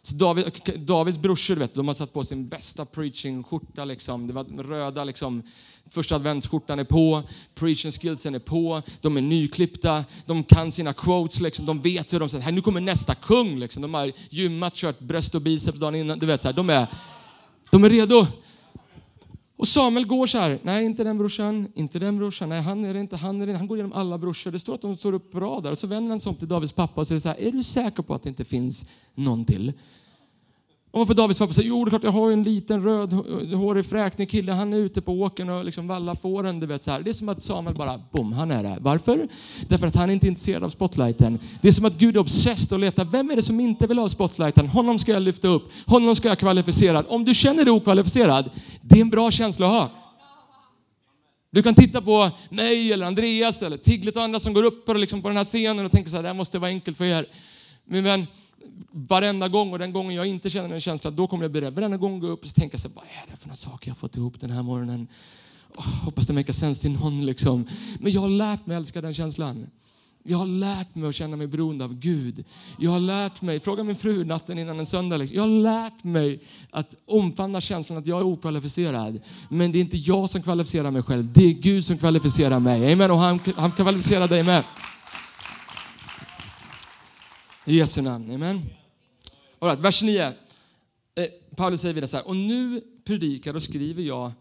Så 0.01 0.15
David, 0.15 0.46
Davids 0.77 1.17
brorsor, 1.17 1.55
vet, 1.55 1.74
de 1.74 1.88
har 1.88 1.96
satt 1.96 2.13
på 2.13 2.24
sin 2.24 2.48
bästa 2.48 2.86
preaching-skjorta. 2.86 3.86
Liksom. 3.86 4.27
Det 4.27 4.34
var 4.34 4.43
röda, 4.63 5.03
liksom, 5.03 5.43
första 5.89 6.15
adventsskjortan 6.15 6.79
är 6.79 6.84
på, 6.84 7.24
preaching 7.55 7.91
skillsen 7.91 8.36
är 8.36 8.39
på, 8.39 8.81
de 9.01 9.17
är 9.17 9.22
nyklippta, 9.22 10.05
de 10.25 10.43
kan 10.43 10.72
sina 10.72 10.93
quotes, 10.93 11.39
liksom. 11.39 11.65
de 11.65 11.81
vet 11.81 12.13
hur 12.13 12.19
de 12.19 12.29
säger, 12.29 12.51
nu 12.51 12.62
kommer 12.62 12.81
nästa 12.81 13.15
kung. 13.15 13.60
Liksom. 13.60 13.81
De 13.81 13.93
har 13.93 14.12
gymmat, 14.29 14.75
kört 14.75 15.00
bröst 15.00 15.36
och 15.36 15.41
biceps 15.41 15.79
dagen 15.79 15.96
innan. 15.96 16.19
Du 16.19 16.25
vet, 16.25 16.41
så 16.41 16.48
här, 16.48 16.55
de, 16.55 16.69
är, 16.69 16.88
de 17.72 17.84
är 17.84 17.89
redo. 17.89 18.27
Och 19.60 19.68
Samuel 19.68 20.08
går 20.08 20.28
så 20.28 20.38
här, 20.38 20.60
nej 20.63 20.86
inte 20.86 21.04
den 21.04 21.18
brorsan, 21.18 21.68
inte 21.75 22.00
den 22.00 22.18
brorsan, 22.18 22.50
nej 22.50 22.62
han 22.62 22.86
är 22.86 22.94
det 22.94 23.00
inte, 23.00 23.16
han 23.18 23.42
är 23.42 23.48
det 23.48 23.58
Han 23.58 23.68
går 23.68 23.78
igenom 23.78 23.94
alla 23.94 24.18
brorsor. 24.18 24.51
Det 24.51 24.60
står 24.60 24.75
att 24.75 24.82
de 24.82 24.98
står 24.98 25.13
upp 25.13 25.32
på 25.32 25.39
rad 25.39 25.63
där. 25.63 25.72
Och 25.72 25.78
så 25.78 25.88
vänder 25.88 26.10
han 26.10 26.20
sig 26.20 26.30
om 26.30 26.36
till 26.36 26.48
Davids 26.48 26.74
pappa 26.74 27.01
och 27.01 27.08
säger 27.08 27.20
så 27.20 27.30
här, 27.30 27.39
är 27.39 27.51
du 27.51 27.63
säker 27.63 28.04
på 28.04 28.13
att 28.13 28.24
det 28.24 28.30
inte 28.30 28.46
finns 28.46 28.86
någon 29.16 29.46
till? 29.46 29.74
Och 30.91 31.08
för 31.08 31.13
Davids 31.13 31.39
pappa 31.39 31.53
säger, 31.53 31.69
jo 31.69 31.86
det 31.86 31.88
är 31.88 31.89
klart 31.89 32.03
jag 32.03 32.12
har 32.12 32.31
en 32.31 32.43
liten 32.43 32.84
rödhårig 32.84 33.86
fräknig 33.86 34.29
kille, 34.29 34.51
han 34.51 34.74
är 34.74 34.77
ute 34.77 35.01
på 35.01 35.13
åkern 35.13 35.50
och 35.50 35.65
liksom 35.65 35.88
vallar 35.88 36.15
fåren. 36.15 36.60
Du 36.60 36.67
vet, 36.67 36.84
så 36.84 36.91
här. 36.91 37.01
Det 37.01 37.10
är 37.10 37.13
som 37.13 37.29
att 37.29 37.43
Samuel 37.43 37.75
bara, 37.75 38.01
bom, 38.12 38.34
han 38.34 38.51
är 38.51 38.63
där. 38.63 38.77
Varför? 38.79 39.27
Därför 39.67 39.88
att 39.88 39.96
han 39.96 40.10
är 40.10 40.13
inte 40.13 40.27
är 40.27 40.29
intresserad 40.29 40.63
av 40.63 40.69
spotlighten. 40.69 41.39
Det 41.62 41.67
är 41.67 41.72
som 41.72 41.86
att 41.86 41.98
Gud 41.98 42.15
är 42.15 42.19
obsessed 42.19 42.74
och 42.74 42.79
letar, 42.79 43.05
vem 43.05 43.31
är 43.31 43.36
det 43.36 43.41
som 43.41 43.60
inte 43.60 43.88
vill 43.88 43.98
ha 43.98 44.10
spotlighten? 44.10 44.67
Honom 44.67 45.00
ska 45.00 45.12
jag 45.12 45.22
lyfta 45.22 45.48
upp, 45.48 45.72
honom 45.86 46.15
ska 46.15 46.27
jag 46.27 46.39
kvalificera. 46.39 47.03
Om 47.08 47.25
du 47.25 47.34
känner 47.34 47.65
dig 47.65 47.74
okvalificerad, 47.74 48.50
det 48.81 48.96
är 48.96 49.01
en 49.01 49.10
bra 49.10 49.31
känsla 49.31 49.67
att 49.67 49.74
ha. 49.74 49.89
Du 51.51 51.63
kan 51.63 51.75
titta 51.75 52.01
på 52.01 52.31
mig 52.50 52.93
eller 52.93 53.05
Andreas 53.05 53.62
eller 53.62 53.77
Tiglet 53.77 54.15
och 54.15 54.24
andra 54.24 54.39
som 54.39 54.53
går 54.53 54.63
upp 54.63 54.86
på, 54.86 54.93
liksom 54.93 55.22
på 55.22 55.27
den 55.27 55.38
här 55.38 55.46
scenen 55.46 55.86
och 55.86 55.91
tänker 55.91 56.10
så 56.10 56.15
här, 56.15 56.24
det 56.24 56.29
här 56.29 56.36
måste 56.36 56.60
vara 56.60 56.69
enkelt 56.69 56.98
för 56.98 57.05
er. 57.05 57.25
Min 57.86 58.03
vän, 58.03 58.27
varenda 58.92 59.48
gång 59.48 59.74
och 59.74 59.80
den 59.80 59.94
gången 59.94 60.16
jag 60.16 60.25
inte 60.25 60.50
känner 60.50 60.70
den 60.70 60.82
känslan, 60.82 61.16
då 61.16 61.28
kommer 61.28 61.44
jag 61.44 61.51
bli 61.51 61.62
rädd. 61.62 61.74
Varenda 61.74 61.98
gång 61.98 62.20
gå 62.20 62.28
upp 62.28 62.46
och 62.46 62.56
tänka 62.56 62.78
sig, 62.78 62.92
vad 62.96 63.04
är 63.04 63.32
det 63.32 63.38
för 63.38 63.48
några 63.48 63.56
saker 63.56 63.89
jag 63.89 63.98
fått 63.98 64.18
ihop 64.18 64.39
den 64.39 64.51
här 64.51 64.63
morgonen? 64.63 65.08
Oh, 65.75 66.04
hoppas 66.04 66.28
det 66.28 66.34
make 66.34 66.54
sens 66.54 66.80
till 66.80 66.92
någon 66.92 67.25
liksom. 67.25 67.68
Men 68.00 68.12
jag 68.12 68.22
har 68.22 68.30
lärt 68.30 68.66
mig 68.66 68.78
älska 68.78 69.01
den 69.01 69.13
känslan. 69.13 69.68
Jag 70.24 70.38
har 70.38 70.48
lärt 70.48 70.96
mig 70.96 71.10
att 71.10 71.16
känna 71.16 71.38
mig 71.38 71.48
beroende 71.48 71.84
av 71.84 71.94
Gud. 71.94 72.46
Jag 72.78 72.92
har 72.92 73.00
lärt 73.00 73.42
mig, 73.42 73.60
fråga 73.60 73.84
min 73.84 73.96
fru 73.96 74.25
natten 74.25 74.60
innan 74.60 74.80
en 74.80 74.86
söndag, 74.86 75.18
liksom. 75.18 75.36
jag 75.36 75.44
har 75.44 75.50
lärt 75.50 76.04
mig 76.04 76.39
att 76.72 76.96
omfamna 77.06 77.62
känslan 77.62 78.00
att 78.00 78.08
jag 78.08 78.20
är 78.20 78.24
okvalificerad. 78.24 79.20
Men 79.50 79.72
det 79.72 79.78
är 79.78 79.82
inte 79.82 79.98
jag 79.98 80.30
som 80.30 80.42
kvalificerar 80.42 80.92
mig 80.92 81.04
själv, 81.04 81.34
det 81.34 81.44
är 81.44 81.54
Gud 81.54 81.86
som 81.86 81.98
kvalificerar 81.98 82.60
mig. 82.60 82.94
Amen. 82.94 83.12
Och 83.12 83.18
han, 83.18 83.39
han 83.56 83.72
kvalificerar 83.72 84.28
dig 84.28 84.44
med. 84.44 84.63
I 87.70 87.76
Jesu 87.78 88.02
namn. 88.02 88.32
Amen. 88.32 88.62
All 89.60 89.70
right, 89.70 89.80
vers 89.80 90.02
9. 90.02 90.22
Eh, 90.24 90.34
Paulus 91.56 91.82
säger 91.82 91.94
vidare 91.94 92.08
så 92.08 92.18
här. 92.18 92.28
Och 92.28 92.36
nu 92.36 92.82
predikar 93.04 93.54
och 93.54 93.64
skriver 93.64 94.04
jag 94.04 94.32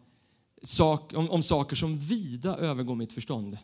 sak, 0.63 1.13
om, 1.15 1.31
om 1.31 1.43
saker 1.43 1.77
som 1.77 1.99
vida 1.99 2.57
övergår 2.57 2.95
mitt 2.95 3.13
förstånd. 3.13 3.59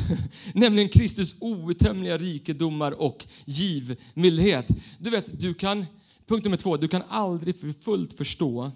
Nämligen 0.54 0.88
Kristus 0.88 1.36
outtömliga 1.40 2.18
rikedomar 2.18 3.00
och 3.00 3.26
givmildhet. 3.44 4.66
Du 4.98 5.10
vet, 5.10 5.40
du 5.40 5.54
kan, 5.54 5.86
punkt 6.26 6.44
nummer 6.44 6.56
två, 6.56 6.76
du 6.76 6.88
kan 6.88 7.02
aldrig 7.08 7.60
för 7.60 7.72
fullt 7.72 8.12
förstå 8.12 8.70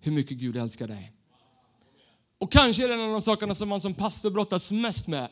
hur 0.00 0.12
mycket 0.12 0.36
Gud 0.36 0.56
älskar 0.56 0.88
dig. 0.88 1.12
Och 2.38 2.52
kanske 2.52 2.84
är 2.84 2.88
det 2.88 2.94
en 2.94 3.00
av 3.00 3.12
de 3.12 3.22
sakerna 3.22 3.54
som 3.54 3.68
man 3.68 3.80
som 3.80 3.94
pastor 3.94 4.30
brottas 4.30 4.70
mest 4.70 5.06
med. 5.06 5.28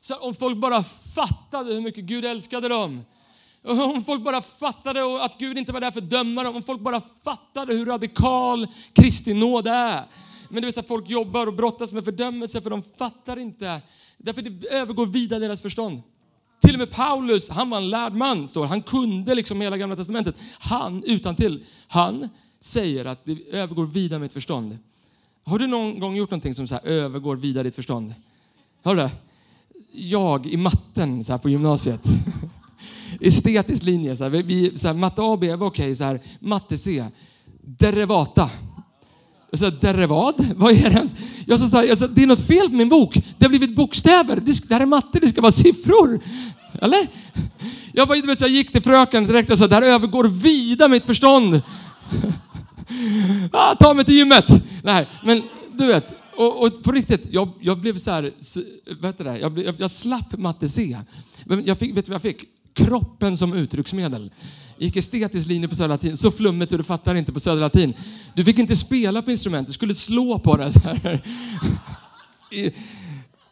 Så 0.00 0.16
om 0.16 0.34
folk 0.34 0.58
bara 0.58 0.82
fattade 1.14 1.74
hur 1.74 1.80
mycket 1.80 2.04
Gud 2.04 2.24
älskade 2.24 2.68
dem 2.68 3.04
om 3.64 4.04
folk 4.04 4.24
bara 4.24 4.42
fattade 4.42 5.24
att 5.24 5.38
Gud 5.38 5.58
inte 5.58 5.72
var 5.72 5.80
där 5.80 5.90
för 5.90 6.00
att 6.00 6.10
döma 6.10 6.42
dem, 6.42 6.56
om 6.56 6.62
folk 6.62 6.80
bara 6.80 7.02
fattade 7.24 7.74
hur 7.74 7.86
radikal 7.86 8.66
Kristi 8.92 9.34
nåd 9.34 9.66
är. 9.66 10.04
Men 10.48 10.60
det 10.60 10.66
vill 10.66 10.74
säga 10.74 10.84
folk 10.88 11.10
jobbar 11.10 11.46
och 11.46 11.54
brottas 11.54 11.92
med 11.92 12.04
fördömelse 12.04 12.60
för 12.60 12.70
de 12.70 12.82
fattar 12.98 13.38
inte. 13.38 13.82
Därför 14.18 14.42
det 14.42 14.68
övergår 14.68 15.06
vida 15.06 15.38
deras 15.38 15.62
förstånd. 15.62 16.02
Till 16.60 16.74
och 16.74 16.78
med 16.78 16.90
Paulus, 16.90 17.48
han 17.48 17.70
var 17.70 17.78
en 17.78 17.90
lärd 17.90 18.12
man, 18.12 18.48
står 18.48 18.66
Han 18.66 18.82
kunde 18.82 19.34
liksom 19.34 19.60
hela 19.60 19.76
gamla 19.76 19.96
testamentet. 19.96 20.36
Han, 20.58 21.02
utan 21.06 21.36
till, 21.36 21.64
han 21.88 22.28
säger 22.60 23.04
att 23.04 23.24
det 23.24 23.38
övergår 23.50 23.86
vida 23.86 24.18
mitt 24.18 24.32
förstånd. 24.32 24.78
Har 25.44 25.58
du 25.58 25.66
någon 25.66 26.00
gång 26.00 26.16
gjort 26.16 26.30
någonting 26.30 26.54
som 26.54 26.68
så 26.68 26.74
här, 26.74 26.86
övergår 26.86 27.36
vida 27.36 27.62
ditt 27.62 27.74
förstånd? 27.74 28.14
Har 28.82 28.94
du 28.94 29.00
det? 29.00 29.10
Jag 29.92 30.46
i 30.46 30.56
matten 30.56 31.24
så 31.24 31.32
här 31.32 31.38
på 31.38 31.48
gymnasiet 31.48 32.02
estetisk 33.22 33.82
linje. 33.82 34.16
Så 34.16 34.24
här, 34.24 34.30
vi, 34.30 34.78
så 34.78 34.86
här, 34.86 34.94
matte 34.94 35.22
A, 35.22 35.38
B 35.40 35.56
var 35.56 35.66
okej, 35.66 35.92
okay, 35.92 36.18
matte 36.40 36.78
C. 36.78 37.04
Derivata. 37.62 38.50
Jag 39.50 39.58
sa, 39.58 39.70
derivat? 39.70 40.36
Vad 40.56 40.72
är 40.72 40.90
det 40.90 40.96
ens? 40.96 41.14
Jag 41.46 41.60
sa, 41.60 41.68
så 41.68 41.76
här, 41.76 41.84
jag 41.84 41.98
sa, 41.98 42.06
det 42.06 42.22
är 42.22 42.26
något 42.26 42.46
fel 42.46 42.68
på 42.68 42.74
min 42.74 42.88
bok. 42.88 43.14
Det 43.14 43.44
har 43.44 43.48
blivit 43.48 43.76
bokstäver. 43.76 44.36
Det, 44.36 44.68
det 44.68 44.74
här 44.74 44.80
är 44.80 44.86
matte, 44.86 45.18
det 45.20 45.28
ska 45.28 45.40
vara 45.40 45.52
siffror. 45.52 46.20
Eller? 46.80 47.08
Jag, 47.92 48.08
bara, 48.08 48.20
vet, 48.20 48.40
jag 48.40 48.50
gick 48.50 48.72
till 48.72 48.82
fröken 48.82 49.26
direkt 49.26 49.50
och 49.50 49.58
sa, 49.58 49.66
det 49.66 49.74
här 49.74 49.82
övergår 49.82 50.24
vida 50.24 50.88
mitt 50.88 51.04
förstånd. 51.04 51.62
ah, 53.52 53.74
ta 53.74 53.94
mig 53.94 54.04
till 54.04 54.14
gymmet. 54.14 54.46
Nej, 54.82 55.06
men 55.24 55.42
du 55.72 55.86
vet. 55.86 56.14
Och, 56.36 56.62
och 56.62 56.82
på 56.82 56.92
riktigt, 56.92 57.26
jag, 57.30 57.48
jag 57.60 57.78
blev 57.78 57.98
så 57.98 58.10
här, 58.10 58.32
vet 59.02 59.18
du 59.18 59.24
det, 59.24 59.38
jag, 59.38 59.58
jag, 59.58 59.74
jag 59.78 59.90
slapp 59.90 60.38
matte 60.38 60.68
C. 60.68 60.98
Men 61.44 61.64
jag 61.64 61.78
fick, 61.78 61.96
vet 61.96 62.04
du 62.06 62.10
vad 62.10 62.14
jag 62.14 62.22
fick? 62.22 62.44
Kroppen 62.74 63.36
som 63.36 63.52
uttrycksmedel. 63.52 64.30
Gick 64.78 64.96
estetisk 64.96 65.48
linje 65.48 65.68
på 65.68 65.74
Södra 65.74 65.94
Latin, 65.94 66.16
så 66.16 66.30
flummigt 66.30 66.70
så 66.70 66.76
du 66.76 66.84
fattar 66.84 67.14
inte 67.14 67.32
på 67.32 67.40
Södra 67.40 67.60
Latin. 67.60 67.94
Du 68.34 68.44
fick 68.44 68.58
inte 68.58 68.76
spela 68.76 69.22
på 69.22 69.30
instrument, 69.30 69.66
du 69.66 69.72
skulle 69.72 69.94
slå 69.94 70.38
på 70.38 70.56
det. 70.56 70.72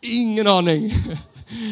Ingen 0.00 0.46
aning 0.46 0.94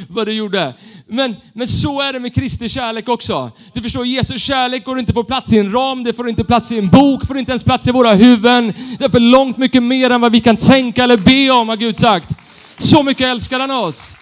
vad 0.08 0.26
du 0.26 0.32
gjorde. 0.32 0.74
Men, 1.06 1.37
men 1.52 1.68
så 1.68 2.00
är 2.00 2.12
det 2.12 2.20
med 2.20 2.34
Kristi 2.34 2.68
kärlek 2.68 3.08
också. 3.08 3.50
Du 3.72 3.82
förstår, 3.82 4.06
Jesus 4.06 4.42
kärlek 4.42 4.84
går 4.84 4.98
inte 4.98 5.12
få 5.12 5.24
plats 5.24 5.52
i 5.52 5.58
en 5.58 5.72
ram, 5.72 6.04
det 6.04 6.12
får 6.12 6.28
inte 6.28 6.44
plats 6.44 6.72
i 6.72 6.78
en 6.78 6.88
bok, 6.88 7.26
får 7.26 7.38
inte 7.38 7.52
ens 7.52 7.64
plats 7.64 7.88
i 7.88 7.92
våra 7.92 8.14
huvuden. 8.14 8.72
Det 8.98 9.04
är 9.04 9.08
för 9.08 9.20
långt 9.20 9.56
mycket 9.56 9.82
mer 9.82 10.11
än 10.11 10.20
vad 10.20 10.32
vi 10.32 10.40
kan 10.40 10.56
tänka 10.56 11.04
eller 11.04 11.16
be 11.16 11.50
om, 11.50 11.68
har 11.68 11.76
Gud 11.76 11.96
sagt. 11.96 12.37
Så 12.78 13.02
mycket 13.02 13.26
älskar 13.26 13.61
han 13.61 13.70
oss. 13.70 14.16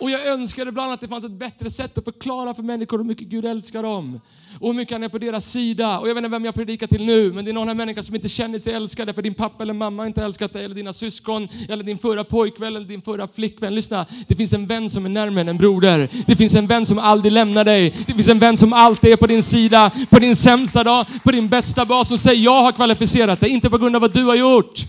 Och 0.00 0.10
jag 0.10 0.26
önskade 0.26 0.68
ibland 0.68 0.92
att 0.92 1.00
det 1.00 1.08
fanns 1.08 1.24
ett 1.24 1.30
bättre 1.30 1.70
sätt 1.70 1.98
att 1.98 2.04
förklara 2.04 2.54
för 2.54 2.62
människor 2.62 2.98
hur 2.98 3.04
mycket 3.04 3.28
Gud 3.28 3.44
älskar 3.44 3.82
dem. 3.82 4.20
Och 4.60 4.68
hur 4.68 4.74
mycket 4.74 4.92
han 4.92 5.02
är 5.02 5.08
på 5.08 5.18
deras 5.18 5.50
sida. 5.50 5.98
Och 5.98 6.08
jag 6.08 6.14
vet 6.14 6.24
inte 6.24 6.30
vem 6.30 6.44
jag 6.44 6.54
predikar 6.54 6.86
till 6.86 7.04
nu, 7.04 7.32
men 7.32 7.44
det 7.44 7.50
är 7.50 7.52
någon 7.52 7.68
här 7.68 7.74
människa 7.74 8.02
som 8.02 8.14
inte 8.14 8.28
känner 8.28 8.58
sig 8.58 8.72
älskad 8.72 9.14
för 9.14 9.22
din 9.22 9.34
pappa 9.34 9.62
eller 9.62 9.74
mamma 9.74 10.06
inte 10.06 10.22
älskat 10.22 10.52
dig, 10.52 10.64
eller 10.64 10.74
dina 10.74 10.92
syskon, 10.92 11.48
eller 11.68 11.84
din 11.84 11.98
förra 11.98 12.24
pojkvän 12.24 12.76
eller 12.76 12.86
din 12.86 13.00
förra 13.00 13.28
flickvän. 13.28 13.74
Lyssna, 13.74 14.06
det 14.28 14.36
finns 14.36 14.52
en 14.52 14.66
vän 14.66 14.90
som 14.90 15.04
är 15.04 15.08
närmare 15.08 15.40
än 15.40 15.48
en 15.48 15.58
broder. 15.58 16.08
Det 16.26 16.36
finns 16.36 16.54
en 16.54 16.66
vän 16.66 16.86
som 16.86 16.98
aldrig 16.98 17.32
lämnar 17.32 17.64
dig. 17.64 17.94
Det 18.06 18.12
finns 18.12 18.28
en 18.28 18.38
vän 18.38 18.56
som 18.56 18.72
alltid 18.72 19.12
är 19.12 19.16
på 19.16 19.26
din 19.26 19.42
sida, 19.42 19.90
på 20.10 20.18
din 20.18 20.36
sämsta 20.36 20.84
dag, 20.84 21.06
på 21.24 21.30
din 21.30 21.48
bästa 21.48 21.84
dag, 21.84 22.06
som 22.06 22.18
säger 22.18 22.44
jag 22.44 22.62
har 22.62 22.72
kvalificerat 22.72 23.40
dig, 23.40 23.50
inte 23.50 23.70
på 23.70 23.78
grund 23.78 23.96
av 23.96 24.02
vad 24.02 24.12
du 24.12 24.24
har 24.24 24.34
gjort, 24.34 24.84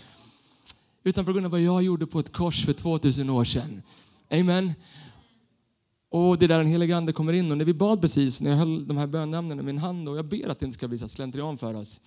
utan 1.04 1.26
på 1.26 1.34
grund 1.34 1.46
av 1.46 1.52
vad 1.52 1.62
jag 1.62 1.84
gjorde 1.84 2.06
på 2.06 2.20
ett 2.20 2.34
kors 2.34 2.66
för 2.66 2.74
2000 2.74 3.30
år 3.30 3.46
sedan. 3.46 3.82
Amen. 4.30 4.74
Och 6.10 6.38
det 6.38 6.46
är 6.46 6.48
där 6.48 6.58
den 6.58 6.68
helige 6.68 6.98
Ande 6.98 7.14
kommer 7.14 7.34
in. 7.34 7.52
Och 7.52 7.58
när 7.58 7.66
vi 7.66 7.74
bad 7.74 8.02
precis, 8.02 8.42
när 8.42 8.50
jag 8.50 8.58
höll 8.58 8.88
de 8.88 8.98
här 8.98 9.08
bönämnena 9.08 9.62
i 9.62 9.66
min 9.66 9.78
hand, 9.78 10.10
och 10.10 10.18
jag 10.18 10.26
ber 10.26 10.50
att 10.50 10.60
det 10.60 10.66
inte 10.66 10.78
ska 10.78 10.88
bli 10.88 10.98
så 10.98 11.08
slentrian 11.08 11.58
för 11.58 11.76
oss. 11.76 12.02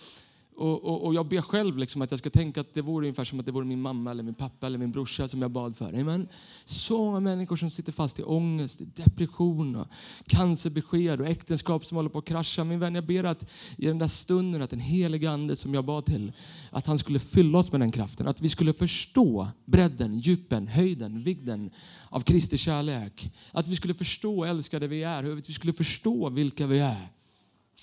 Och, 0.60 0.84
och, 0.84 1.06
och, 1.06 1.14
jag 1.14 1.26
ber 1.26 1.40
själv 1.40 1.78
liksom 1.78 2.02
att 2.02 2.10
jag 2.10 2.18
ska 2.18 2.30
tänka 2.30 2.60
att 2.60 2.74
det 2.74 2.82
vore 2.82 3.04
ungefär 3.06 3.24
som 3.24 3.40
att 3.40 3.46
det 3.46 3.52
vore 3.52 3.64
min 3.64 3.80
mamma, 3.80 4.10
eller 4.10 4.22
min 4.22 4.34
pappa 4.34 4.66
eller 4.66 4.78
min 4.78 4.92
brorsa 4.92 5.28
som 5.28 5.42
jag 5.42 5.50
bad 5.50 5.76
för. 5.76 6.00
Amen. 6.00 6.28
Så 6.64 7.04
många 7.04 7.20
människor 7.20 7.56
som 7.56 7.70
sitter 7.70 7.92
fast 7.92 8.20
i 8.20 8.22
ångest, 8.22 8.80
i 8.80 8.84
depression, 8.84 9.76
och 9.76 9.88
cancerbesked 10.26 11.20
och 11.20 11.26
äktenskap 11.26 11.86
som 11.86 11.96
håller 11.96 12.10
på 12.10 12.18
att 12.18 12.24
krascha. 12.24 12.64
Min 12.64 12.80
vän, 12.80 12.94
jag 12.94 13.06
ber 13.06 13.24
att 13.24 13.50
i 13.76 13.86
den 13.86 13.98
där 13.98 14.06
stunden 14.06 14.62
att 14.62 14.70
den 14.70 14.80
helige 14.80 15.30
Ande 15.30 15.56
som 15.56 15.74
jag 15.74 15.84
bad 15.84 16.06
till, 16.06 16.32
att 16.70 16.86
han 16.86 16.98
skulle 16.98 17.18
fylla 17.18 17.58
oss 17.58 17.72
med 17.72 17.80
den 17.80 17.90
kraften. 17.90 18.28
Att 18.28 18.40
vi 18.40 18.48
skulle 18.48 18.72
förstå 18.72 19.48
bredden, 19.64 20.18
djupen, 20.18 20.68
höjden, 20.68 21.22
vigden 21.22 21.70
av 22.08 22.20
Kristi 22.20 22.58
kärlek. 22.58 23.32
Att 23.52 23.68
vi 23.68 23.76
skulle 23.76 23.94
förstå 23.94 24.44
älskade 24.44 24.86
vi 24.86 25.02
är, 25.02 25.22
hur 25.22 25.34
vi 25.34 25.42
skulle 25.42 25.72
förstå 25.72 26.30
vilka 26.30 26.66
vi 26.66 26.78
är 26.78 27.08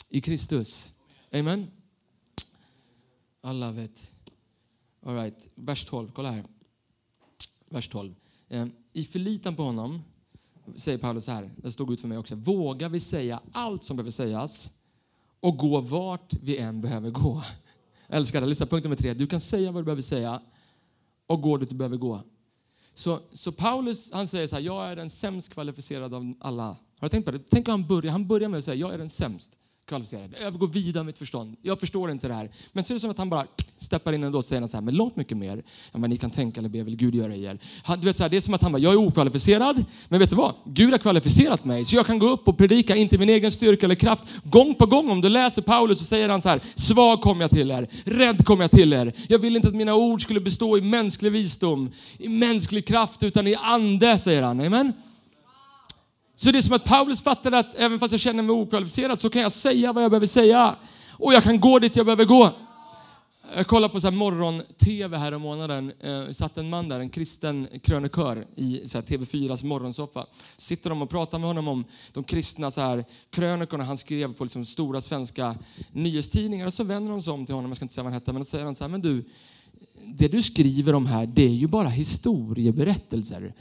i 0.10 0.22
Kristus. 0.22 0.92
Amen. 1.34 1.77
I 3.48 3.54
love 3.54 3.84
it. 3.84 4.12
All 5.06 5.16
right. 5.16 5.50
Vers 5.56 5.86
12, 5.86 6.12
kolla 6.14 6.32
här. 6.32 6.44
Vers 7.70 7.88
12. 7.88 8.16
Ehm, 8.50 8.72
I 8.94 9.04
förlitan 9.04 9.56
på 9.56 9.64
honom 9.64 10.02
säger 10.76 10.98
Paulus 10.98 11.26
så 11.26 11.32
här, 11.32 11.52
det 11.56 11.72
stod 11.72 11.94
ut 11.94 12.02
för 12.02 12.08
mig 12.08 12.18
också. 12.18 12.36
Vågar 12.36 12.90
vi 12.90 13.00
säga 13.00 13.42
allt 13.52 13.84
som 13.84 13.98
behöver 13.98 14.12
sägas 14.12 14.72
och 15.40 15.58
gå 15.58 15.82
vart 15.82 16.34
vi 16.34 16.58
än 16.58 16.82
behöver 16.82 17.12
gå. 17.12 17.44
älskar 18.08 18.42
det. 18.42 18.48
Lyssna, 18.48 18.66
punkt 18.66 18.84
nummer 18.84 18.96
tre. 18.96 19.14
Du 19.14 19.28
kan 19.28 19.40
säga 19.40 19.72
vad 19.72 19.82
du 19.82 19.86
behöver 19.86 20.02
säga 20.02 20.42
och 21.28 21.42
gå 21.42 21.58
dit 21.58 21.70
du 21.70 21.76
behöver 21.76 21.98
gå. 21.98 22.22
Så, 22.94 23.20
så 23.34 23.52
Paulus 23.52 24.12
han 24.12 24.28
säger 24.28 24.48
så 24.48 24.56
här, 24.56 24.64
jag 24.64 24.92
är 24.92 24.96
den 24.96 25.10
sämst 25.10 25.50
kvalificerade 25.50 26.16
av 26.16 26.34
alla. 26.40 26.66
Har 26.66 26.78
du 27.02 27.10
tänkt 27.10 27.26
på 27.26 27.32
det? 27.32 27.40
Tänk 27.50 27.68
han 27.68 27.88
börjar, 27.88 28.12
han 28.12 28.28
börjar 28.28 28.50
med 28.50 28.58
att 28.58 28.64
säga, 28.64 28.76
jag 28.76 28.94
är 28.94 28.98
den 28.98 29.10
sämst 29.10 29.60
kvalificerad. 29.88 30.36
Jag 30.42 30.60
går 30.60 30.68
vidare 30.68 31.04
mitt 31.04 31.18
förstånd. 31.18 31.56
Jag 31.62 31.80
förstår 31.80 32.12
inte 32.12 32.28
det 32.28 32.34
här. 32.34 32.50
Men 32.72 32.84
ser 32.84 32.94
det 32.94 33.00
som 33.00 33.10
att 33.10 33.18
han 33.18 33.30
bara 33.30 33.46
steppar 33.78 34.14
in 34.14 34.24
ändå 34.24 34.38
och 34.38 34.46
säger 34.46 34.68
så 34.68 34.78
här, 34.78 34.82
men 34.82 34.96
långt 34.96 35.16
mycket 35.16 35.38
mer 35.38 35.64
än 35.92 36.02
vad 36.02 36.10
ni 36.10 36.18
kan 36.18 36.32
tänka 36.32 36.60
eller 36.60 36.70
be 36.70 36.84
vill 36.84 36.96
Gud 36.96 37.16
göra 37.16 37.36
i 37.36 37.44
er. 37.44 37.60
Han, 37.84 38.00
du 38.00 38.06
vet, 38.06 38.18
så 38.18 38.24
här, 38.24 38.30
det 38.30 38.38
är 38.38 38.42
som 38.42 38.54
att 38.54 38.62
han 38.62 38.72
bara, 38.72 38.78
jag 38.78 38.94
är 38.94 38.98
okvalificerad, 38.98 39.86
men 40.10 40.20
vet 40.20 40.30
du 40.30 40.36
vad? 40.36 40.54
Gud 40.66 40.92
har 40.92 40.98
kvalificerat 40.98 41.66
mig, 41.66 41.86
så 41.86 41.96
jag 41.96 42.06
kan 42.06 42.20
gå 42.20 42.30
upp 42.30 42.48
och 42.48 42.58
predika, 42.58 42.96
inte 42.96 43.18
min 43.18 43.30
egen 43.30 43.52
styrka 43.52 43.86
eller 43.86 43.96
kraft. 43.96 44.24
Gång 44.44 44.76
på 44.76 44.86
gång, 44.86 45.10
om 45.10 45.22
du 45.22 45.30
läser 45.30 45.62
Paulus 45.62 46.00
så 46.00 46.06
säger 46.06 46.30
han 46.30 46.42
så 46.42 46.50
här, 46.50 46.62
svag 46.76 47.22
kom 47.22 47.42
jag 47.42 47.50
till 47.50 47.72
er, 47.72 47.88
rädd 48.06 48.46
kom 48.46 48.62
jag 48.62 48.72
till 48.72 48.94
er. 48.94 49.14
Jag 49.30 49.40
vill 49.40 49.56
inte 49.56 49.68
att 49.68 49.76
mina 49.76 49.96
ord 49.96 50.22
skulle 50.22 50.40
bestå 50.40 50.78
i 50.78 50.82
mänsklig 50.82 51.32
visdom, 51.32 51.92
i 52.18 52.30
mänsklig 52.30 52.88
kraft, 52.88 53.24
utan 53.24 53.48
i 53.48 53.56
ande, 53.56 54.18
säger 54.18 54.44
han. 54.44 54.62
Amen. 54.62 54.94
Så 56.40 56.52
det 56.52 56.58
är 56.58 56.62
som 56.62 56.74
att 56.74 56.86
Paulus 56.86 57.22
fattar 57.22 57.52
att 57.52 57.76
även 57.76 58.00
fast 58.00 58.12
jag 58.12 58.22
känner 58.22 58.44
mig 58.44 58.54
okvalificerad 58.54 59.20
så 59.20 59.30
kan 59.30 59.42
jag 59.42 59.52
säga 59.52 59.94
vad 59.94 60.04
jag 60.04 60.12
behöver 60.12 60.28
säga. 60.28 60.76
Och 61.12 61.34
jag 61.34 61.44
kan 61.44 61.60
gå 61.60 61.80
dit 61.80 61.96
jag 61.96 62.06
behöver 62.06 62.26
gå. 62.26 62.52
Jag 63.56 63.68
kollade 63.68 64.00
på 64.00 64.12
morgon-tv 64.12 65.18
här 65.18 65.32
om 65.32 65.42
månaden. 65.42 65.92
Eh, 66.00 66.32
satt 66.32 66.58
en 66.58 66.70
man 66.70 66.90
där, 66.90 67.00
en 67.00 67.10
kristen 67.10 67.68
krönikör 67.84 68.48
i 68.56 68.88
så 68.88 68.98
TV4s 68.98 69.66
morgonsoffa. 69.66 70.26
Sitter 70.58 70.90
de 70.90 71.02
och 71.02 71.10
pratar 71.10 71.40
med 71.40 71.48
honom 71.48 71.68
om 71.68 71.84
de 72.14 72.24
kristna 72.24 72.72
så 72.72 72.82
här, 72.82 73.06
krönikorna 73.30 73.84
han 73.84 73.98
skrev 73.98 74.34
på 74.34 74.44
liksom 74.44 74.66
stora 74.66 75.02
svenska 75.02 75.56
nyhetstidningar. 75.92 76.68
Och 76.68 76.74
så 76.74 76.84
vänder 76.84 77.12
de 77.12 77.22
sig 77.22 77.34
om 77.34 77.46
till 77.46 77.56
honom, 77.56 77.72
jag 77.72 77.76
ska 77.76 77.84
inte 77.84 77.94
säga 77.94 78.04
vad 78.04 78.14
han 78.14 78.22
hette, 78.22 78.34
men 78.34 78.42
då 78.42 78.46
säger 78.46 78.66
han 78.66 78.76
så 78.76 78.84
här, 78.84 78.90
men 78.90 79.02
du, 79.02 79.24
det 80.04 80.28
du 80.28 80.42
skriver 80.42 80.96
om 80.96 81.06
här, 81.06 81.26
det 81.26 81.46
är 81.46 81.56
ju 81.56 81.68
bara 81.68 81.90
historieberättelser 81.90 83.54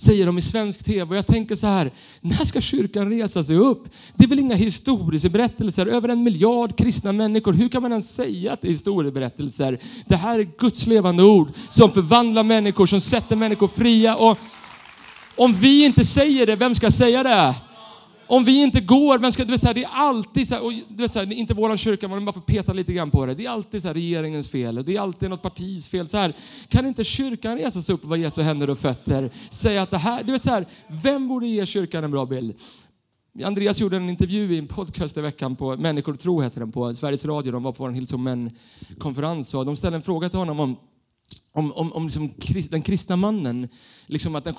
säger 0.00 0.26
de 0.26 0.38
i 0.38 0.42
svensk 0.42 0.84
tv. 0.84 1.10
Och 1.10 1.16
jag 1.16 1.26
tänker 1.26 1.56
så 1.56 1.66
här, 1.66 1.90
när 2.20 2.44
ska 2.44 2.60
kyrkan 2.60 3.10
resa 3.10 3.44
sig 3.44 3.56
upp? 3.56 3.88
Det 4.14 4.24
är 4.24 4.28
väl 4.28 4.38
inga 4.38 4.54
historieberättelser? 4.54 5.86
Över 5.86 6.08
en 6.08 6.22
miljard 6.22 6.78
kristna 6.78 7.12
människor. 7.12 7.52
Hur 7.52 7.68
kan 7.68 7.82
man 7.82 7.92
ens 7.92 8.14
säga 8.14 8.52
att 8.52 8.60
det 8.62 8.68
är 8.68 8.72
historieberättelser? 8.72 9.78
Det 10.06 10.16
här 10.16 10.38
är 10.38 10.48
Guds 10.58 10.86
levande 10.86 11.22
ord 11.22 11.48
som 11.68 11.90
förvandlar 11.90 12.42
människor, 12.42 12.86
som 12.86 13.00
sätter 13.00 13.36
människor 13.36 13.68
fria. 13.68 14.16
Och 14.16 14.38
om 15.36 15.52
vi 15.52 15.84
inte 15.84 16.04
säger 16.04 16.46
det, 16.46 16.56
vem 16.56 16.74
ska 16.74 16.90
säga 16.90 17.22
det? 17.22 17.54
Om 18.30 18.44
vi 18.44 18.62
inte 18.62 18.80
går, 18.80 19.18
vem 19.18 19.32
ska, 19.32 19.44
du 19.44 19.50
vet, 19.50 19.60
så 19.60 19.66
här, 19.66 19.74
det 19.74 19.84
är 19.84 19.90
alltid 19.92 20.48
så 20.48 20.54
här, 20.54 20.64
och, 20.64 20.72
du 20.72 21.02
vet, 21.02 21.12
så 21.12 21.18
här, 21.18 21.32
inte 21.32 21.54
våran 21.54 21.76
kyrka, 21.76 22.08
man 22.08 22.24
bara 22.24 22.32
får 22.32 22.40
peta 22.40 22.72
lite 22.72 22.92
grann 22.92 23.10
på 23.10 23.26
det. 23.26 23.34
Det 23.34 23.46
är 23.46 23.50
alltid 23.50 23.82
så 23.82 23.88
här, 23.88 23.94
regeringens 23.94 24.48
fel, 24.48 24.78
och 24.78 24.84
det 24.84 24.96
är 24.96 25.00
alltid 25.00 25.30
något 25.30 25.42
partis 25.42 25.88
fel. 25.88 26.08
Så 26.08 26.16
här, 26.16 26.36
kan 26.68 26.86
inte 26.86 27.04
kyrkan 27.04 27.58
resa 27.58 27.82
sig 27.82 27.94
upp 27.94 28.02
och 28.02 28.08
vara 28.08 28.18
Jesu 28.18 28.42
händer 28.42 28.70
och 28.70 28.78
fötter? 28.78 29.30
Säga 29.50 29.82
att 29.82 29.90
det 29.90 29.98
här, 29.98 30.22
du 30.22 30.32
vet 30.32 30.42
så 30.42 30.50
här, 30.50 30.66
vem 30.88 31.28
borde 31.28 31.46
ge 31.46 31.66
kyrkan 31.66 32.04
en 32.04 32.10
bra 32.10 32.26
bild? 32.26 32.54
Andreas 33.44 33.80
gjorde 33.80 33.96
en 33.96 34.08
intervju 34.08 34.54
i 34.54 34.58
en 34.58 34.66
podcast 34.66 35.16
i 35.16 35.20
veckan 35.20 35.56
på 35.56 35.76
Människor 35.76 36.12
och 36.12 36.18
tro 36.18 36.40
heter 36.40 36.60
den 36.60 36.72
på 36.72 36.94
Sveriges 36.94 37.24
Radio. 37.24 37.52
De 37.52 37.62
var 37.62 37.72
på 37.72 37.86
en 37.86 37.94
Hillsong 37.94 38.50
konferens 38.98 39.54
och 39.54 39.66
de 39.66 39.76
ställde 39.76 39.96
en 39.96 40.02
fråga 40.02 40.28
till 40.28 40.38
honom 40.38 40.60
om 40.60 40.76
om, 41.52 41.72
om, 41.72 41.92
om 41.92 42.04
liksom 42.04 42.34
den 42.70 42.82
kristna 42.82 43.16
mannen, 43.16 43.68
liksom 44.06 44.34
att 44.34 44.44
den 44.44 44.54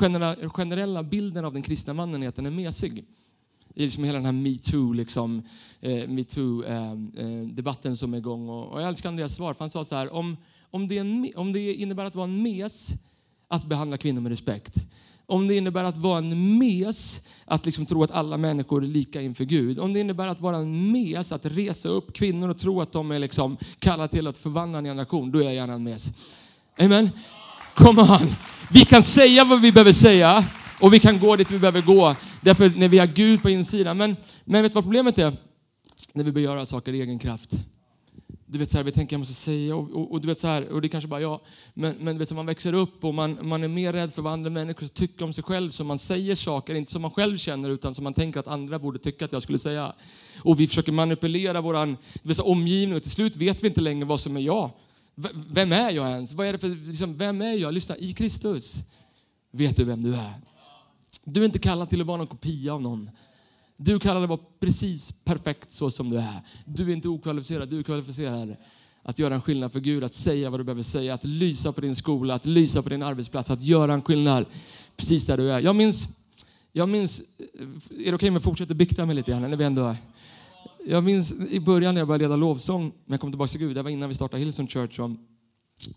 generella 0.50 1.04
bilden 1.04 1.46
av 1.46 1.54
den 1.54 1.62
kristna 1.62 1.94
mannen 1.94 2.24
är 2.24 2.28
att 2.28 2.36
den 2.36 2.46
är 2.46 2.52
mesig 2.52 3.06
i 3.76 3.84
liksom 3.84 4.04
hela 4.04 4.18
den 4.18 4.26
här 4.26 4.32
metoo 4.32 4.94
liksom, 4.94 5.44
eh, 5.82 6.08
MeToo, 6.08 6.64
eh, 6.64 6.92
eh, 6.92 7.48
debatten 7.54 7.98
som 7.98 8.14
är 8.14 8.18
igång. 8.18 8.50
Och, 8.50 8.72
och 8.72 8.82
jag 8.82 8.88
älskar 8.88 9.10
Andreas 9.10 9.36
svar, 9.36 9.54
för 9.54 9.60
han 9.60 9.70
sa 9.70 9.86
så 9.86 9.96
här, 9.96 10.14
om, 10.14 10.38
om, 10.72 10.88
det 10.88 10.98
en, 10.98 11.32
om 11.36 11.54
det 11.54 11.74
innebär 11.74 12.06
att 12.06 12.16
vara 12.16 12.28
en 12.28 12.42
mes 12.42 12.90
att 13.48 13.66
behandla 13.66 13.98
kvinnor 13.98 14.22
med 14.22 14.30
respekt, 14.30 14.76
om 15.26 15.48
det 15.48 15.56
innebär 15.56 15.84
att 15.84 15.98
vara 15.98 16.18
en 16.18 16.58
mes 16.58 17.22
att 17.46 17.66
liksom 17.66 17.86
tro 17.86 18.04
att 18.04 18.12
alla 18.12 18.38
människor 18.38 18.84
är 18.84 18.88
lika 18.88 19.22
inför 19.22 19.46
Gud, 19.46 19.80
om 19.80 19.94
det 19.94 20.00
innebär 20.00 20.28
att 20.28 20.42
vara 20.42 20.58
en 20.58 20.92
mes 20.92 21.32
att 21.32 21.46
resa 21.46 21.90
upp 21.90 22.14
kvinnor 22.14 22.50
och 22.50 22.58
tro 22.58 22.82
att 22.82 22.92
de 22.92 23.12
är 23.12 23.20
liksom 23.20 23.58
kallade 23.80 24.10
till 24.10 24.28
att 24.28 24.38
förvandla 24.38 24.78
en 24.78 24.86
generation, 24.86 25.32
då 25.32 25.40
är 25.40 25.44
jag 25.44 25.54
gärna 25.54 25.74
en 25.74 25.84
mes. 25.84 26.14
Amen. 26.80 27.10
Come 27.76 28.02
on. 28.02 28.36
Vi 28.72 28.86
kan 28.86 29.04
säga 29.04 29.46
vad 29.46 29.62
vi 29.62 29.72
behöver 29.72 29.94
säga 29.94 30.46
och 30.82 30.94
vi 30.94 31.00
kan 31.00 31.20
gå 31.20 31.36
dit 31.36 31.52
vi 31.52 31.60
behöver 31.60 31.82
gå. 31.82 32.16
Därför 32.42 32.70
när 32.70 32.88
vi 32.88 33.00
har 33.00 33.08
Gud 33.08 33.42
på 33.42 33.50
insidan. 33.50 33.98
Men, 33.98 34.16
men 34.46 34.62
vet 34.62 34.72
du 34.72 34.76
vad 34.76 34.84
problemet 34.84 35.18
är? 35.18 35.34
När 36.14 36.24
vi 36.24 36.32
börjar 36.32 36.52
göra 36.52 36.66
saker 36.66 36.94
i 36.94 37.02
egen 37.02 37.20
kraft. 37.20 37.52
Du 38.46 38.58
vet 38.58 38.72
så 38.72 38.78
här, 38.78 38.84
vi 38.84 38.92
tänker 38.92 39.14
jag 39.14 39.20
måste 39.20 39.34
säga 39.34 39.76
och, 39.76 39.92
och, 39.92 40.12
och, 40.12 40.22
du 40.22 40.28
vet 40.28 40.40
så 40.40 40.48
här, 40.48 40.68
och 40.70 40.82
det 40.82 40.90
kanske 40.90 41.08
bara 41.08 41.22
jag. 41.22 41.40
Men, 41.74 41.96
men 42.00 42.16
du 42.16 42.20
vet 42.20 42.30
så 42.30 42.36
man 42.36 42.46
växer 42.46 42.74
upp 42.74 43.04
och 43.04 43.14
man, 43.14 43.38
man 43.42 43.64
är 43.64 43.68
mer 43.68 43.94
rädd 43.94 44.14
för 44.14 44.22
vad 44.22 44.34
andra 44.34 44.50
människor 44.50 44.88
tycker 44.88 45.26
om 45.26 45.34
sig 45.34 45.44
själv. 45.44 45.70
Så 45.70 45.84
man 45.84 46.00
säger 46.00 46.36
saker, 46.36 46.76
inte 46.76 46.92
som 46.92 47.02
man 47.02 47.12
själv 47.12 47.38
känner 47.38 47.70
utan 47.70 47.96
som 47.96 48.04
man 48.04 48.14
tänker 48.14 48.40
att 48.40 48.48
andra 48.48 48.80
borde 48.80 49.00
tycka 49.00 49.26
att 49.26 49.34
jag 49.34 49.44
skulle 49.44 49.60
säga. 49.60 49.94
Och 50.40 50.60
vi 50.60 50.68
försöker 50.68 50.92
manipulera 50.92 51.62
vår 51.62 51.96
omgivning 52.42 52.96
och 52.96 53.02
till 53.02 53.12
slut 53.12 53.36
vet 53.36 53.64
vi 53.64 53.68
inte 53.68 53.82
längre 53.82 54.06
vad 54.06 54.20
som 54.20 54.38
är 54.38 54.42
jag. 54.42 54.70
V 55.16 55.30
vem 55.50 55.72
är 55.72 55.92
jag 55.92 56.10
ens? 56.10 56.34
Vad 56.34 56.48
är 56.48 56.54
det 56.54 56.60
för, 56.60 56.88
liksom, 56.88 57.18
vem 57.18 57.42
är 57.42 57.54
jag? 57.54 57.74
Lyssna, 57.74 57.98
i 57.98 58.14
Kristus 58.14 58.84
vet 59.52 59.78
du 59.78 59.84
vem 59.84 60.04
du 60.04 60.16
är. 60.16 60.51
Du 61.24 61.42
är 61.42 61.46
inte 61.46 61.60
kallad 61.60 61.90
till 61.90 62.02
att 62.02 62.08
vara 62.08 62.18
någon 62.18 62.28
kopia 62.28 62.74
av 62.74 62.82
någon. 62.82 63.10
Du 63.78 63.96
är 63.96 64.00
kallad 64.00 64.24
att 64.24 64.30
vara 64.30 64.40
precis 64.60 65.12
perfekt 65.12 65.74
så 65.74 65.92
som 65.92 66.10
du 66.10 66.18
är. 66.18 66.42
Du 66.66 66.90
är 66.90 66.94
inte 66.94 67.10
okvalificerad, 67.10 67.70
du 67.70 67.80
är 67.80 67.84
kvalificerad 67.84 68.56
att 69.04 69.20
göra 69.20 69.36
en 69.36 69.42
skillnad 69.42 69.72
för 69.72 69.80
Gud, 69.80 70.04
att 70.04 70.14
säga 70.14 70.50
vad 70.50 70.60
du 70.60 70.64
behöver 70.64 70.84
säga, 70.84 71.14
att 71.14 71.24
lysa 71.24 71.72
på 71.72 71.82
din 71.82 71.96
skola, 71.96 72.34
att 72.34 72.46
lysa 72.46 72.84
på 72.84 72.90
din 72.90 73.04
arbetsplats, 73.04 73.52
att 73.52 73.64
göra 73.64 73.94
en 73.94 74.02
skillnad 74.02 74.46
precis 74.98 75.26
där 75.26 75.38
du 75.38 75.52
är. 75.52 75.60
Jag 75.60 75.76
minns, 75.76 76.08
jag 76.72 76.90
minns 76.90 77.20
är 77.20 77.26
det 77.58 77.94
okej 77.96 78.14
okay 78.14 78.30
om 78.30 78.36
jag 78.36 78.44
fortsätter 78.44 78.76
bikta 78.76 79.06
mig 79.06 79.16
lite 79.16 79.32
grann? 79.32 79.42
När 79.42 79.58
vi 79.58 79.64
ändå 79.64 79.86
är. 79.86 79.96
Jag 80.86 81.04
minns 81.04 81.34
i 81.50 81.60
början 81.60 81.94
när 81.94 82.02
jag 82.02 82.08
började 82.08 82.24
leda 82.24 82.36
lovsång, 82.36 82.92
när 83.06 83.14
jag 83.14 83.22
kom 83.22 83.32
tillbaka 83.32 83.52
till 83.52 83.60
Gud, 83.60 83.76
det 83.76 83.84
var 83.84 83.90
innan 83.90 84.10
vi 84.10 84.16
startade 84.16 84.44
Hillsong 84.44 84.68
Church, 84.68 85.00
och 85.00 85.10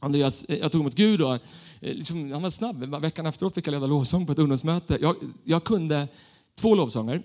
Andreas, 0.00 0.44
eh, 0.44 0.58
jag 0.58 0.72
tog 0.72 0.80
emot 0.80 0.94
Gud 0.94 1.20
och 1.20 1.34
eh, 1.34 1.40
liksom, 1.80 2.32
han 2.32 2.42
var 2.42 2.50
snabb. 2.50 2.84
Veckan 3.00 3.26
efteråt 3.26 3.54
fick 3.54 3.66
jag 3.66 3.72
leda 3.72 3.86
lovsång 3.86 4.26
på 4.26 4.32
ett 4.32 4.38
ungdomsmöte. 4.38 4.98
Jag, 5.00 5.16
jag 5.44 5.64
kunde 5.64 6.08
två 6.56 6.74
lovsånger. 6.74 7.22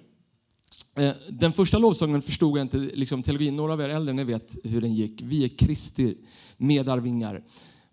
Eh, 0.96 1.12
den 1.30 1.54
första 1.54 1.78
lovsången 1.78 2.22
förstod 2.22 2.58
jag 2.58 2.66
inte 2.66 2.78
liksom, 2.78 3.24
teologin. 3.24 3.56
Några 3.56 3.74
av 3.74 3.82
er 3.82 3.90
äldre 3.90 4.14
ni 4.14 4.24
vet 4.24 4.58
hur 4.64 4.82
den 4.82 4.94
gick. 4.94 5.22
Vi 5.22 5.44
är 5.44 5.48
Kristi 5.48 6.16
medarvingar 6.58 7.44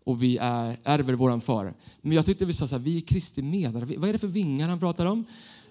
och 0.05 0.23
vi 0.23 0.37
är, 0.37 0.77
ärver 0.85 1.15
våran 1.15 1.41
far. 1.41 1.75
Men 2.01 2.13
jag 2.13 2.27
tyckte 2.27 2.45
vi 2.45 2.53
sa 2.53 2.69
så 2.69 2.75
här, 2.75 2.83
vi 2.83 2.97
är 2.97 3.01
Kristi 3.01 3.43
medarvingar. 3.43 4.01
Vad 4.01 4.09
är 4.09 4.13
det 4.13 4.19
för 4.19 4.27
vingar 4.27 4.69
han 4.69 4.81
pratar 4.81 5.07
om? 5.07 5.25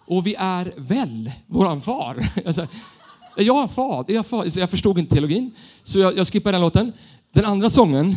Och 0.06 0.28
vi 0.28 0.36
är 0.38 0.74
väl 0.78 1.32
våran 1.48 1.82
far. 1.82 2.18
Alltså, 2.46 2.68
jag 3.38 3.44
är 3.58 4.14
jag, 4.14 4.26
far. 4.26 4.50
Så 4.50 4.60
jag 4.60 4.70
förstod 4.70 5.00
inte 5.00 5.14
teologin, 5.14 5.52
så 5.84 6.00
jag, 6.00 6.18
jag 6.18 6.28
skippar 6.28 6.52
den 6.52 6.62
låten. 6.62 6.92
Den 7.32 7.46
andra 7.46 7.70
sången 7.70 8.16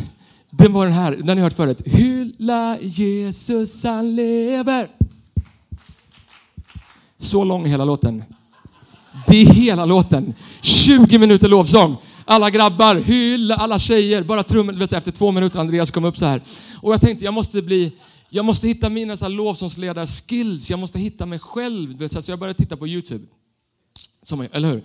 den 0.49 0.73
var 0.73 0.85
den 0.85 0.93
här, 0.93 1.11
den 1.11 1.27
har 1.27 1.35
ni 1.35 1.41
hört 1.41 1.53
förut. 1.53 1.81
Hylla 1.85 2.79
Jesus 2.81 3.83
han 3.83 4.15
lever. 4.15 4.87
Så 7.17 7.43
lång 7.43 7.65
är 7.65 7.69
hela 7.69 7.85
låten. 7.85 8.23
Det 9.27 9.41
är 9.41 9.45
hela 9.45 9.85
låten. 9.85 10.33
20 10.61 11.17
minuter 11.17 11.47
lovsång. 11.47 11.97
Alla 12.25 12.49
grabbar, 12.49 12.95
hylla, 12.95 13.55
alla 13.55 13.79
tjejer, 13.79 14.23
bara 14.23 14.43
trummen. 14.43 14.81
Efter 14.81 15.11
två 15.11 15.31
minuter 15.31 15.59
Andreas 15.59 15.91
kom 15.91 16.05
upp 16.05 16.17
så 16.17 16.25
här. 16.25 16.41
Och 16.81 16.93
jag 16.93 17.01
tänkte 17.01 17.25
jag 17.25 17.33
måste 17.33 17.61
bli, 17.61 17.91
jag 18.29 18.45
måste 18.45 18.67
hitta 18.67 18.89
mina 18.89 19.15
lovsångsledar-skills. 19.15 20.69
Jag 20.69 20.79
måste 20.79 20.99
hitta 20.99 21.25
mig 21.25 21.39
själv. 21.39 22.07
Så 22.07 22.31
jag 22.31 22.39
började 22.39 22.57
titta 22.57 22.77
på 22.77 22.87
Youtube. 22.87 23.25
Som, 24.23 24.47
eller 24.51 24.67
hur? 24.67 24.83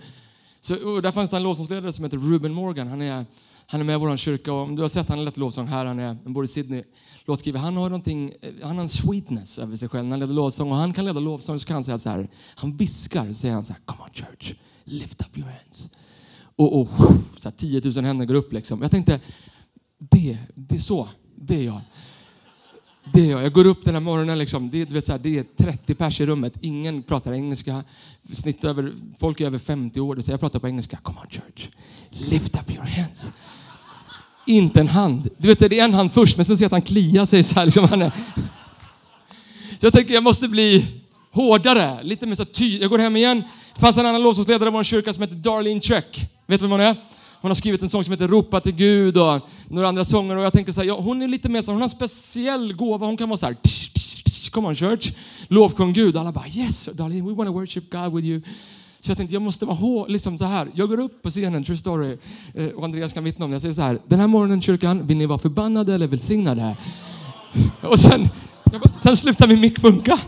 Så, 0.65 1.01
där 1.01 1.11
fanns 1.11 1.29
det 1.29 1.37
en 1.37 1.43
lovsångsledare 1.43 1.91
som 1.91 2.03
heter 2.03 2.17
Ruben 2.17 2.53
Morgan. 2.53 2.87
Han 2.87 3.01
är 3.01 3.25
han 3.67 3.81
är 3.81 3.85
med 3.85 3.95
i 3.95 3.99
vår 3.99 4.17
kyrka 4.17 4.53
och 4.53 4.61
om 4.61 4.75
du 4.75 4.81
har 4.81 4.89
sett 4.89 5.09
han 5.09 5.17
har 5.17 5.25
lett 5.25 5.37
lovsång 5.37 5.67
här, 5.67 5.85
han 5.85 5.99
är, 5.99 6.17
han 6.23 6.33
bor 6.33 6.45
i 6.45 6.47
Sydney, 6.47 6.83
låtskrivare. 7.25 7.61
Han 7.61 7.77
har 7.77 7.89
någonting, 7.89 8.33
eh, 8.41 8.53
han 8.63 8.75
har 8.75 8.83
en 8.83 8.89
sweetness 8.89 9.59
över 9.59 9.75
sig 9.75 9.89
själv 9.89 10.03
när 10.03 10.11
han 10.11 10.19
leder 10.19 10.33
lovsång 10.33 10.71
och 10.71 10.77
han 10.77 10.93
kan 10.93 11.05
leda 11.05 11.19
lovsång 11.19 11.59
så 11.59 11.67
kan 11.67 11.73
han 11.73 11.83
säga 11.83 11.97
så 11.97 12.09
här, 12.09 12.27
han 12.55 12.77
viskar, 12.77 13.33
säger 13.33 13.53
han 13.53 13.65
så 13.65 13.73
här, 13.73 13.81
come 13.85 14.03
on 14.03 14.09
church, 14.13 14.53
lift 14.83 15.21
up 15.21 15.37
your 15.37 15.47
hands. 15.49 15.89
Och, 16.55 16.81
och 16.81 16.89
så 17.35 17.49
här, 17.49 17.55
10 17.57 17.81
000 17.95 18.05
händer 18.05 18.25
går 18.25 18.35
upp 18.35 18.53
liksom. 18.53 18.81
Jag 18.81 18.91
tänkte, 18.91 19.19
det, 19.97 20.37
det 20.55 20.75
är 20.75 20.79
så, 20.79 21.09
det 21.35 21.55
är 21.55 21.63
jag. 21.63 21.81
Det 23.13 23.21
är 23.21 23.25
jag. 23.25 23.43
Jag 23.43 23.53
går 23.53 23.67
upp 23.67 23.85
den 23.85 23.93
här 23.93 24.01
morgonen, 24.01 24.37
liksom. 24.37 24.69
det, 24.69 24.91
vet, 24.91 25.05
så 25.05 25.11
här, 25.11 25.19
det 25.19 25.39
är 25.39 25.45
30 25.57 25.95
pers 25.95 26.21
i 26.21 26.25
rummet. 26.25 26.53
Ingen 26.61 27.03
pratar 27.03 27.33
engelska. 27.33 27.83
Snitt 28.33 28.63
över, 28.63 28.93
folk 29.19 29.41
är 29.41 29.45
över 29.45 29.59
50 29.59 29.99
år. 29.99 30.19
Så 30.21 30.31
jag 30.31 30.39
pratar 30.39 30.59
på 30.59 30.67
engelska. 30.67 30.97
Come 30.97 31.19
on 31.19 31.27
church, 31.29 31.69
lift 32.09 32.55
up 32.55 32.71
your 32.71 32.85
hands. 32.85 33.31
Inte 34.47 34.79
en 34.79 34.87
hand. 34.87 35.29
Du 35.37 35.47
vet, 35.47 35.59
det 35.59 35.79
är 35.79 35.83
en 35.83 35.93
hand 35.93 36.13
först, 36.13 36.37
men 36.37 36.45
sen 36.45 36.57
ser 36.57 36.63
jag 36.63 36.67
att 36.67 36.71
han 36.71 36.81
kliar 36.81 37.25
sig 37.25 37.43
så 37.43 37.55
här. 37.55 37.65
Liksom 37.65 37.85
han 37.85 38.01
är. 38.01 38.11
Så 39.79 39.85
jag 39.85 39.93
tänker, 39.93 40.13
jag 40.13 40.23
måste 40.23 40.47
bli 40.47 40.85
hårdare. 41.31 42.03
Lite 42.03 42.25
mer 42.25 42.35
så 42.35 42.45
tydlig. 42.45 42.83
Jag 42.83 42.89
går 42.89 42.99
hem 42.99 43.15
igen. 43.15 43.43
Det 43.73 43.81
fanns 43.81 43.97
en 43.97 44.05
annan 44.05 44.23
lovsångsledare 44.23 44.69
i 44.69 44.71
vår 44.71 44.83
kyrka 44.83 45.13
som 45.13 45.21
heter 45.21 45.35
Darlene 45.35 45.81
Check. 45.81 46.29
Vet 46.47 46.59
du 46.59 46.63
vem 46.63 46.71
hon 46.71 46.79
är? 46.79 46.95
Hon 47.45 47.49
har 47.49 47.55
skrivit 47.55 47.81
en 47.81 47.89
sång 47.89 48.03
som 48.03 48.11
heter 48.11 48.27
Ropa 48.27 48.61
till 48.61 48.75
Gud 48.75 49.17
och 49.17 49.41
några 49.67 49.87
andra 49.87 50.05
sånger. 50.05 50.37
Och 50.37 50.43
jag 50.43 50.53
tänker 50.53 50.71
så 50.71 50.81
här, 50.81 50.87
ja, 50.87 50.99
hon 50.99 51.21
är 51.21 51.27
lite 51.27 51.49
mer 51.49 51.61
så 51.61 51.71
hon 51.71 51.81
har 51.81 51.83
en 51.83 51.89
speciell 51.89 52.73
gåva. 52.73 53.05
Hon 53.05 53.17
kan 53.17 53.29
vara 53.29 53.37
så 53.37 53.45
här. 53.45 53.57
come 54.51 54.67
on 54.67 54.75
church. 54.75 55.13
Lovsjung 55.47 55.93
Gud. 55.93 56.17
Alla 56.17 56.31
bara 56.31 56.47
yes 56.47 56.89
darling, 56.93 57.25
we 57.25 57.33
want 57.33 57.47
to 57.47 57.53
worship 57.53 57.91
God 57.91 58.13
with 58.13 58.27
you. 58.27 58.41
Så 58.99 59.11
jag 59.11 59.17
tänkte 59.17 59.35
jag 59.35 59.41
måste 59.41 59.65
vara 59.65 59.75
hård, 59.75 60.09
liksom 60.09 60.37
så 60.37 60.45
här. 60.45 60.67
Jag 60.73 60.89
går 60.89 60.99
upp 60.99 61.21
på 61.21 61.29
scenen, 61.29 61.63
true 61.63 61.77
story. 61.77 62.17
Eh, 62.53 62.67
och 62.67 62.83
Andreas 62.83 63.13
kan 63.13 63.23
vittna 63.23 63.45
om 63.45 63.51
det. 63.51 63.55
Jag 63.55 63.61
säger 63.61 63.73
så 63.73 63.81
här. 63.81 63.99
Den 64.07 64.19
här 64.19 64.27
morgonen 64.27 64.61
kyrkan, 64.61 65.07
vill 65.07 65.17
ni 65.17 65.25
vara 65.25 65.39
förbannade 65.39 65.93
eller 65.93 66.07
välsignade? 66.07 66.77
Och 67.81 67.99
sen, 67.99 68.29
bara, 68.63 68.97
sen 68.97 69.17
slutar 69.17 69.47
min 69.47 69.59
mick 69.59 69.79
funka. 69.79 70.19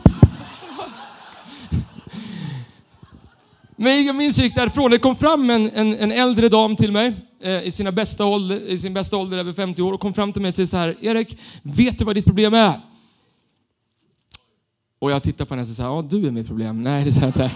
Men 3.80 4.06
jag 4.06 4.16
minns 4.16 4.38
jag 4.38 4.46
gick 4.46 4.56
därifrån. 4.56 4.92
Det 4.92 5.00
kom 5.00 5.16
fram 5.16 5.50
en, 5.50 5.72
en, 5.72 5.94
en 5.94 6.12
äldre 6.12 6.50
dam 6.50 6.76
till 6.76 6.92
mig 6.92 7.14
eh, 7.42 7.68
i, 7.68 7.72
sina 7.72 7.92
bästa 7.92 8.26
ålder, 8.26 8.60
i 8.60 8.80
sin 8.80 8.94
bästa 8.94 9.18
ålder, 9.18 9.38
över 9.38 9.54
50 9.54 9.82
år, 9.82 9.94
och 9.94 10.00
kom 10.00 10.14
fram 10.14 10.34
till 10.34 10.42
mig 10.42 10.50
och 10.50 10.56
säger 10.56 10.68
så 10.68 10.78
här. 10.78 10.96
Erik, 11.02 11.38
vet 11.62 12.00
du 12.00 12.06
vad 12.06 12.16
ditt 12.16 12.26
problem 12.26 12.54
är? 12.54 12.82
Och 15.00 15.12
jag 15.12 15.24
tittar 15.24 15.46
på 15.46 15.54
henne 15.54 15.62
och 15.62 15.68
säger 15.68 15.90
ja 15.90 16.02
du 16.10 16.28
är 16.28 16.32
mitt 16.32 16.48
problem. 16.48 16.84
Nej, 16.84 17.06
det 17.06 17.12
säger 17.12 17.28
jag 17.28 17.46
inte. 17.46 17.52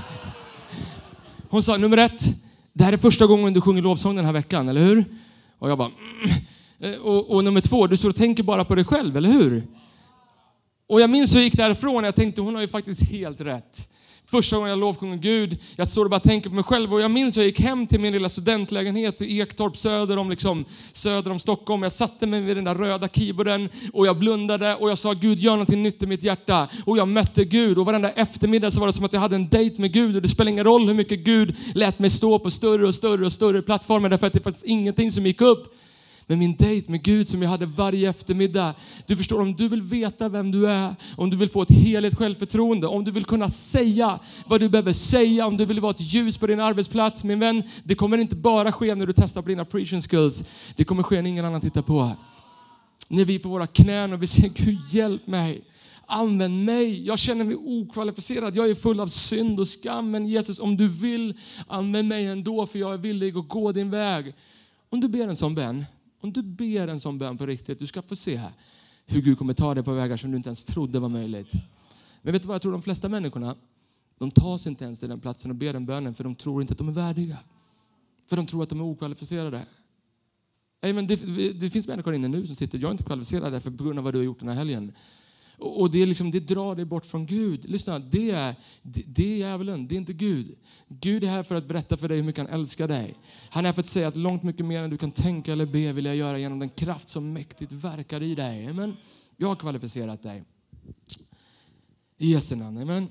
Hon 1.49 1.63
sa, 1.63 1.77
nummer 1.77 1.97
ett, 1.97 2.25
det 2.73 2.83
här 2.83 2.93
är 2.93 2.97
första 2.97 3.25
gången 3.25 3.53
du 3.53 3.61
sjunger 3.61 3.81
lovsång 3.81 4.15
den 4.15 4.25
här 4.25 4.33
veckan, 4.33 4.69
eller 4.69 4.81
hur? 4.81 5.05
Och 5.59 5.69
jag 5.69 5.77
bara, 5.77 5.91
mm. 6.23 6.35
Eh, 6.79 7.01
och, 7.01 7.29
och 7.29 7.43
nummer 7.43 7.61
två, 7.61 7.87
du 7.87 7.97
står 7.97 8.09
och 8.09 8.15
tänker 8.15 8.43
bara 8.43 8.65
på 8.65 8.75
dig 8.75 8.85
själv, 8.85 9.17
eller 9.17 9.29
hur? 9.29 9.63
Och 10.87 11.01
jag 11.01 11.09
minns 11.09 11.33
hur 11.33 11.39
jag 11.39 11.43
gick 11.43 11.57
därifrån 11.57 11.97
och 11.97 12.05
jag 12.05 12.15
tänkte, 12.15 12.41
hon 12.41 12.55
har 12.55 12.61
ju 12.61 12.67
faktiskt 12.67 13.01
helt 13.01 13.41
rätt. 13.41 13.90
Första 14.31 14.55
gången 14.55 14.69
jag 14.69 14.79
lovsjunger 14.79 15.17
Gud, 15.17 15.57
jag 15.75 15.89
står 15.89 16.03
och 16.05 16.11
bara 16.11 16.19
tänker 16.19 16.49
på 16.49 16.55
mig 16.55 16.63
själv. 16.63 16.93
Och 16.93 17.01
jag 17.01 17.11
minns 17.11 17.37
hur 17.37 17.41
jag 17.41 17.47
gick 17.47 17.59
hem 17.59 17.87
till 17.87 17.99
min 17.99 18.13
lilla 18.13 18.29
studentlägenhet 18.29 19.21
i 19.21 19.39
Ektorp 19.39 19.77
söder 19.77 20.17
om, 20.17 20.29
liksom, 20.29 20.65
söder 20.91 21.31
om 21.31 21.39
Stockholm. 21.39 21.83
Jag 21.83 21.91
satte 21.91 22.27
mig 22.27 22.41
vid 22.41 22.57
den 22.57 22.63
där 22.63 22.75
röda 22.75 23.09
keyboarden 23.09 23.69
och 23.93 24.07
jag 24.07 24.17
blundade 24.17 24.75
och 24.75 24.89
jag 24.89 24.97
sa 24.97 25.13
Gud 25.13 25.39
gör 25.39 25.51
någonting 25.51 25.83
nytt 25.83 26.03
i 26.03 26.05
mitt 26.05 26.23
hjärta. 26.23 26.67
Och 26.85 26.97
jag 26.97 27.07
mötte 27.07 27.45
Gud 27.45 27.77
och 27.77 27.85
varenda 27.85 28.11
eftermiddag 28.11 28.71
så 28.71 28.79
var 28.79 28.87
det 28.87 28.93
som 28.93 29.05
att 29.05 29.13
jag 29.13 29.19
hade 29.19 29.35
en 29.35 29.49
dejt 29.49 29.81
med 29.81 29.93
Gud. 29.93 30.15
Och 30.15 30.21
det 30.21 30.27
spelar 30.27 30.51
ingen 30.51 30.65
roll 30.65 30.87
hur 30.87 30.93
mycket 30.93 31.19
Gud 31.19 31.55
lät 31.75 31.99
mig 31.99 32.09
stå 32.09 32.39
på 32.39 32.51
större 32.51 32.87
och 32.87 32.95
större 32.95 33.25
och 33.25 33.33
större 33.33 33.61
plattformar 33.61 34.09
därför 34.09 34.27
att 34.27 34.33
det 34.33 34.43
fanns 34.43 34.63
ingenting 34.63 35.11
som 35.11 35.25
gick 35.25 35.41
upp 35.41 35.75
med 36.31 36.37
min 36.37 36.55
dejt 36.55 36.91
med 36.91 37.03
Gud 37.03 37.27
som 37.27 37.41
jag 37.41 37.49
hade 37.49 37.65
varje 37.65 38.09
eftermiddag. 38.09 38.73
Du 39.05 39.15
förstår, 39.15 39.41
om 39.41 39.55
du 39.55 39.67
vill 39.67 39.81
veta 39.81 40.29
vem 40.29 40.51
du 40.51 40.67
är, 40.67 40.95
om 41.17 41.29
du 41.29 41.37
vill 41.37 41.49
få 41.49 41.61
ett 41.61 41.71
heligt 41.71 42.17
självförtroende, 42.17 42.87
om 42.87 43.03
du 43.03 43.11
vill 43.11 43.25
kunna 43.25 43.49
säga 43.49 44.19
vad 44.45 44.59
du 44.59 44.69
behöver 44.69 44.93
säga, 44.93 45.47
om 45.47 45.57
du 45.57 45.65
vill 45.65 45.79
vara 45.79 45.91
ett 45.91 46.01
ljus 46.01 46.37
på 46.37 46.47
din 46.47 46.59
arbetsplats, 46.59 47.23
min 47.23 47.39
vän, 47.39 47.63
det 47.83 47.95
kommer 47.95 48.17
inte 48.17 48.35
bara 48.35 48.71
ske 48.71 48.95
när 48.95 49.05
du 49.05 49.13
testar 49.13 49.41
på 49.41 49.49
dina 49.49 49.65
preaching 49.65 50.01
skills. 50.01 50.43
Det 50.75 50.83
kommer 50.83 51.03
ske 51.03 51.21
när 51.21 51.29
ingen 51.29 51.45
annan 51.45 51.61
tittar 51.61 51.81
på. 51.81 52.11
När 53.07 53.25
vi 53.25 53.35
är 53.35 53.39
på 53.39 53.49
våra 53.49 53.67
knän 53.67 54.13
och 54.13 54.23
vi 54.23 54.27
säger 54.27 54.49
Gud 54.49 54.79
hjälp 54.91 55.27
mig. 55.27 55.61
Använd 56.05 56.65
mig. 56.65 57.05
Jag 57.05 57.19
känner 57.19 57.45
mig 57.45 57.55
okvalificerad. 57.55 58.55
Jag 58.55 58.69
är 58.69 58.75
full 58.75 58.99
av 58.99 59.07
synd 59.07 59.59
och 59.59 59.67
skam. 59.67 60.11
Men 60.11 60.27
Jesus, 60.27 60.59
om 60.59 60.77
du 60.77 60.87
vill, 60.87 61.33
använd 61.67 62.07
mig 62.07 62.25
ändå 62.25 62.65
för 62.65 62.79
jag 62.79 62.93
är 62.93 62.97
villig 62.97 63.37
att 63.37 63.47
gå 63.47 63.71
din 63.71 63.91
väg. 63.91 64.33
Om 64.89 64.99
du 64.99 65.07
ber 65.07 65.27
en 65.27 65.35
sån 65.35 65.55
bön, 65.55 65.85
om 66.21 66.33
du 66.33 66.41
ber 66.41 66.87
en 66.87 66.99
sån 66.99 67.17
bön 67.17 67.37
på 67.37 67.45
riktigt, 67.45 67.79
du 67.79 67.87
ska 67.87 68.01
få 68.01 68.15
se 68.15 68.41
hur 69.05 69.21
Gud 69.21 69.37
kommer 69.37 69.53
ta 69.53 69.73
dig 69.73 69.83
på 69.83 69.91
vägar 69.93 70.17
som 70.17 70.31
du 70.31 70.37
inte 70.37 70.49
ens 70.49 70.63
trodde 70.63 70.99
var 70.99 71.09
möjligt. 71.09 71.53
Men 72.21 72.33
vet 72.33 72.41
du 72.41 72.47
vad 72.47 72.55
jag 72.55 72.61
tror 72.61 72.71
de 72.71 72.81
flesta 72.81 73.09
människorna, 73.09 73.55
de 74.17 74.31
tar 74.31 74.57
sig 74.57 74.69
inte 74.69 74.85
ens 74.85 74.99
till 74.99 75.09
den 75.09 75.19
platsen 75.19 75.51
och 75.51 75.57
ber 75.57 75.73
den 75.73 75.85
bönen 75.85 76.15
för 76.15 76.23
de 76.23 76.35
tror 76.35 76.61
inte 76.61 76.71
att 76.71 76.77
de 76.77 76.87
är 76.87 76.93
värdiga. 76.93 77.37
För 78.29 78.35
de 78.35 78.45
tror 78.45 78.63
att 78.63 78.69
de 78.69 78.79
är 78.79 78.83
okvalificerade. 78.83 79.65
Amen. 80.81 81.07
det, 81.07 81.15
det 81.53 81.69
finns 81.69 81.87
människor 81.87 82.13
inne 82.13 82.27
nu 82.27 82.47
som 82.47 82.55
sitter, 82.55 82.77
jag 82.77 82.87
är 82.87 82.91
inte 82.91 83.03
kvalificerad 83.03 83.63
för 83.63 83.71
på 83.71 83.83
grund 83.83 83.99
av 83.99 84.05
vad 84.05 84.13
du 84.13 84.17
har 84.17 84.23
gjort 84.23 84.39
den 84.39 84.47
här 84.47 84.55
helgen. 84.55 84.93
Och 85.57 85.91
det, 85.91 86.01
är 86.01 86.05
liksom, 86.05 86.31
det 86.31 86.39
drar 86.39 86.75
dig 86.75 86.85
bort 86.85 87.05
från 87.05 87.25
Gud. 87.25 87.69
Lyssna, 87.69 87.99
det 87.99 88.31
är, 88.31 88.55
det, 88.81 89.03
det 89.07 89.33
är 89.33 89.37
djävulen, 89.37 89.87
det 89.87 89.95
är 89.95 89.97
inte 89.97 90.13
Gud. 90.13 90.55
Gud 90.87 91.23
är 91.23 91.27
här 91.27 91.43
för 91.43 91.55
att 91.55 91.67
berätta 91.67 91.97
för 91.97 92.07
dig 92.07 92.17
hur 92.17 92.23
mycket 92.23 92.49
han 92.49 92.59
älskar 92.59 92.87
dig. 92.87 93.15
Han 93.49 93.65
är 93.65 93.69
här 93.69 93.73
för 93.73 93.81
att 93.81 93.87
säga 93.87 94.07
att 94.07 94.15
långt 94.15 94.43
mycket 94.43 94.65
mer 94.65 94.81
än 94.81 94.89
du 94.89 94.97
kan 94.97 95.11
tänka 95.11 95.51
eller 95.51 95.65
be 95.65 95.93
vill 95.93 96.05
jag 96.05 96.15
göra 96.15 96.39
genom 96.39 96.59
den 96.59 96.69
kraft 96.69 97.09
som 97.09 97.33
mäktigt 97.33 97.71
verkar 97.71 98.23
i 98.23 98.35
dig. 98.35 98.67
Amen. 98.67 98.97
jag 99.37 99.47
har 99.47 99.55
kvalificerat 99.55 100.23
dig. 100.23 100.43
I 102.17 102.31
Jesu 102.31 102.55
namn. 102.55 102.77
Amen. 102.77 103.09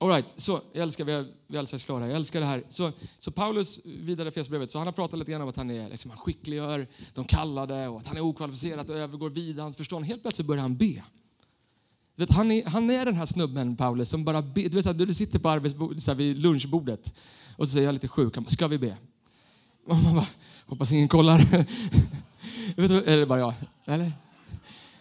All 0.00 0.08
right, 0.08 0.26
så 0.36 0.60
jag 0.72 0.82
älskar, 0.82 1.04
vi 1.04 1.24
vi 1.46 1.56
älskar 1.58 1.78
klara. 1.78 2.06
Jag 2.06 2.16
älskar 2.16 2.40
det 2.40 2.46
här. 2.46 2.62
Så, 2.68 2.92
så 3.18 3.30
Paulus, 3.30 3.80
vidare 3.84 4.28
i 4.28 4.30
Fesbrevet, 4.30 4.70
så 4.70 4.78
han 4.78 4.86
har 4.86 4.92
pratat 4.92 5.18
lite 5.18 5.30
grann 5.30 5.42
om 5.42 5.48
att 5.48 5.56
han 5.56 5.70
är 5.70 5.88
liksom, 5.88 6.10
han 6.10 6.18
skickliggör 6.18 6.86
de 7.14 7.24
kallade 7.24 7.88
och 7.88 8.00
att 8.00 8.06
han 8.06 8.16
är 8.16 8.20
okvalificerad 8.20 8.90
och 8.90 8.96
övergår 8.96 9.30
vida 9.30 9.62
hans 9.62 9.76
förstånd. 9.76 10.04
Helt 10.04 10.22
plötsligt 10.22 10.46
börjar 10.46 10.62
han 10.62 10.76
be. 10.76 11.02
Vet, 12.18 12.30
han, 12.30 12.50
är, 12.52 12.66
han 12.66 12.90
är 12.90 13.04
den 13.04 13.16
här 13.16 13.26
snubben, 13.26 13.76
Paulus, 13.76 14.08
som 14.08 14.24
bara 14.24 14.42
be, 14.42 14.62
Du, 14.62 14.68
vet, 14.68 14.84
så 14.84 14.90
här, 14.90 14.98
du 14.98 15.14
sitter 15.14 15.38
på 15.38 15.48
arbetsbordet, 15.48 16.02
så 16.02 16.10
här, 16.10 16.16
vid 16.18 16.38
lunchbordet 16.38 17.14
och 17.56 17.68
så 17.68 17.72
säger 17.72 17.86
jag 17.86 17.92
lite 17.92 18.08
sjuk. 18.08 18.34
Han 18.34 18.44
bara, 18.44 18.50
ska 18.50 18.68
vi 18.68 18.78
be? 18.78 18.96
Och 19.86 19.96
man 19.96 20.14
bara, 20.14 20.26
hoppas 20.66 20.92
ingen 20.92 21.08
kollar. 21.08 21.38
vet 22.76 22.88
du, 22.88 23.04
är 23.04 23.16
det 23.16 23.26
bara 23.26 23.38
jag? 23.38 23.54
Eller? 23.86 24.12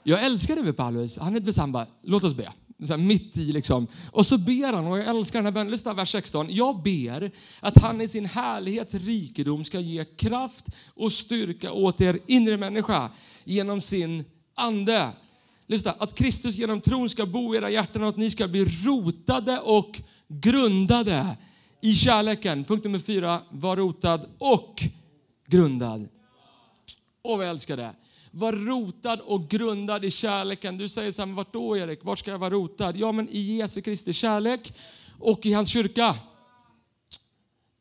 Jag 0.03 0.25
älskar 0.25 0.56
det 0.56 0.63
med 0.63 0.77
Paulus. 0.77 1.17
Han 1.17 1.36
är 1.36 1.60
han 1.60 1.71
bara, 1.71 1.88
låt 2.03 2.23
oss 2.23 2.36
be. 2.36 2.53
Så 2.84 2.93
här, 2.93 2.97
mitt 2.97 3.38
i 3.38 3.51
liksom. 3.51 3.88
Och 4.12 4.25
så 4.25 4.38
ber 4.38 4.73
han, 4.73 4.88
och 4.88 4.99
jag 4.99 5.08
älskar 5.08 5.39
den 5.39 5.45
här 5.45 5.51
bönen. 5.51 5.71
Lyssna 5.71 5.93
vers 5.93 6.12
16. 6.12 6.47
Jag 6.49 6.84
ber 6.84 7.32
att 7.60 7.77
han 7.82 8.01
i 8.01 8.08
sin 8.08 8.25
härlighets 8.25 8.93
rikedom 8.93 9.63
ska 9.63 9.80
ge 9.80 10.06
kraft 10.06 10.65
och 10.88 11.12
styrka 11.12 11.71
åt 11.71 12.01
er 12.01 12.19
inre 12.25 12.58
människa 12.58 13.10
genom 13.43 13.82
sin 13.82 14.23
ande 14.56 15.12
Lyssna, 15.67 15.91
att 15.91 16.15
Kristus 16.15 16.56
genom 16.56 16.82
tron 16.82 17.10
ska 17.10 17.25
bo 17.25 17.53
i 17.53 17.58
era 17.58 17.69
hjärtan 17.69 18.03
och 18.03 18.10
att 18.10 18.17
ni 18.17 18.32
ska 18.32 18.47
bli 18.47 18.65
rotade 18.65 19.60
och 19.60 20.01
grundade 20.27 21.38
i 21.82 21.93
kärleken. 21.93 22.63
Punkt 22.63 22.84
nummer 22.84 22.99
fyra, 22.99 23.41
var 23.49 23.75
rotad 23.75 24.30
och 24.38 24.84
grundad. 25.47 26.08
Åh, 27.23 27.38
vad 27.38 27.45
jag 27.45 27.51
älskar 27.51 27.77
det. 27.77 27.95
Var 28.32 28.53
rotad 28.53 29.19
och 29.19 29.49
grundad 29.49 30.06
i 30.06 30.12
kärleken. 30.12 30.77
Du 30.77 30.89
säger 30.89 31.12
så 31.12 31.25
här, 31.25 31.34
vart 31.34 31.53
då 31.53 31.77
Erik? 31.77 32.03
Vart 32.03 32.19
ska 32.19 32.32
jag 32.32 32.39
vara 32.39 32.49
rotad? 32.49 32.97
Ja, 32.97 33.12
men 33.12 33.30
i 33.30 33.39
Jesu 33.39 33.82
Kristi 33.82 34.13
kärlek 34.13 34.73
och 35.19 35.45
i 35.45 35.53
hans 35.53 35.69
kyrka 35.69 36.15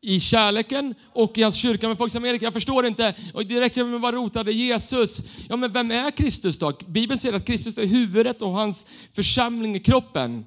i 0.07 0.21
kärleken 0.21 0.95
och 1.13 1.39
i 1.39 1.43
hans 1.43 1.57
kyrka. 1.57 1.89
Men 1.89 1.97
folk 1.97 2.13
säger, 2.13 2.27
Erik, 2.27 2.43
jag 2.43 2.53
förstår 2.53 2.87
inte. 2.87 3.15
Och 3.35 3.47
det 3.47 3.61
räcker 3.61 3.85
med 3.85 3.95
att 3.95 4.01
vara 4.01 4.17
rotad 4.17 4.49
i 4.49 4.53
Jesus. 4.53 5.23
Ja, 5.49 5.57
men 5.57 5.73
vem 5.73 5.91
är 5.91 6.11
Kristus 6.11 6.59
då? 6.59 6.73
Bibeln 6.87 7.21
säger 7.21 7.35
att 7.35 7.47
Kristus 7.47 7.79
är 7.79 7.87
huvudet 7.87 8.43
och 8.43 8.51
hans 8.51 8.87
församling 9.13 9.75
är 9.75 9.79
kroppen. 9.79 10.45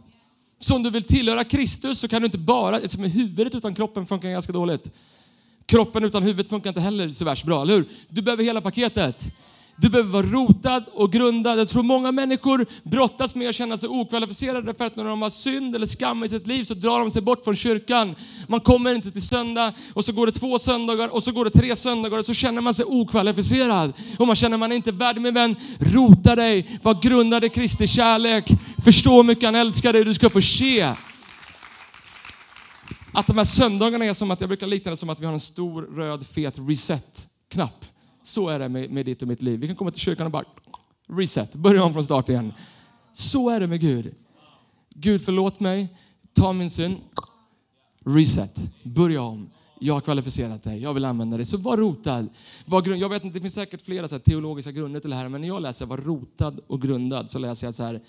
Så 0.59 0.75
om 0.75 0.83
du 0.83 0.89
vill 0.89 1.03
tillhöra 1.03 1.43
Kristus 1.43 1.99
så 1.99 2.07
kan 2.07 2.21
du 2.21 2.25
inte 2.25 2.37
bara, 2.37 2.77
eftersom 2.79 3.03
huvudet 3.03 3.55
utan 3.55 3.75
kroppen 3.75 4.05
funkar 4.05 4.29
ganska 4.29 4.53
dåligt. 4.53 4.91
Kroppen 5.65 6.03
utan 6.03 6.23
huvudet 6.23 6.49
funkar 6.49 6.69
inte 6.69 6.81
heller 6.81 7.09
så 7.09 7.25
värst 7.25 7.45
bra, 7.45 7.61
eller 7.61 7.75
hur? 7.75 7.85
Du 8.09 8.21
behöver 8.21 8.43
hela 8.43 8.61
paketet. 8.61 9.27
Du 9.81 9.89
behöver 9.89 10.09
vara 10.11 10.25
rotad 10.25 10.83
och 10.93 11.11
grundad. 11.11 11.59
Jag 11.59 11.69
tror 11.69 11.83
många 11.83 12.11
människor 12.11 12.65
brottas 12.83 13.35
med 13.35 13.49
att 13.49 13.55
känna 13.55 13.77
sig 13.77 13.89
okvalificerade 13.89 14.73
för 14.73 14.85
att 14.85 14.95
när 14.95 15.05
de 15.05 15.21
har 15.21 15.29
synd 15.29 15.75
eller 15.75 15.87
skam 15.87 16.23
i 16.23 16.29
sitt 16.29 16.47
liv 16.47 16.63
så 16.63 16.73
drar 16.73 16.99
de 16.99 17.11
sig 17.11 17.21
bort 17.21 17.43
från 17.43 17.55
kyrkan. 17.55 18.15
Man 18.47 18.59
kommer 18.59 18.95
inte 18.95 19.11
till 19.11 19.27
söndag 19.27 19.73
och 19.93 20.05
så 20.05 20.11
går 20.11 20.25
det 20.25 20.31
två 20.31 20.59
söndagar 20.59 21.07
och 21.07 21.23
så 21.23 21.31
går 21.31 21.45
det 21.45 21.51
tre 21.51 21.75
söndagar 21.75 22.17
och 22.17 22.25
så 22.25 22.33
känner 22.33 22.61
man 22.61 22.73
sig 22.73 22.85
okvalificerad. 22.85 23.93
Och 24.17 24.27
man 24.27 24.35
känner 24.35 24.57
man 24.57 24.71
är 24.71 24.75
inte 24.75 24.91
värd 24.91 25.17
min 25.17 25.33
vän. 25.33 25.55
Rota 25.79 26.35
dig, 26.35 26.79
var 26.83 27.01
grundad 27.01 27.43
i 27.43 27.49
Kristi 27.49 27.87
kärlek. 27.87 28.51
Förstå 28.83 29.15
hur 29.15 29.23
mycket 29.23 29.43
han 29.45 29.55
älskar 29.55 29.93
dig. 29.93 30.03
Du 30.03 30.13
ska 30.13 30.29
få 30.29 30.41
se 30.41 30.93
att 33.13 33.27
de 33.27 33.37
här 33.37 33.45
söndagarna 33.45 34.05
är 34.05 34.13
som 34.13 34.31
att, 34.31 34.41
jag 34.41 34.49
brukar 34.49 34.67
likna 34.67 34.91
det 34.91 34.97
som 34.97 35.09
att 35.09 35.19
vi 35.19 35.25
har 35.25 35.33
en 35.33 35.39
stor 35.39 35.81
röd 35.81 36.27
fet 36.27 36.55
reset-knapp. 36.57 37.85
Så 38.29 38.49
är 38.49 38.59
det 38.59 38.69
med, 38.69 38.89
med 38.89 39.05
ditt 39.05 39.21
och 39.21 39.27
mitt 39.27 39.41
liv. 39.41 39.59
Vi 39.59 39.67
kan 39.67 39.75
komma 39.75 39.91
till 39.91 40.01
kyrkan 40.01 40.25
och 40.25 40.31
bara 40.31 40.45
reset, 41.07 41.55
börja 41.55 41.83
om 41.83 41.93
från 41.93 42.03
start 42.03 42.29
igen. 42.29 42.53
Så 43.11 43.49
är 43.49 43.59
det 43.59 43.67
med 43.67 43.79
Gud. 43.79 44.15
Gud 44.89 45.21
förlåt 45.21 45.59
mig, 45.59 45.87
ta 46.33 46.53
min 46.53 46.69
synd, 46.69 46.97
reset, 48.05 48.69
börja 48.83 49.21
om. 49.21 49.49
Jag 49.79 49.93
har 49.93 50.01
kvalificerat 50.01 50.63
dig, 50.63 50.81
jag 50.81 50.93
vill 50.93 51.05
använda 51.05 51.37
dig. 51.37 51.45
Så 51.45 51.57
var 51.57 51.77
rotad. 51.77 52.29
Var 52.65 52.81
grund, 52.81 53.01
jag 53.01 53.09
vet 53.09 53.23
inte, 53.23 53.37
det 53.37 53.41
finns 53.41 53.53
säkert 53.53 53.81
flera 53.81 54.07
så 54.07 54.15
här, 54.15 54.19
teologiska 54.19 54.71
grunder 54.71 54.99
till 54.99 55.09
det 55.09 55.15
här, 55.15 55.29
men 55.29 55.41
när 55.41 55.47
jag 55.47 55.61
läser 55.61 55.85
var 55.85 55.97
rotad 55.97 56.59
och 56.67 56.81
grundad 56.81 57.31
så 57.31 57.39
läser 57.39 57.67
jag 57.67 57.75
så 57.75 57.83
här, 57.83 58.01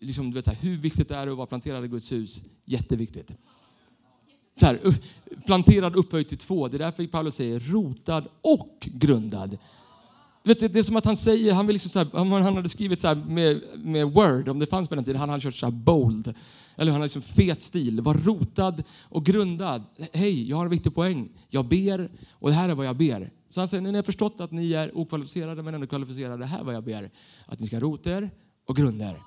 liksom, 0.00 0.30
du 0.30 0.34
vet, 0.34 0.44
så 0.44 0.50
här, 0.50 0.58
hur 0.60 0.76
viktigt 0.76 1.08
det 1.08 1.16
är 1.16 1.26
att 1.26 1.36
vara 1.36 1.46
planterad 1.46 1.84
i 1.84 1.88
Guds 1.88 2.12
hus. 2.12 2.42
Jätteviktigt 2.64 3.32
så 4.60 4.66
här, 4.66 4.94
planterad 5.46 5.96
upphöjd 5.96 6.28
till 6.28 6.38
två. 6.38 6.68
Det 6.68 6.76
är 6.76 6.78
därför 6.78 7.06
Paulus 7.06 7.34
säger 7.34 7.60
rotad 7.60 8.28
och 8.42 8.88
grundad. 8.92 9.58
Vet, 10.42 10.72
det 10.72 10.78
är 10.78 10.82
som 10.82 10.96
att 10.96 11.04
han 11.04 11.16
säger, 11.16 11.52
han, 11.52 11.66
vill 11.66 11.74
liksom 11.74 11.90
så 11.90 11.98
här, 11.98 12.42
han 12.42 12.56
hade 12.56 12.68
skrivit 12.68 13.00
så 13.00 13.08
här 13.08 13.14
med, 13.14 13.62
med 13.76 14.06
word, 14.06 14.48
om 14.48 14.58
det 14.58 14.66
fanns 14.66 14.88
på 14.88 14.94
den 14.94 15.04
tiden, 15.04 15.20
han 15.20 15.28
hade 15.28 15.42
kört 15.42 15.54
så 15.54 15.66
här 15.66 15.70
bold. 15.70 16.34
Eller 16.76 16.92
han 16.92 17.00
hade 17.00 17.14
liksom 17.14 17.22
fet 17.22 17.62
stil, 17.62 18.00
var 18.00 18.14
rotad 18.14 18.82
och 19.02 19.24
grundad. 19.24 19.82
Hej, 20.12 20.50
jag 20.50 20.56
har 20.56 20.64
en 20.64 20.70
viktig 20.70 20.94
poäng. 20.94 21.28
Jag 21.48 21.64
ber 21.64 22.10
och 22.32 22.48
det 22.48 22.54
här 22.54 22.68
är 22.68 22.74
vad 22.74 22.86
jag 22.86 22.96
ber. 22.96 23.30
Så 23.48 23.60
han 23.60 23.68
säger, 23.68 23.82
ni 23.82 23.96
har 23.96 24.02
förstått 24.02 24.40
att 24.40 24.50
ni 24.50 24.72
är 24.72 24.98
okvalificerade 24.98 25.62
men 25.62 25.74
ändå 25.74 25.86
kvalificerade. 25.86 26.36
Det 26.36 26.46
här 26.46 26.60
är 26.60 26.64
vad 26.64 26.74
jag 26.74 26.84
ber. 26.84 27.10
Att 27.46 27.60
ni 27.60 27.66
ska 27.66 27.80
rota 27.80 28.10
er 28.10 28.30
och 28.66 28.76
grunda 28.76 29.04
er. 29.04 29.22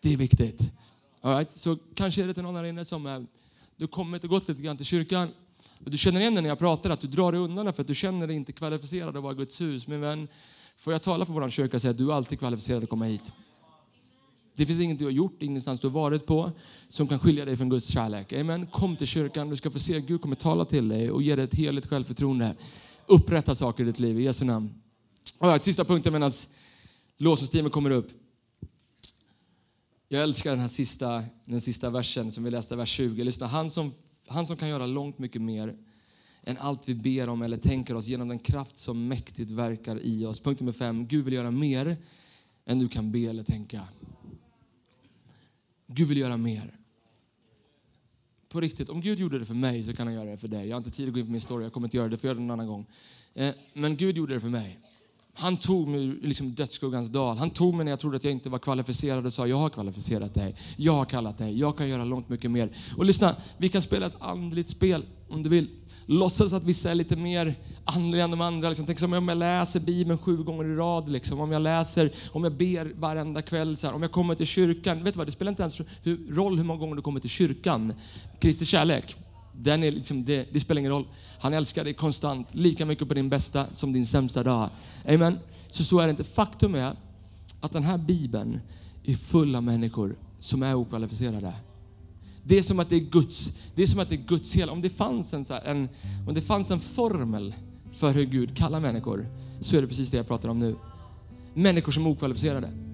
Det 0.00 0.12
är 0.12 0.16
viktigt. 0.16 0.72
All 1.20 1.34
right? 1.34 1.52
Så 1.52 1.76
kanske 1.94 2.22
är 2.22 2.26
det 2.26 2.34
till 2.34 2.42
någon 2.42 2.56
här 2.56 2.64
inne 2.64 2.84
som 2.84 3.06
är, 3.06 3.26
du 3.78 3.84
har 3.84 3.88
kommit 3.88 4.24
och 4.24 4.30
gått 4.30 4.48
lite 4.48 4.62
grann 4.62 4.76
till 4.76 4.86
kyrkan. 4.86 5.28
Och 5.84 5.90
du 5.90 5.98
känner 5.98 6.20
igen 6.20 6.34
det 6.34 6.40
när 6.40 6.48
jag 6.48 6.58
pratar, 6.58 6.90
att 6.90 7.00
du 7.00 7.08
drar 7.08 7.32
dig 7.32 7.40
undan 7.40 7.72
för 7.72 7.82
att 7.82 7.86
du 7.86 7.94
känner 7.94 8.26
dig 8.26 8.36
inte 8.36 8.52
kvalificerad 8.52 9.16
att 9.16 9.22
vara 9.22 9.32
i 9.32 9.36
Guds 9.36 9.60
hus. 9.60 9.86
Min 9.86 10.00
vän, 10.00 10.28
får 10.76 10.92
jag 10.92 11.02
tala 11.02 11.24
för 11.24 11.32
vår 11.32 11.48
kyrka 11.48 11.76
och 11.76 11.82
säga 11.82 11.90
att 11.90 11.98
du 11.98 12.10
är 12.10 12.14
alltid 12.14 12.38
kvalificerad 12.38 12.82
att 12.82 12.88
komma 12.88 13.04
hit. 13.04 13.32
Det 14.56 14.66
finns 14.66 14.80
inget 14.80 14.98
du 14.98 15.04
har 15.04 15.12
gjort, 15.12 15.42
ingenstans 15.42 15.80
du 15.80 15.86
har 15.86 15.92
varit 15.92 16.26
på 16.26 16.52
som 16.88 17.06
kan 17.06 17.18
skilja 17.18 17.44
dig 17.44 17.56
från 17.56 17.68
Guds 17.68 17.86
kärlek. 17.86 18.32
Amen. 18.32 18.66
Kom 18.66 18.96
till 18.96 19.06
kyrkan, 19.06 19.50
du 19.50 19.56
ska 19.56 19.70
få 19.70 19.78
se 19.78 19.96
att 19.96 20.02
Gud 20.02 20.22
kommer 20.22 20.36
tala 20.36 20.64
till 20.64 20.88
dig 20.88 21.10
och 21.10 21.22
ge 21.22 21.36
dig 21.36 21.44
ett 21.44 21.54
heligt 21.54 21.86
självförtroende. 21.86 22.54
Upprätta 23.06 23.54
saker 23.54 23.82
i 23.82 23.86
ditt 23.86 23.98
liv 23.98 24.20
i 24.20 24.22
Jesu 24.22 24.44
namn. 24.44 24.74
Right, 25.40 25.64
sista 25.64 25.84
punkten 25.84 26.12
medan 26.12 26.32
lovsångsteamet 27.18 27.72
kommer 27.72 27.90
upp. 27.90 28.10
Jag 30.10 30.22
älskar 30.22 30.50
den 30.50 30.60
här 30.60 30.68
sista, 30.68 31.24
den 31.44 31.60
sista 31.60 31.90
versen 31.90 32.32
som 32.32 32.44
vi 32.44 32.50
läste, 32.50 32.76
vers 32.76 32.88
20. 32.88 33.24
Lyssna, 33.24 33.46
han 33.46 33.70
som, 33.70 33.94
han 34.26 34.46
som 34.46 34.56
kan 34.56 34.68
göra 34.68 34.86
långt 34.86 35.18
mycket 35.18 35.42
mer 35.42 35.76
än 36.42 36.58
allt 36.58 36.88
vi 36.88 36.94
ber 36.94 37.28
om 37.28 37.42
eller 37.42 37.56
tänker 37.56 37.94
oss 37.94 38.06
genom 38.06 38.28
den 38.28 38.38
kraft 38.38 38.76
som 38.76 39.08
mäktigt 39.08 39.50
verkar 39.50 40.00
i 40.02 40.26
oss. 40.26 40.40
Punkt 40.40 40.60
nummer 40.60 40.72
fem. 40.72 41.06
Gud 41.06 41.24
vill 41.24 41.34
göra 41.34 41.50
mer 41.50 41.96
än 42.64 42.78
du 42.78 42.88
kan 42.88 43.12
be 43.12 43.18
eller 43.18 43.42
tänka. 43.42 43.88
Gud 45.86 46.08
vill 46.08 46.18
göra 46.18 46.36
mer. 46.36 46.78
På 48.48 48.60
riktigt, 48.60 48.88
om 48.88 49.00
Gud 49.00 49.18
gjorde 49.18 49.38
det 49.38 49.44
för 49.44 49.54
mig 49.54 49.84
så 49.84 49.92
kan 49.92 50.06
han 50.06 50.14
göra 50.14 50.30
det 50.30 50.36
för 50.36 50.48
dig. 50.48 50.68
Jag 50.68 50.76
har 50.76 50.78
inte 50.78 50.90
tid 50.90 51.08
att 51.08 51.14
gå 51.14 51.20
in 51.20 51.26
på 51.26 51.32
min 51.32 51.40
story, 51.40 51.64
jag 51.64 51.72
kommer 51.72 51.86
inte 51.86 51.96
göra 51.96 52.08
det, 52.08 52.16
för 52.16 52.28
jag 52.28 52.34
gör 52.34 52.40
det 52.40 52.46
någon 52.46 52.60
annan 52.60 52.66
gång. 52.66 52.86
Eh, 53.34 53.54
men 53.72 53.96
Gud 53.96 54.16
gjorde 54.16 54.34
det 54.34 54.40
för 54.40 54.48
mig. 54.48 54.78
Han 55.40 55.56
tog 55.56 55.88
mig 55.88 56.04
ur 56.04 56.20
liksom 56.22 56.54
dödsskuggans 56.54 57.08
dal. 57.08 57.36
Han 57.36 57.50
tog 57.50 57.74
mig 57.74 57.84
när 57.84 57.92
jag 57.92 57.98
trodde 58.00 58.16
att 58.16 58.24
jag 58.24 58.32
inte 58.32 58.50
var 58.50 58.58
kvalificerad 58.58 59.26
och 59.26 59.32
sa 59.32 59.46
jag 59.46 59.56
har 59.56 59.70
kvalificerat 59.70 60.34
dig. 60.34 60.54
Jag 60.76 60.92
har 60.92 61.04
kallat 61.04 61.38
dig. 61.38 61.58
Jag 61.58 61.76
kan 61.76 61.88
göra 61.88 62.04
långt 62.04 62.28
mycket 62.28 62.50
mer. 62.50 62.70
Och 62.96 63.04
lyssna, 63.04 63.36
vi 63.58 63.68
kan 63.68 63.82
spela 63.82 64.06
ett 64.06 64.16
andligt 64.22 64.68
spel 64.68 65.04
om 65.28 65.42
du 65.42 65.48
vill. 65.48 65.68
Låtsas 66.06 66.52
att 66.52 66.64
vissa 66.64 66.90
är 66.90 66.94
lite 66.94 67.16
mer 67.16 67.54
andliga 67.84 68.24
än 68.24 68.30
de 68.30 68.40
andra. 68.40 68.68
Liksom. 68.68 68.86
Tänk 68.86 68.98
som 68.98 69.12
om 69.12 69.28
jag 69.28 69.38
läser 69.38 69.80
Bibeln 69.80 70.18
sju 70.18 70.36
gånger 70.36 70.64
i 70.64 70.76
rad. 70.76 71.08
Liksom. 71.08 71.40
Om 71.40 71.52
jag 71.52 71.62
läser, 71.62 72.12
om 72.32 72.44
jag 72.44 72.52
ber 72.52 72.92
varenda 73.00 73.42
kväll. 73.42 73.76
Så 73.76 73.86
här. 73.86 73.94
Om 73.94 74.02
jag 74.02 74.12
kommer 74.12 74.34
till 74.34 74.46
kyrkan. 74.46 75.04
Vet 75.04 75.14
du 75.14 75.18
vad, 75.18 75.26
det 75.26 75.32
spelar 75.32 75.52
inte 75.52 75.62
ens 75.62 75.80
roll 76.28 76.56
hur 76.56 76.64
många 76.64 76.80
gånger 76.80 76.96
du 76.96 77.02
kommer 77.02 77.20
till 77.20 77.30
kyrkan. 77.30 77.92
Kristi 78.40 78.64
kärlek 78.64 79.16
den 79.62 79.82
är 79.82 79.90
liksom, 79.90 80.24
det, 80.24 80.48
det, 80.52 80.60
spelar 80.60 80.78
ingen 80.78 80.92
roll. 80.92 81.06
Han 81.38 81.54
älskar 81.54 81.84
dig 81.84 81.94
konstant, 81.94 82.54
lika 82.54 82.86
mycket 82.86 83.08
på 83.08 83.14
din 83.14 83.28
bästa 83.28 83.66
som 83.72 83.92
din 83.92 84.06
sämsta 84.06 84.42
dag. 84.42 84.70
Amen. 85.08 85.38
Så 85.68 85.84
så 85.84 85.98
är 85.98 86.04
det 86.04 86.10
inte. 86.10 86.24
Faktum 86.24 86.74
är 86.74 86.96
att 87.60 87.72
den 87.72 87.82
här 87.82 87.98
bibeln 87.98 88.60
är 89.04 89.14
full 89.14 89.56
av 89.56 89.62
människor 89.62 90.16
som 90.40 90.62
är 90.62 90.74
okvalificerade. 90.74 91.52
Det 92.42 92.58
är 92.58 92.62
som 92.62 92.78
att 92.80 92.88
det 92.88 92.96
är 92.96 93.00
Guds, 93.00 93.52
det 93.74 93.82
är 93.82 93.86
som 93.86 94.00
att 94.00 94.08
det 94.08 94.14
är 94.14 94.26
Guds 94.26 94.54
hela. 94.54 94.72
Om 94.72 94.82
det 94.82 94.90
fanns 94.90 95.34
en, 95.34 95.44
så 95.44 95.54
här, 95.54 95.64
en, 95.64 95.88
om 96.28 96.34
det 96.34 96.40
fanns 96.40 96.70
en 96.70 96.80
formel 96.80 97.54
för 97.92 98.12
hur 98.12 98.24
Gud 98.24 98.56
kallar 98.56 98.80
människor 98.80 99.26
så 99.60 99.76
är 99.76 99.82
det 99.82 99.88
precis 99.88 100.10
det 100.10 100.16
jag 100.16 100.26
pratar 100.26 100.48
om 100.48 100.58
nu. 100.58 100.76
Människor 101.54 101.92
som 101.92 102.06
är 102.06 102.10
okvalificerade 102.10 102.87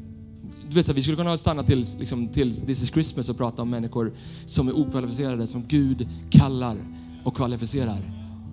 du 0.74 0.80
vet, 0.80 0.86
så 0.86 0.92
vi 0.92 1.02
skulle 1.02 1.16
kunna 1.16 1.36
stanna 1.36 1.62
till, 1.62 1.84
liksom, 1.98 2.28
till 2.28 2.60
This 2.60 2.82
is 2.82 2.90
Christmas 2.90 3.28
och 3.28 3.36
prata 3.36 3.62
om 3.62 3.70
människor 3.70 4.12
som 4.46 4.68
är 4.68 4.72
okvalificerade, 4.72 5.46
som 5.46 5.64
Gud 5.68 6.08
kallar 6.30 6.76
och 7.24 7.36
kvalificerar. 7.36 7.98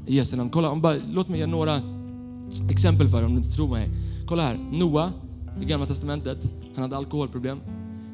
I 0.07 0.15
Jesu 0.15 0.35
namn. 0.35 0.49
Kolla, 0.49 0.69
om 0.69 0.81
bara, 0.81 0.95
låt 1.11 1.27
mig 1.27 1.39
ge 1.39 1.45
några 1.45 1.81
exempel 2.69 3.09
för 3.09 3.17
dig 3.17 3.25
om 3.25 3.31
du 3.31 3.37
inte 3.37 3.51
tror 3.51 3.67
mig. 3.67 3.89
Kolla 4.27 4.43
här, 4.43 4.57
Noa 4.71 5.11
i 5.61 5.65
Gamla 5.65 5.85
Testamentet, 5.85 6.49
han 6.75 6.83
hade 6.83 6.97
alkoholproblem. 6.97 7.57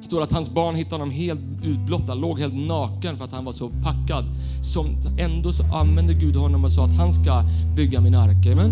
står 0.02 0.22
att 0.22 0.32
hans 0.32 0.50
barn 0.50 0.76
hittade 0.76 0.96
honom 0.96 1.12
helt 1.12 1.41
utblottad, 1.63 2.13
låg 2.13 2.39
helt 2.39 2.56
naken 2.56 3.17
för 3.17 3.26
att 3.26 3.32
han 3.32 3.46
var 3.46 3.54
så 3.54 3.70
packad. 3.70 4.26
Som, 4.62 4.86
ändå 5.20 5.54
så 5.54 5.63
använde 5.63 6.13
Gud 6.13 6.36
honom 6.36 6.63
och 6.63 6.72
sa 6.72 6.86
att 6.86 6.96
han 6.96 7.13
ska 7.13 7.43
bygga 7.76 8.02
min 8.02 8.15
ark. 8.15 8.46
Amen. 8.46 8.72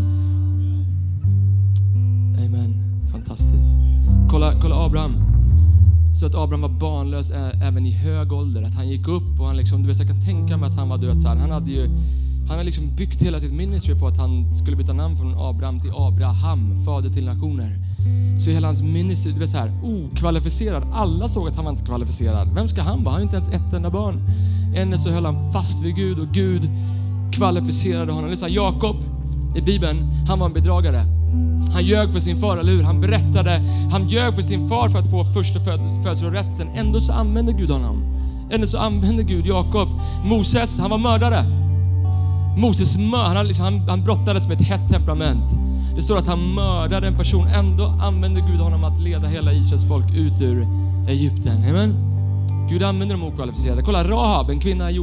Amen. 2.45 2.73
Fantastiskt. 3.11 3.69
Kolla, 4.29 4.61
kolla 4.61 4.85
Abraham. 4.85 5.24
Så 6.19 6.25
att 6.25 6.35
Abraham 6.35 6.61
var 6.61 6.69
barnlös 6.69 7.31
även 7.61 7.85
i 7.85 7.91
hög 7.91 8.31
ålder. 8.33 8.63
Att 8.63 8.75
han 8.75 8.89
gick 8.89 9.07
upp 9.07 9.39
och 9.39 9.45
han 9.45 9.57
liksom, 9.57 9.81
du 9.81 9.87
vet, 9.87 9.99
jag 9.99 10.07
kan 10.07 10.21
tänka 10.21 10.57
mig 10.57 10.69
att 10.69 10.75
han 10.75 10.89
var 10.89 10.97
du 10.97 11.07
vet, 11.07 11.21
så 11.21 11.27
här, 11.27 11.35
han 11.35 11.51
hade 11.51 11.71
ju 11.71 11.89
han 12.47 12.51
hade 12.51 12.63
liksom 12.63 12.95
byggt 12.95 13.21
hela 13.21 13.39
sitt 13.39 13.53
ministry 13.53 13.95
på 13.95 14.07
att 14.07 14.17
han 14.17 14.53
skulle 14.53 14.77
byta 14.77 14.93
namn 14.93 15.17
från 15.17 15.35
Abraham 15.37 15.79
till 15.79 15.91
Abraham, 15.95 16.85
fader 16.85 17.09
till 17.09 17.25
nationer. 17.25 17.77
Så 18.39 18.49
hela 18.49 18.67
hans 18.67 18.81
ministry, 18.81 19.31
du 19.31 19.39
vet 19.39 19.49
så 19.49 19.57
här, 19.57 19.71
okvalificerad. 19.83 20.83
Alla 20.93 21.29
såg 21.29 21.47
att 21.47 21.55
han 21.55 21.65
var 21.65 21.71
inte 21.71 21.85
kvalificerad. 21.85 22.53
Vem 22.55 22.67
ska 22.67 22.81
han 22.81 23.03
vara? 23.03 23.11
Han 23.11 23.13
har 23.13 23.21
inte 23.21 23.35
ens 23.35 23.49
ett 23.49 23.73
enda 23.73 23.89
barn. 23.89 24.21
Ändå 24.75 24.97
så 24.97 25.09
höll 25.09 25.25
han 25.25 25.53
fast 25.53 25.83
vid 25.83 25.95
Gud 25.95 26.19
och 26.19 26.27
Gud 26.27 26.69
kvalificerade 27.31 28.11
honom. 28.11 28.29
Lyssna, 28.29 28.49
Jakob 28.49 28.95
i 29.55 29.61
Bibeln, 29.61 29.97
han 30.27 30.39
var 30.39 30.45
en 30.45 30.53
bedragare. 30.53 31.05
Han 31.73 31.85
ljög 31.85 32.13
för 32.13 32.19
sin 32.19 32.37
far, 32.37 32.57
eller 32.57 32.71
hur? 32.71 32.83
Han 32.83 33.01
berättade, 33.01 33.61
han 33.91 34.09
ljög 34.09 34.35
för 34.35 34.41
sin 34.41 34.69
far 34.69 34.89
för 34.89 34.99
att 34.99 35.11
få 35.11 35.23
första 35.23 35.59
födelserätten. 35.59 36.67
Ändå 36.75 36.99
så 36.99 37.13
använde 37.13 37.53
Gud 37.53 37.69
honom. 37.69 38.03
Ändå 38.51 38.67
så 38.67 38.77
använde 38.77 39.23
Gud 39.23 39.45
Jakob. 39.45 39.89
Moses, 40.25 40.79
han 40.79 40.89
var 40.89 40.97
mördare. 40.97 41.45
Moses 42.57 42.97
han, 43.13 43.47
liksom, 43.47 43.65
han, 43.65 43.89
han 43.89 44.03
brottades 44.03 44.47
med 44.47 44.61
ett 44.61 44.67
hett 44.67 44.89
temperament. 44.89 45.51
Det 45.95 46.01
står 46.01 46.17
att 46.17 46.27
han 46.27 46.53
mördade 46.53 47.07
en 47.07 47.17
person. 47.17 47.47
Ändå 47.47 47.85
använde 47.85 48.41
Gud 48.41 48.59
honom 48.59 48.83
att 48.83 48.99
leda 48.99 49.27
hela 49.27 49.53
Israels 49.53 49.87
folk 49.87 50.11
ut 50.15 50.41
ur 50.41 50.67
Egypten. 51.07 51.57
Amen. 51.69 52.14
Gud 52.69 52.83
använder 52.83 53.15
de 53.15 53.23
okvalificerade. 53.23 53.81
Kolla 53.81 54.03
Rahab, 54.03 54.49
en 54.49 54.59
kvinna 54.59 54.91
i 54.91 54.95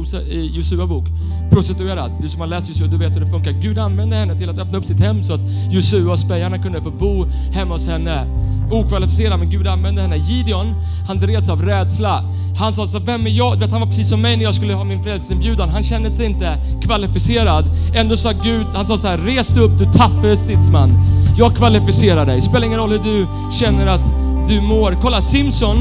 Josua 0.53 0.87
bok. 0.87 1.05
Prostituerad. 1.51 2.11
Du 2.21 2.29
som 2.29 2.41
har 2.41 2.47
läst 2.47 2.69
Josua, 2.69 2.87
du 2.87 2.97
vet 2.97 3.15
hur 3.15 3.21
det 3.21 3.31
funkar. 3.31 3.51
Gud 3.51 3.79
använde 3.79 4.15
henne 4.15 4.37
till 4.37 4.49
att 4.49 4.59
öppna 4.59 4.77
upp 4.77 4.85
sitt 4.85 4.99
hem 4.99 5.23
så 5.23 5.33
att 5.33 5.41
Josua 5.71 6.11
och 6.11 6.19
spejarna 6.19 6.57
kunde 6.57 6.81
få 6.81 6.91
bo 6.91 7.25
hemma 7.51 7.73
hos 7.73 7.87
henne. 7.87 8.27
Okvalificerad, 8.71 9.39
men 9.39 9.49
Gud 9.49 9.67
använde 9.67 10.01
henne. 10.01 10.17
Gideon, 10.17 10.75
han 11.07 11.19
drevs 11.19 11.49
av 11.49 11.61
rädsla. 11.61 12.23
Han 12.59 12.73
sa 12.73 12.87
så 12.87 12.99
vem 12.99 13.25
är 13.25 13.29
jag? 13.29 13.59
vet, 13.59 13.71
han 13.71 13.79
var 13.79 13.87
precis 13.87 14.09
som 14.09 14.21
mig 14.21 14.37
när 14.37 14.43
jag 14.43 14.55
skulle 14.55 14.73
ha 14.73 14.83
min 14.83 15.03
frälsningsinbjudan. 15.03 15.69
Han 15.69 15.83
kände 15.83 16.11
sig 16.11 16.25
inte 16.25 16.57
kvalificerad. 16.81 17.65
Ändå 17.95 18.17
sa 18.17 18.31
Gud, 18.43 18.67
han 18.73 18.85
sa 18.85 18.97
så 18.97 19.07
här, 19.07 19.17
res 19.17 19.47
dig 19.47 19.63
upp 19.63 19.77
du 19.79 19.85
tappre 19.85 20.37
stridsman. 20.37 20.89
Jag 21.37 21.55
kvalificerar 21.55 22.25
dig. 22.25 22.41
Spelar 22.41 22.65
ingen 22.65 22.79
roll 22.79 22.91
hur 22.91 22.99
du 22.99 23.27
känner 23.51 23.87
att 23.87 24.13
du 24.47 24.61
mår. 24.61 24.97
Kolla 25.01 25.21
Simson, 25.21 25.77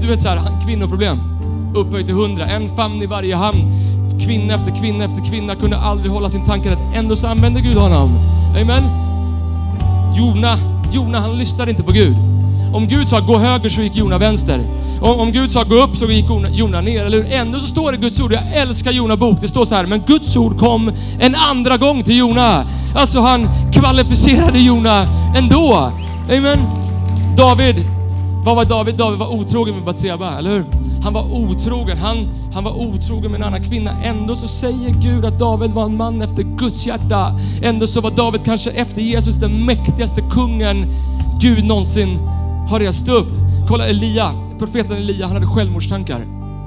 du 0.00 0.06
vet 0.06 0.20
så 0.20 0.28
här, 0.28 0.40
kvinnoproblem. 0.64 1.18
Upphöjt 1.74 2.06
till 2.06 2.14
hundra, 2.14 2.46
en 2.46 2.68
famn 2.68 3.02
i 3.02 3.06
varje 3.06 3.36
hamn. 3.36 3.72
Kvinna 4.20 4.54
efter 4.54 4.80
kvinna 4.80 5.04
efter 5.04 5.24
kvinna 5.30 5.54
kunde 5.54 5.76
aldrig 5.76 6.12
hålla 6.12 6.30
sin 6.30 6.44
tanke 6.44 6.70
rätt. 6.70 6.78
Ändå 6.94 7.16
så 7.16 7.26
använde 7.26 7.60
Gud 7.60 7.76
honom. 7.76 8.18
Amen. 8.60 8.82
Jona, 10.16 10.58
Jona 10.92 11.20
han 11.20 11.38
lyssnade 11.38 11.70
inte 11.70 11.82
på 11.82 11.92
Gud. 11.92 12.16
Om 12.74 12.86
Gud 12.86 13.08
sa 13.08 13.20
gå 13.20 13.38
höger 13.38 13.68
så 13.68 13.82
gick 13.82 13.96
Jona 13.96 14.18
vänster. 14.18 14.60
Om, 15.00 15.20
om 15.20 15.32
Gud 15.32 15.50
sa 15.50 15.64
gå 15.64 15.74
upp 15.74 15.96
så 15.96 16.06
gick 16.06 16.26
Jona 16.50 16.80
ner, 16.80 17.04
eller 17.04 17.16
hur? 17.16 17.32
Ändå 17.32 17.58
så 17.58 17.66
står 17.66 17.92
det 17.92 17.98
Guds 17.98 18.20
ord, 18.20 18.32
jag 18.32 18.42
älskar 18.54 18.90
Jona 18.90 19.16
bok, 19.16 19.38
det 19.40 19.48
står 19.48 19.64
så 19.64 19.74
här, 19.74 19.86
men 19.86 20.02
Guds 20.06 20.36
ord 20.36 20.58
kom 20.58 20.92
en 21.20 21.34
andra 21.34 21.76
gång 21.76 22.02
till 22.02 22.16
Jona. 22.16 22.66
Alltså 22.94 23.20
han 23.20 23.48
kvalificerade 23.72 24.58
Jona 24.58 25.06
ändå. 25.36 25.92
Amen. 26.30 26.58
David, 27.36 27.76
vad 28.44 28.56
var 28.56 28.64
David? 28.64 28.94
David 28.94 29.18
var 29.18 29.32
otrogen 29.32 29.74
med 29.74 29.84
Batseba, 29.84 30.38
eller 30.38 30.50
hur? 30.50 30.64
Han 31.02 31.12
var 31.12 31.32
otrogen, 31.32 31.98
han, 31.98 32.28
han 32.54 32.64
var 32.64 32.72
otrogen 32.72 33.30
med 33.30 33.40
en 33.40 33.46
annan 33.46 33.62
kvinna. 33.62 33.90
Ändå 34.04 34.34
så 34.34 34.48
säger 34.48 34.90
Gud 35.02 35.24
att 35.24 35.38
David 35.38 35.70
var 35.70 35.84
en 35.84 35.96
man 35.96 36.22
efter 36.22 36.42
Guds 36.42 36.86
hjärta. 36.86 37.38
Ändå 37.62 37.86
så 37.86 38.00
var 38.00 38.10
David 38.10 38.44
kanske 38.44 38.70
efter 38.70 39.00
Jesus 39.02 39.36
den 39.36 39.64
mäktigaste 39.64 40.20
kungen 40.30 40.86
Gud 41.40 41.64
någonsin 41.64 42.18
har 42.68 42.80
rest 42.80 43.08
upp. 43.08 43.28
Kolla 43.68 43.86
Elia, 43.86 44.34
profeten 44.58 44.96
Elia, 44.96 45.26
han 45.26 45.34
hade 45.36 45.46
självmordstankar 45.46 46.20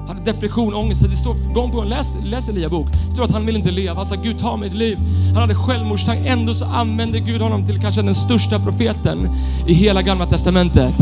Han 0.08 0.16
hade 0.16 0.32
depression, 0.32 0.74
ångest. 0.74 1.10
Det 1.10 1.16
står 1.16 1.54
gång 1.54 1.70
på 1.70 1.76
gång, 1.76 1.88
läs, 1.88 2.16
läs 2.22 2.48
Elia 2.48 2.68
bok. 2.68 2.86
Det 3.06 3.12
står 3.12 3.24
att 3.24 3.32
han 3.32 3.46
vill 3.46 3.56
inte 3.56 3.70
leva. 3.70 3.94
Han 3.94 4.06
sa 4.06 4.14
Gud 4.14 4.38
ta 4.38 4.56
mitt 4.56 4.74
liv. 4.74 4.98
Han 5.32 5.42
hade 5.42 5.54
självmordstank. 5.54 6.26
Ändå 6.26 6.54
så 6.54 6.64
använde 6.64 7.20
Gud 7.20 7.40
honom 7.40 7.66
till 7.66 7.80
kanske 7.80 8.02
den 8.02 8.14
största 8.14 8.58
profeten 8.58 9.28
i 9.66 9.74
hela 9.74 10.02
gamla 10.02 10.26
testamentet. 10.26 10.94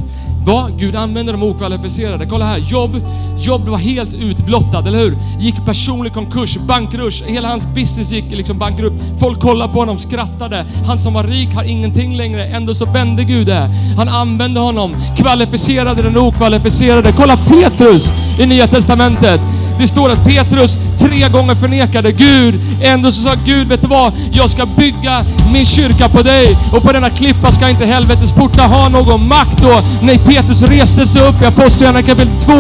Va? 0.47 0.69
Gud 0.79 0.97
använder 0.97 1.33
de 1.33 1.43
okvalificerade. 1.43 2.27
Kolla 2.27 2.45
här, 2.45 2.59
Jobb, 2.59 3.01
Jobb 3.37 3.69
var 3.69 3.79
helt 3.79 4.15
utblottad, 4.15 4.89
eller 4.89 4.99
hur? 4.99 5.17
Gick 5.41 5.65
personlig 5.65 6.13
konkurs, 6.13 6.57
bankrush, 6.57 7.25
hela 7.25 7.49
hans 7.49 7.67
business 7.67 8.13
gick 8.13 8.25
liksom 8.31 8.59
bankrutt. 8.59 8.93
Folk 9.21 9.41
kollade 9.41 9.73
på 9.73 9.79
honom, 9.79 9.99
skrattade. 9.99 10.67
Han 10.87 10.99
som 10.99 11.15
var 11.15 11.25
rik 11.25 11.55
har 11.55 11.63
ingenting 11.65 12.17
längre. 12.17 12.45
Ändå 12.45 12.75
så 12.75 12.85
vände 12.85 13.25
Gud 13.25 13.47
det. 13.47 13.71
Han 13.97 14.09
använde 14.09 14.61
honom, 14.61 14.97
kvalificerade 15.17 16.03
den 16.03 16.17
okvalificerade. 16.17 17.13
Kolla 17.13 17.37
Petrus 17.37 18.13
i 18.39 18.47
Nya 18.47 18.67
Testamentet. 18.67 19.41
Det 19.79 19.89
står 19.89 20.11
att 20.11 20.25
Petrus 20.25 20.79
tre 20.99 21.29
gånger 21.29 21.55
förnekade 21.55 22.13
Gud. 22.13 22.61
Ändå 22.83 23.13
så 23.13 23.23
sa 23.23 23.35
Gud, 23.45 23.69
vet 23.69 23.81
du 23.81 23.87
vad? 23.87 24.13
Jag 24.33 24.51
ska 24.51 24.67
bygga 24.67 25.25
min 25.53 25.67
kyrka 25.67 26.09
på 26.09 26.23
dig 26.23 26.57
och 26.73 26.83
på 26.83 26.93
denna 26.93 27.11
klippa 27.11 27.53
ska 27.53 27.69
inte 27.69 27.87
helvetets 27.87 28.33
portar 28.33 28.69
ha 28.69 28.89
någon 28.89 29.29
makt. 29.29 29.63
då. 29.63 29.83
när 30.03 30.17
Petrus 30.17 30.63
reste 30.63 31.07
sig 31.07 31.23
upp 31.23 31.43
i 31.43 31.47
Apostlagärningarna 31.47 32.07
kapitel 32.07 32.41
2 32.41 32.53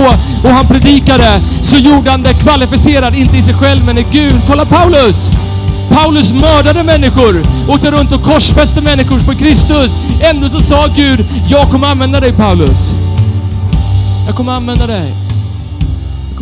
och 0.48 0.54
han 0.54 0.66
predikade 0.66 1.40
så 1.62 1.76
gjorde 1.76 2.10
han 2.10 2.22
det 2.22 2.34
kvalificerad, 2.34 3.14
inte 3.14 3.36
i 3.36 3.42
sig 3.42 3.54
själv 3.54 3.84
men 3.86 3.98
i 3.98 4.06
Gud. 4.12 4.40
Kolla 4.48 4.64
Paulus! 4.64 5.32
Paulus 5.90 6.32
mördade 6.32 6.82
människor, 6.82 7.42
åkte 7.68 7.90
runt 7.90 8.12
och 8.12 8.22
korsfäste 8.22 8.80
människor 8.80 9.18
för 9.18 9.34
Kristus. 9.34 9.96
Ändå 10.20 10.48
så 10.48 10.60
sa 10.62 10.86
Gud, 10.96 11.26
jag 11.48 11.70
kommer 11.70 11.86
använda 11.86 12.20
dig 12.20 12.32
Paulus. 12.32 12.94
Jag 14.26 14.36
kommer 14.36 14.52
använda 14.52 14.86
dig. 14.86 15.22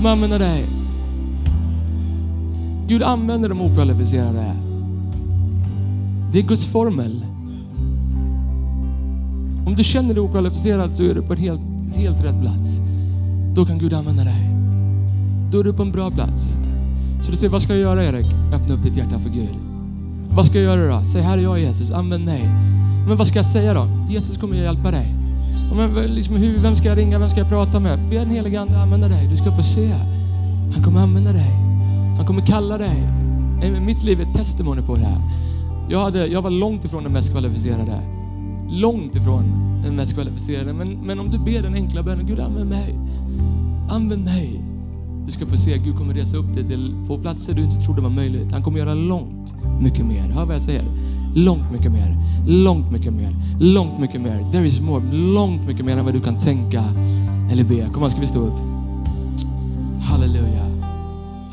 Kommer 0.01 0.13
använda 0.13 0.39
dig. 0.39 0.67
Gud 2.87 3.03
använder 3.03 3.49
de 3.49 3.61
okvalificerade. 3.61 4.55
Det 6.33 6.39
är 6.39 6.43
Guds 6.43 6.67
formel. 6.67 7.25
Om 9.67 9.75
du 9.77 9.85
känner 9.85 10.15
dig 10.15 10.23
okvalificerad 10.23 10.97
så 10.97 11.03
är 11.03 11.15
du 11.15 11.23
på 11.23 11.33
en 11.33 11.39
helt, 11.39 11.61
helt 11.95 12.25
rätt 12.25 12.41
plats. 12.41 12.81
Då 13.55 13.67
kan 13.67 13.79
Gud 13.79 13.93
använda 13.93 14.25
dig. 14.25 14.51
Då 15.53 15.61
är 15.61 15.65
du 15.65 15.73
på 15.73 15.83
en 15.83 15.93
bra 15.93 16.11
plats. 16.11 16.57
Så 17.23 17.31
du 17.31 17.37
säger, 17.37 17.53
vad 17.53 17.63
ska 17.63 17.73
jag 17.73 17.83
göra 17.83 18.05
Erik? 18.05 18.27
Öppna 18.55 18.75
upp 18.75 18.83
ditt 18.83 18.97
hjärta 18.97 19.19
för 19.19 19.31
Gud. 19.31 19.57
Vad 20.31 20.47
ska 20.47 20.61
jag 20.61 20.79
göra 20.79 20.97
då? 20.97 21.05
Säg, 21.05 21.23
här 21.23 21.39
är 21.39 21.43
jag 21.43 21.61
Jesus, 21.61 21.91
använd 21.91 22.25
mig. 22.25 22.43
Men 23.09 23.17
vad 23.17 23.27
ska 23.27 23.39
jag 23.39 23.47
säga 23.47 23.75
då? 23.75 23.87
Jesus 24.11 24.39
kommer 24.39 24.55
att 24.55 24.63
hjälpa 24.63 24.91
dig. 24.91 25.20
Men, 25.77 26.15
liksom, 26.15 26.37
hur, 26.37 26.59
vem 26.59 26.77
ska 26.77 26.89
jag 26.89 26.99
ringa? 26.99 27.19
Vem 27.19 27.31
ska 27.31 27.39
jag 27.39 27.49
prata 27.49 27.81
med? 27.81 27.99
Be 28.11 28.17
den 28.17 28.31
helige 28.31 28.61
Ande 28.61 28.79
använda 28.79 29.09
dig. 29.09 29.29
Du 29.31 29.37
ska 29.37 29.53
få 29.53 29.63
se. 29.63 29.93
Han 30.75 30.83
kommer 30.85 31.01
använda 31.01 31.33
dig. 31.33 31.51
Han 32.17 32.27
kommer 32.27 32.47
kalla 32.47 32.79
dig. 32.79 33.09
Mitt 33.81 34.03
liv 34.03 34.21
är 34.21 34.23
ett 34.23 34.35
testimony 34.35 34.83
på 34.83 34.95
det 34.95 35.01
här. 35.01 35.21
Jag, 35.91 36.05
hade, 36.05 36.27
jag 36.27 36.43
var 36.43 36.51
långt 36.51 36.85
ifrån 36.85 37.03
den 37.03 37.13
mest 37.13 37.31
kvalificerade. 37.31 38.01
Långt 38.71 39.17
ifrån 39.17 39.45
den 39.85 39.97
mest 39.97 40.15
kvalificerade. 40.15 40.73
Men, 40.73 41.07
men 41.07 41.21
om 41.21 41.31
du 41.31 41.39
ber 41.39 41.63
den 41.63 41.75
enkla 41.75 42.03
bönen, 42.03 42.27
Gud 42.27 42.41
använd 42.41 42.71
mig. 42.71 42.99
Använd 43.91 44.25
mig. 44.25 44.61
Du 45.27 45.33
ska 45.33 45.47
få 45.47 45.57
se 45.57 45.79
Gud 45.79 45.97
kommer 45.97 46.15
resa 46.15 46.37
upp 46.37 46.55
dig 46.55 46.65
till 46.69 46.95
få 47.07 47.19
platser 47.19 47.55
du 47.55 47.63
inte 47.63 47.77
trodde 47.77 48.03
var 48.03 48.11
möjligt. 48.11 48.53
Han 48.53 48.63
kommer 48.63 48.79
göra 48.79 48.95
långt 48.95 49.55
mycket 49.81 50.07
mer. 50.07 50.23
Hör 50.23 50.45
vad 50.45 50.55
jag 50.55 50.63
säger? 50.63 50.85
Långt 51.35 51.73
mycket 51.73 51.93
mer. 51.93 52.17
Långt 52.47 52.93
mycket 52.93 53.13
mer. 53.13 53.35
Långt 53.61 54.01
mycket 54.01 54.21
mer. 54.21 54.53
There 54.53 54.67
is 54.67 54.81
more. 54.81 55.05
Långt 55.13 55.67
mycket 55.67 55.85
mer 55.85 55.97
än 55.97 56.05
vad 56.05 56.15
du 56.15 56.21
kan 56.21 56.39
tänka 56.39 56.85
eller 57.53 57.65
be. 57.65 57.91
Kom 57.93 58.03
igen, 58.03 58.11
ska 58.11 58.21
vi 58.21 58.27
stå 58.27 58.41
upp? 58.41 58.59
Halleluja. 60.03 60.63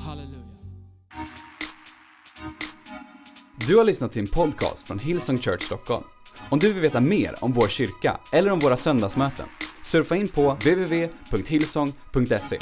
Halleluja. 0.05 0.43
Du 3.67 3.77
har 3.77 3.85
lyssnat 3.85 4.13
till 4.13 4.21
en 4.21 4.27
podcast 4.27 4.87
från 4.87 4.99
Hillsong 4.99 5.37
Church 5.37 5.63
Stockholm. 5.63 6.03
Om 6.49 6.59
du 6.59 6.73
vill 6.73 6.81
veta 6.81 6.99
mer 6.99 7.31
om 7.41 7.53
vår 7.53 7.67
kyrka 7.67 8.17
eller 8.33 8.51
om 8.51 8.59
våra 8.59 8.77
söndagsmöten, 8.77 9.45
surfa 9.83 10.15
in 10.15 10.27
på 10.27 10.53
www.hillsong.se. 10.53 12.57